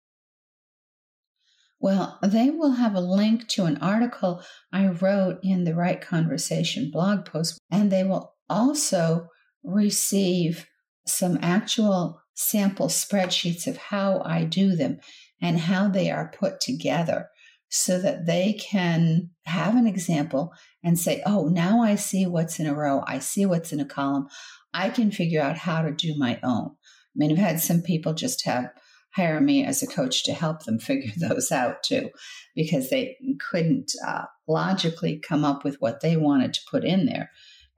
Well, 1.78 2.18
they 2.22 2.50
will 2.50 2.72
have 2.72 2.94
a 2.94 3.00
link 3.00 3.48
to 3.48 3.64
an 3.64 3.76
article 3.78 4.42
I 4.72 4.88
wrote 4.88 5.38
in 5.42 5.64
the 5.64 5.74
Write 5.74 6.00
Conversation 6.00 6.90
blog 6.90 7.26
post, 7.26 7.58
and 7.70 7.90
they 7.90 8.02
will 8.02 8.34
also 8.48 9.28
receive 9.62 10.66
some 11.06 11.38
actual 11.42 12.20
sample 12.34 12.88
spreadsheets 12.88 13.66
of 13.66 13.76
how 13.76 14.22
I 14.24 14.44
do 14.44 14.74
them 14.74 14.98
and 15.40 15.58
how 15.58 15.88
they 15.88 16.10
are 16.10 16.32
put 16.38 16.60
together 16.60 17.28
so 17.68 18.00
that 18.00 18.26
they 18.26 18.54
can 18.54 19.30
have 19.44 19.76
an 19.76 19.86
example 19.86 20.52
and 20.84 20.98
say, 20.98 21.22
oh, 21.26 21.48
now 21.48 21.82
I 21.82 21.96
see 21.96 22.26
what's 22.26 22.58
in 22.58 22.66
a 22.66 22.74
row. 22.74 23.02
I 23.06 23.18
see 23.18 23.44
what's 23.44 23.72
in 23.72 23.80
a 23.80 23.84
column. 23.84 24.28
I 24.72 24.88
can 24.88 25.10
figure 25.10 25.42
out 25.42 25.56
how 25.56 25.82
to 25.82 25.90
do 25.90 26.14
my 26.16 26.38
own. 26.42 26.70
I 26.70 27.16
mean, 27.16 27.32
I've 27.32 27.38
had 27.38 27.60
some 27.60 27.82
people 27.82 28.14
just 28.14 28.44
have 28.44 28.70
hire 29.16 29.40
me 29.40 29.64
as 29.64 29.82
a 29.82 29.86
coach 29.86 30.24
to 30.24 30.34
help 30.34 30.64
them 30.64 30.78
figure 30.78 31.12
those 31.28 31.50
out 31.50 31.82
too, 31.82 32.10
because 32.54 32.90
they 32.90 33.16
couldn't 33.50 33.92
uh, 34.06 34.24
logically 34.46 35.18
come 35.18 35.44
up 35.44 35.64
with 35.64 35.76
what 35.80 36.00
they 36.00 36.16
wanted 36.16 36.52
to 36.54 36.60
put 36.70 36.84
in 36.84 37.06
there. 37.06 37.30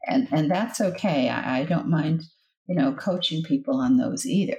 And, 0.06 0.28
and 0.32 0.50
that's 0.50 0.80
okay. 0.80 1.28
I, 1.28 1.60
I 1.60 1.64
don't 1.64 1.88
mind, 1.88 2.24
you 2.66 2.74
know, 2.74 2.92
coaching 2.92 3.42
people 3.42 3.76
on 3.76 3.96
those 3.96 4.26
either. 4.26 4.56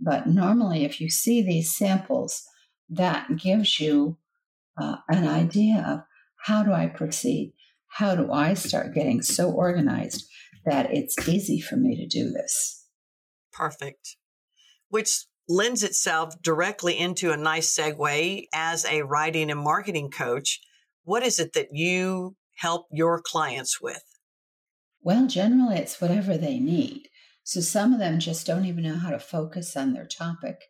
But 0.00 0.26
normally, 0.26 0.84
if 0.84 1.00
you 1.00 1.10
see 1.10 1.42
these 1.42 1.76
samples, 1.76 2.42
that 2.88 3.36
gives 3.36 3.78
you 3.78 4.16
uh, 4.80 4.96
an 5.08 5.28
idea 5.28 5.84
of 5.86 6.00
how 6.44 6.62
do 6.62 6.72
I 6.72 6.86
proceed? 6.86 7.52
How 7.88 8.14
do 8.14 8.32
I 8.32 8.54
start 8.54 8.94
getting 8.94 9.20
so 9.20 9.50
organized 9.50 10.26
that 10.64 10.90
it's 10.90 11.28
easy 11.28 11.60
for 11.60 11.76
me 11.76 11.96
to 11.96 12.06
do 12.06 12.30
this? 12.30 12.86
Perfect. 13.52 14.16
Which 14.88 15.26
lends 15.50 15.82
itself 15.82 16.40
directly 16.42 16.96
into 16.96 17.32
a 17.32 17.36
nice 17.36 17.76
segue 17.76 18.46
as 18.54 18.84
a 18.84 19.02
writing 19.02 19.50
and 19.50 19.58
marketing 19.58 20.08
coach. 20.08 20.60
What 21.02 21.24
is 21.24 21.40
it 21.40 21.54
that 21.54 21.70
you 21.72 22.36
help 22.56 22.86
your 22.92 23.20
clients 23.20 23.80
with? 23.80 24.04
Well, 25.02 25.26
generally, 25.26 25.76
it's 25.76 26.00
whatever 26.00 26.38
they 26.38 26.60
need. 26.60 27.08
So 27.42 27.60
some 27.60 27.92
of 27.92 27.98
them 27.98 28.20
just 28.20 28.46
don't 28.46 28.64
even 28.64 28.84
know 28.84 28.94
how 28.94 29.10
to 29.10 29.18
focus 29.18 29.76
on 29.76 29.92
their 29.92 30.06
topic, 30.06 30.66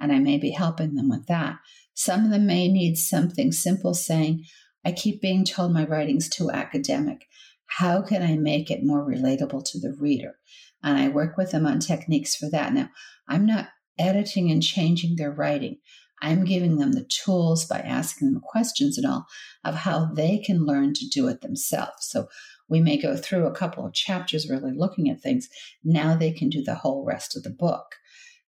and 0.00 0.10
I 0.10 0.18
may 0.18 0.38
be 0.38 0.52
helping 0.52 0.94
them 0.94 1.10
with 1.10 1.26
that. 1.26 1.56
Some 1.92 2.24
of 2.24 2.30
them 2.30 2.46
may 2.46 2.68
need 2.68 2.96
something 2.96 3.52
simple 3.52 3.92
saying, 3.92 4.44
I 4.82 4.92
keep 4.92 5.20
being 5.20 5.44
told 5.44 5.74
my 5.74 5.84
writing's 5.84 6.30
too 6.30 6.50
academic. 6.50 7.26
How 7.66 8.00
can 8.00 8.22
I 8.22 8.36
make 8.36 8.70
it 8.70 8.82
more 8.82 9.06
relatable 9.06 9.64
to 9.66 9.78
the 9.78 9.94
reader? 9.98 10.36
And 10.82 10.96
I 10.96 11.08
work 11.08 11.36
with 11.36 11.50
them 11.50 11.66
on 11.66 11.80
techniques 11.80 12.34
for 12.34 12.48
that. 12.50 12.72
Now, 12.72 12.88
I'm 13.28 13.44
not 13.44 13.68
editing 13.98 14.50
and 14.50 14.62
changing 14.62 15.16
their 15.16 15.30
writing. 15.30 15.78
I'm 16.22 16.44
giving 16.44 16.78
them 16.78 16.92
the 16.92 17.04
tools 17.04 17.64
by 17.64 17.80
asking 17.80 18.32
them 18.32 18.40
questions 18.40 18.96
and 18.96 19.06
all 19.06 19.26
of 19.64 19.74
how 19.74 20.12
they 20.14 20.38
can 20.38 20.64
learn 20.64 20.94
to 20.94 21.08
do 21.08 21.26
it 21.26 21.40
themselves. 21.40 22.06
So 22.08 22.28
we 22.68 22.80
may 22.80 22.96
go 22.96 23.16
through 23.16 23.46
a 23.46 23.54
couple 23.54 23.84
of 23.84 23.92
chapters 23.92 24.48
really 24.48 24.72
looking 24.72 25.10
at 25.10 25.20
things. 25.20 25.48
Now 25.82 26.16
they 26.16 26.32
can 26.32 26.48
do 26.48 26.62
the 26.62 26.76
whole 26.76 27.04
rest 27.04 27.36
of 27.36 27.42
the 27.42 27.50
book. 27.50 27.96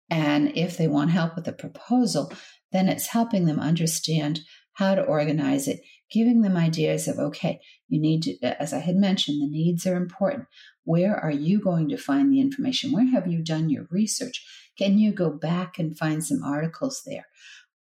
And 0.09 0.55
if 0.55 0.77
they 0.77 0.87
want 0.87 1.09
help 1.09 1.35
with 1.35 1.45
the 1.45 1.51
proposal, 1.51 2.31
then 2.71 2.87
it's 2.87 3.07
helping 3.07 3.45
them 3.45 3.59
understand 3.59 4.41
how 4.73 4.95
to 4.95 5.03
organize 5.03 5.67
it, 5.67 5.81
giving 6.11 6.41
them 6.41 6.57
ideas 6.57 7.07
of, 7.07 7.17
okay, 7.17 7.59
you 7.87 7.99
need 7.99 8.23
to, 8.23 8.61
as 8.61 8.73
I 8.73 8.79
had 8.79 8.95
mentioned, 8.95 9.41
the 9.41 9.47
needs 9.47 9.85
are 9.87 9.95
important. 9.95 10.45
Where 10.83 11.15
are 11.15 11.31
you 11.31 11.59
going 11.59 11.89
to 11.89 11.97
find 11.97 12.31
the 12.31 12.41
information? 12.41 12.91
Where 12.91 13.09
have 13.11 13.27
you 13.27 13.43
done 13.43 13.69
your 13.69 13.87
research? 13.89 14.45
Can 14.77 14.97
you 14.97 15.11
go 15.11 15.29
back 15.29 15.77
and 15.77 15.97
find 15.97 16.23
some 16.23 16.43
articles 16.43 17.01
there? 17.05 17.27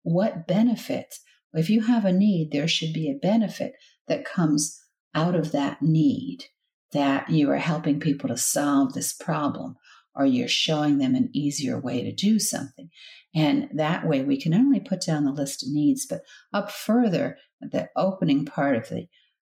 What 0.04 0.48
benefits? 0.48 1.20
If 1.54 1.70
you 1.70 1.82
have 1.82 2.06
a 2.06 2.12
need, 2.12 2.52
there 2.52 2.68
should 2.68 2.94
be 2.94 3.10
a 3.10 3.20
benefit 3.20 3.74
that 4.08 4.26
comes 4.26 4.80
out 5.14 5.36
of 5.36 5.52
that 5.52 5.82
need 5.82 6.46
that 6.94 7.30
you 7.30 7.50
are 7.50 7.58
helping 7.58 8.00
people 8.00 8.30
to 8.30 8.38
solve 8.38 8.94
this 8.94 9.14
problem 9.14 9.76
or 10.14 10.26
you're 10.26 10.48
showing 10.48 10.98
them 10.98 11.16
an 11.16 11.30
easier 11.34 11.80
way 11.80 12.04
to 12.04 12.12
do 12.12 12.40
something. 12.40 12.90
And 13.34 13.70
that 13.74 14.06
way 14.06 14.24
we 14.24 14.40
can 14.40 14.54
only 14.54 14.80
put 14.82 15.02
down 15.02 15.24
the 15.24 15.32
list 15.32 15.64
of 15.64 15.72
needs, 15.72 16.06
but 16.06 16.22
up 16.54 16.70
further, 16.70 17.38
the 17.62 17.90
opening 17.96 18.46
part 18.46 18.76
of 18.76 18.90
the 18.90 19.08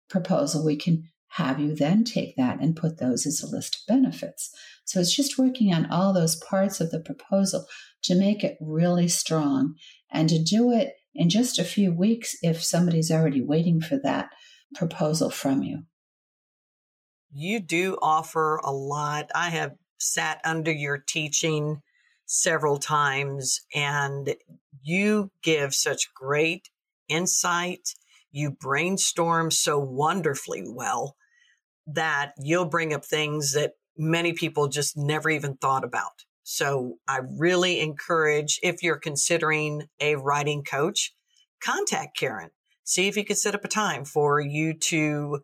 proposal, 0.09 0.65
we 0.65 0.75
can 0.75 1.09
have 1.34 1.59
you 1.59 1.75
then 1.75 2.03
take 2.03 2.36
that 2.36 2.59
and 2.59 2.75
put 2.75 2.97
those 2.97 3.25
as 3.25 3.41
a 3.41 3.47
list 3.47 3.75
of 3.75 3.95
benefits. 3.95 4.51
So 4.86 4.99
it's 4.99 5.15
just 5.15 5.38
working 5.38 5.73
on 5.73 5.89
all 5.91 6.13
those 6.13 6.36
parts 6.36 6.82
of 6.82 6.91
the 6.91 6.99
proposal 6.99 7.65
to 8.03 8.15
make 8.15 8.43
it 8.43 8.57
really 8.59 9.07
strong 9.07 9.75
and 10.11 10.27
to 10.30 10.41
do 10.41 10.71
it 10.71 10.93
in 11.13 11.30
just 11.30 11.59
a 11.59 11.63
few 11.63 11.93
weeks 11.93 12.36
if 12.41 12.63
somebody's 12.63 13.11
already 13.11 13.41
waiting 13.41 13.82
for 13.82 13.99
that 14.03 14.30
proposal 14.75 15.30
from 15.30 15.63
you. 15.63 15.84
You 17.32 17.59
do 17.59 17.97
offer 18.01 18.59
a 18.63 18.71
lot. 18.71 19.30
I 19.36 19.49
have 19.49 19.73
sat 19.99 20.41
under 20.43 20.71
your 20.71 20.97
teaching 20.97 21.82
several 22.25 22.77
times 22.77 23.61
and 23.75 24.36
you 24.82 25.32
give 25.43 25.73
such 25.73 26.13
great 26.15 26.69
insight. 27.07 27.93
You 28.32 28.51
brainstorm 28.51 29.51
so 29.51 29.80
wonderfully 29.80 30.63
well 30.67 31.15
that 31.88 32.34
you'll 32.38 32.65
bring 32.65 32.93
up 32.93 33.05
things 33.05 33.53
that 33.53 33.73
many 33.97 34.34
people 34.34 34.67
just 34.67 34.95
never 34.95 35.30
even 35.30 35.57
thought 35.57 35.84
about. 35.84 36.23
So 36.43 36.95
I 37.07 37.19
really 37.38 37.80
encourage 37.80 38.59
if 38.63 38.82
you're 38.82 38.97
considering 38.97 39.88
a 39.99 40.15
writing 40.15 40.63
coach, 40.63 41.13
contact 41.63 42.17
Karen. 42.17 42.49
See 42.84 43.07
if 43.07 43.17
you 43.17 43.23
could 43.23 43.38
set 43.38 43.53
up 43.53 43.63
a 43.65 43.67
time 43.67 44.03
for 44.03 44.39
you 44.39 44.73
to, 44.73 45.41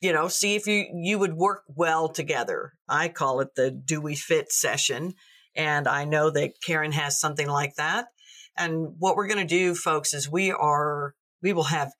you 0.00 0.12
know, 0.12 0.26
see 0.26 0.56
if 0.56 0.66
you, 0.66 0.86
you 0.94 1.18
would 1.18 1.34
work 1.34 1.62
well 1.68 2.08
together. 2.08 2.72
I 2.88 3.08
call 3.08 3.40
it 3.40 3.54
the 3.54 3.70
do 3.70 4.00
we 4.00 4.16
fit 4.16 4.50
session. 4.50 5.14
And 5.54 5.86
I 5.86 6.04
know 6.04 6.30
that 6.30 6.54
Karen 6.64 6.92
has 6.92 7.20
something 7.20 7.46
like 7.46 7.76
that. 7.76 8.06
And 8.56 8.96
what 8.98 9.16
we're 9.16 9.28
going 9.28 9.46
to 9.46 9.54
do, 9.54 9.74
folks, 9.74 10.12
is 10.12 10.28
we 10.28 10.50
are, 10.50 11.14
we 11.40 11.52
will 11.52 11.64
have 11.64 11.92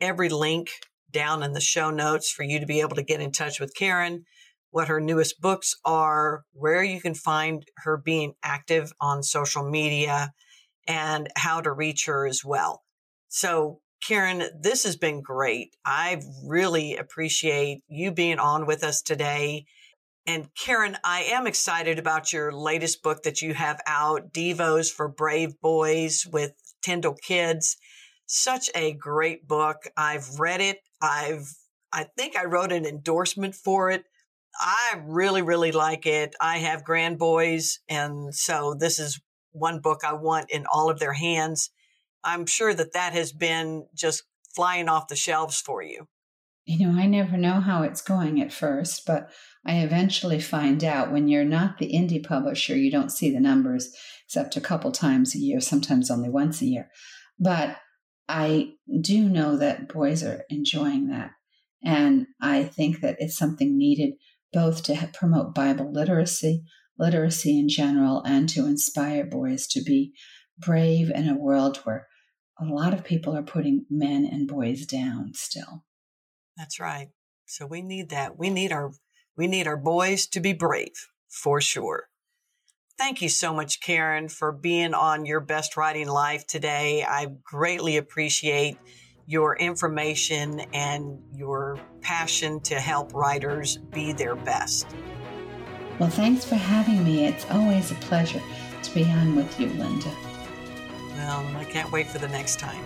every 0.00 0.28
link 0.28 0.68
down 1.10 1.42
in 1.42 1.52
the 1.52 1.60
show 1.60 1.90
notes 1.90 2.30
for 2.30 2.42
you 2.42 2.60
to 2.60 2.66
be 2.66 2.80
able 2.80 2.96
to 2.96 3.02
get 3.02 3.20
in 3.20 3.32
touch 3.32 3.60
with 3.60 3.74
Karen 3.74 4.24
what 4.70 4.88
her 4.88 5.00
newest 5.00 5.40
books 5.40 5.74
are, 5.84 6.44
where 6.52 6.82
you 6.82 7.00
can 7.00 7.14
find 7.14 7.64
her 7.78 7.96
being 7.96 8.34
active 8.42 8.92
on 9.00 9.22
social 9.22 9.68
media, 9.68 10.32
and 10.86 11.28
how 11.36 11.60
to 11.60 11.72
reach 11.72 12.06
her 12.06 12.26
as 12.26 12.44
well. 12.44 12.82
So, 13.28 13.80
Karen, 14.06 14.44
this 14.60 14.84
has 14.84 14.96
been 14.96 15.22
great. 15.22 15.74
I 15.84 16.22
really 16.44 16.96
appreciate 16.96 17.82
you 17.88 18.12
being 18.12 18.38
on 18.38 18.66
with 18.66 18.84
us 18.84 19.02
today. 19.02 19.66
And 20.26 20.48
Karen, 20.54 20.96
I 21.04 21.22
am 21.22 21.46
excited 21.46 21.98
about 21.98 22.32
your 22.32 22.52
latest 22.52 23.02
book 23.02 23.22
that 23.24 23.42
you 23.42 23.54
have 23.54 23.80
out, 23.86 24.32
Devos 24.32 24.92
for 24.92 25.08
Brave 25.08 25.60
Boys 25.60 26.26
with 26.30 26.52
Tyndale 26.82 27.16
Kids. 27.26 27.76
Such 28.28 28.70
a 28.74 28.92
great 28.92 29.48
book. 29.48 29.88
I've 29.96 30.38
read 30.38 30.60
it. 30.60 30.78
I've, 31.02 31.52
I 31.92 32.04
think 32.16 32.36
I 32.36 32.44
wrote 32.44 32.70
an 32.70 32.86
endorsement 32.86 33.56
for 33.56 33.90
it 33.90 34.04
I 34.60 35.00
really, 35.04 35.42
really 35.42 35.72
like 35.72 36.06
it. 36.06 36.34
I 36.40 36.58
have 36.58 36.84
grand 36.84 37.18
boys. 37.18 37.78
And 37.88 38.34
so 38.34 38.74
this 38.74 38.98
is 38.98 39.20
one 39.52 39.80
book 39.80 40.00
I 40.04 40.14
want 40.14 40.50
in 40.50 40.66
all 40.66 40.90
of 40.90 40.98
their 40.98 41.12
hands. 41.12 41.70
I'm 42.24 42.46
sure 42.46 42.74
that 42.74 42.92
that 42.92 43.12
has 43.12 43.32
been 43.32 43.86
just 43.94 44.24
flying 44.54 44.88
off 44.88 45.08
the 45.08 45.16
shelves 45.16 45.60
for 45.60 45.82
you. 45.82 46.08
You 46.66 46.86
know, 46.86 47.00
I 47.00 47.06
never 47.06 47.36
know 47.36 47.60
how 47.60 47.82
it's 47.82 48.02
going 48.02 48.42
at 48.42 48.52
first, 48.52 49.06
but 49.06 49.30
I 49.64 49.78
eventually 49.78 50.40
find 50.40 50.84
out 50.84 51.12
when 51.12 51.28
you're 51.28 51.44
not 51.44 51.78
the 51.78 51.92
indie 51.92 52.24
publisher, 52.24 52.76
you 52.76 52.90
don't 52.90 53.12
see 53.12 53.32
the 53.32 53.40
numbers 53.40 53.94
except 54.26 54.56
a 54.56 54.60
couple 54.60 54.92
times 54.92 55.34
a 55.34 55.38
year, 55.38 55.60
sometimes 55.60 56.10
only 56.10 56.28
once 56.28 56.60
a 56.60 56.66
year. 56.66 56.90
But 57.38 57.78
I 58.28 58.74
do 59.00 59.28
know 59.28 59.56
that 59.56 59.88
boys 59.88 60.22
are 60.22 60.44
enjoying 60.50 61.08
that. 61.08 61.30
And 61.82 62.26
I 62.40 62.64
think 62.64 63.00
that 63.00 63.16
it's 63.18 63.36
something 63.36 63.78
needed 63.78 64.14
both 64.52 64.82
to 64.84 65.10
promote 65.14 65.54
Bible 65.54 65.92
literacy, 65.92 66.64
literacy 66.98 67.58
in 67.58 67.68
general, 67.68 68.22
and 68.24 68.48
to 68.50 68.66
inspire 68.66 69.24
boys 69.24 69.66
to 69.68 69.82
be 69.82 70.12
brave 70.58 71.10
in 71.10 71.28
a 71.28 71.36
world 71.38 71.78
where 71.78 72.08
a 72.60 72.64
lot 72.64 72.92
of 72.92 73.04
people 73.04 73.36
are 73.36 73.42
putting 73.42 73.86
men 73.88 74.28
and 74.30 74.48
boys 74.48 74.84
down 74.84 75.32
still. 75.34 75.84
That's 76.56 76.80
right. 76.80 77.08
So 77.46 77.66
we 77.66 77.82
need 77.82 78.10
that. 78.10 78.36
We 78.36 78.50
need 78.50 78.72
our 78.72 78.92
we 79.36 79.46
need 79.46 79.68
our 79.68 79.76
boys 79.76 80.26
to 80.28 80.40
be 80.40 80.52
brave 80.52 81.08
for 81.28 81.60
sure. 81.60 82.07
Thank 82.98 83.22
you 83.22 83.28
so 83.28 83.54
much, 83.54 83.80
Karen, 83.80 84.28
for 84.28 84.50
being 84.50 84.92
on 84.92 85.24
your 85.24 85.38
best 85.38 85.76
writing 85.76 86.08
life 86.08 86.44
today. 86.48 87.04
I 87.08 87.28
greatly 87.44 87.96
appreciate 87.96 88.76
your 89.24 89.56
information 89.56 90.60
and 90.72 91.22
your 91.32 91.78
passion 92.00 92.58
to 92.62 92.74
help 92.74 93.14
writers 93.14 93.76
be 93.76 94.12
their 94.12 94.34
best. 94.34 94.88
Well, 96.00 96.10
thanks 96.10 96.44
for 96.44 96.56
having 96.56 97.04
me. 97.04 97.26
It's 97.26 97.48
always 97.50 97.92
a 97.92 97.94
pleasure 97.96 98.42
to 98.82 98.94
be 98.94 99.04
on 99.04 99.36
with 99.36 99.60
you, 99.60 99.68
Linda. 99.68 100.10
Well, 101.14 101.46
I 101.56 101.64
can't 101.64 101.92
wait 101.92 102.08
for 102.08 102.18
the 102.18 102.28
next 102.28 102.58
time. 102.58 102.84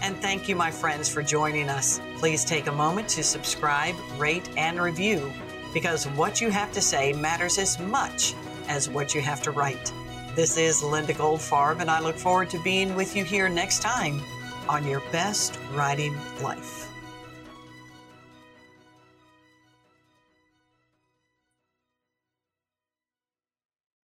And 0.00 0.16
thank 0.16 0.48
you, 0.48 0.56
my 0.56 0.70
friends, 0.70 1.10
for 1.10 1.22
joining 1.22 1.68
us. 1.68 2.00
Please 2.16 2.46
take 2.46 2.66
a 2.66 2.72
moment 2.72 3.08
to 3.10 3.22
subscribe, 3.22 3.94
rate, 4.16 4.48
and 4.56 4.80
review 4.80 5.30
because 5.74 6.08
what 6.08 6.40
you 6.40 6.48
have 6.48 6.72
to 6.72 6.80
say 6.80 7.12
matters 7.12 7.58
as 7.58 7.78
much 7.78 8.34
as 8.68 8.88
what 8.88 9.14
you 9.14 9.20
have 9.20 9.42
to 9.42 9.50
write. 9.50 9.92
This 10.34 10.56
is 10.56 10.82
Linda 10.82 11.14
Goldfarb, 11.14 11.80
and 11.80 11.90
I 11.90 12.00
look 12.00 12.16
forward 12.16 12.50
to 12.50 12.62
being 12.62 12.94
with 12.94 13.16
you 13.16 13.24
here 13.24 13.48
next 13.48 13.82
time 13.82 14.22
on 14.68 14.86
your 14.86 15.00
best 15.12 15.58
writing 15.72 16.16
life. 16.42 16.91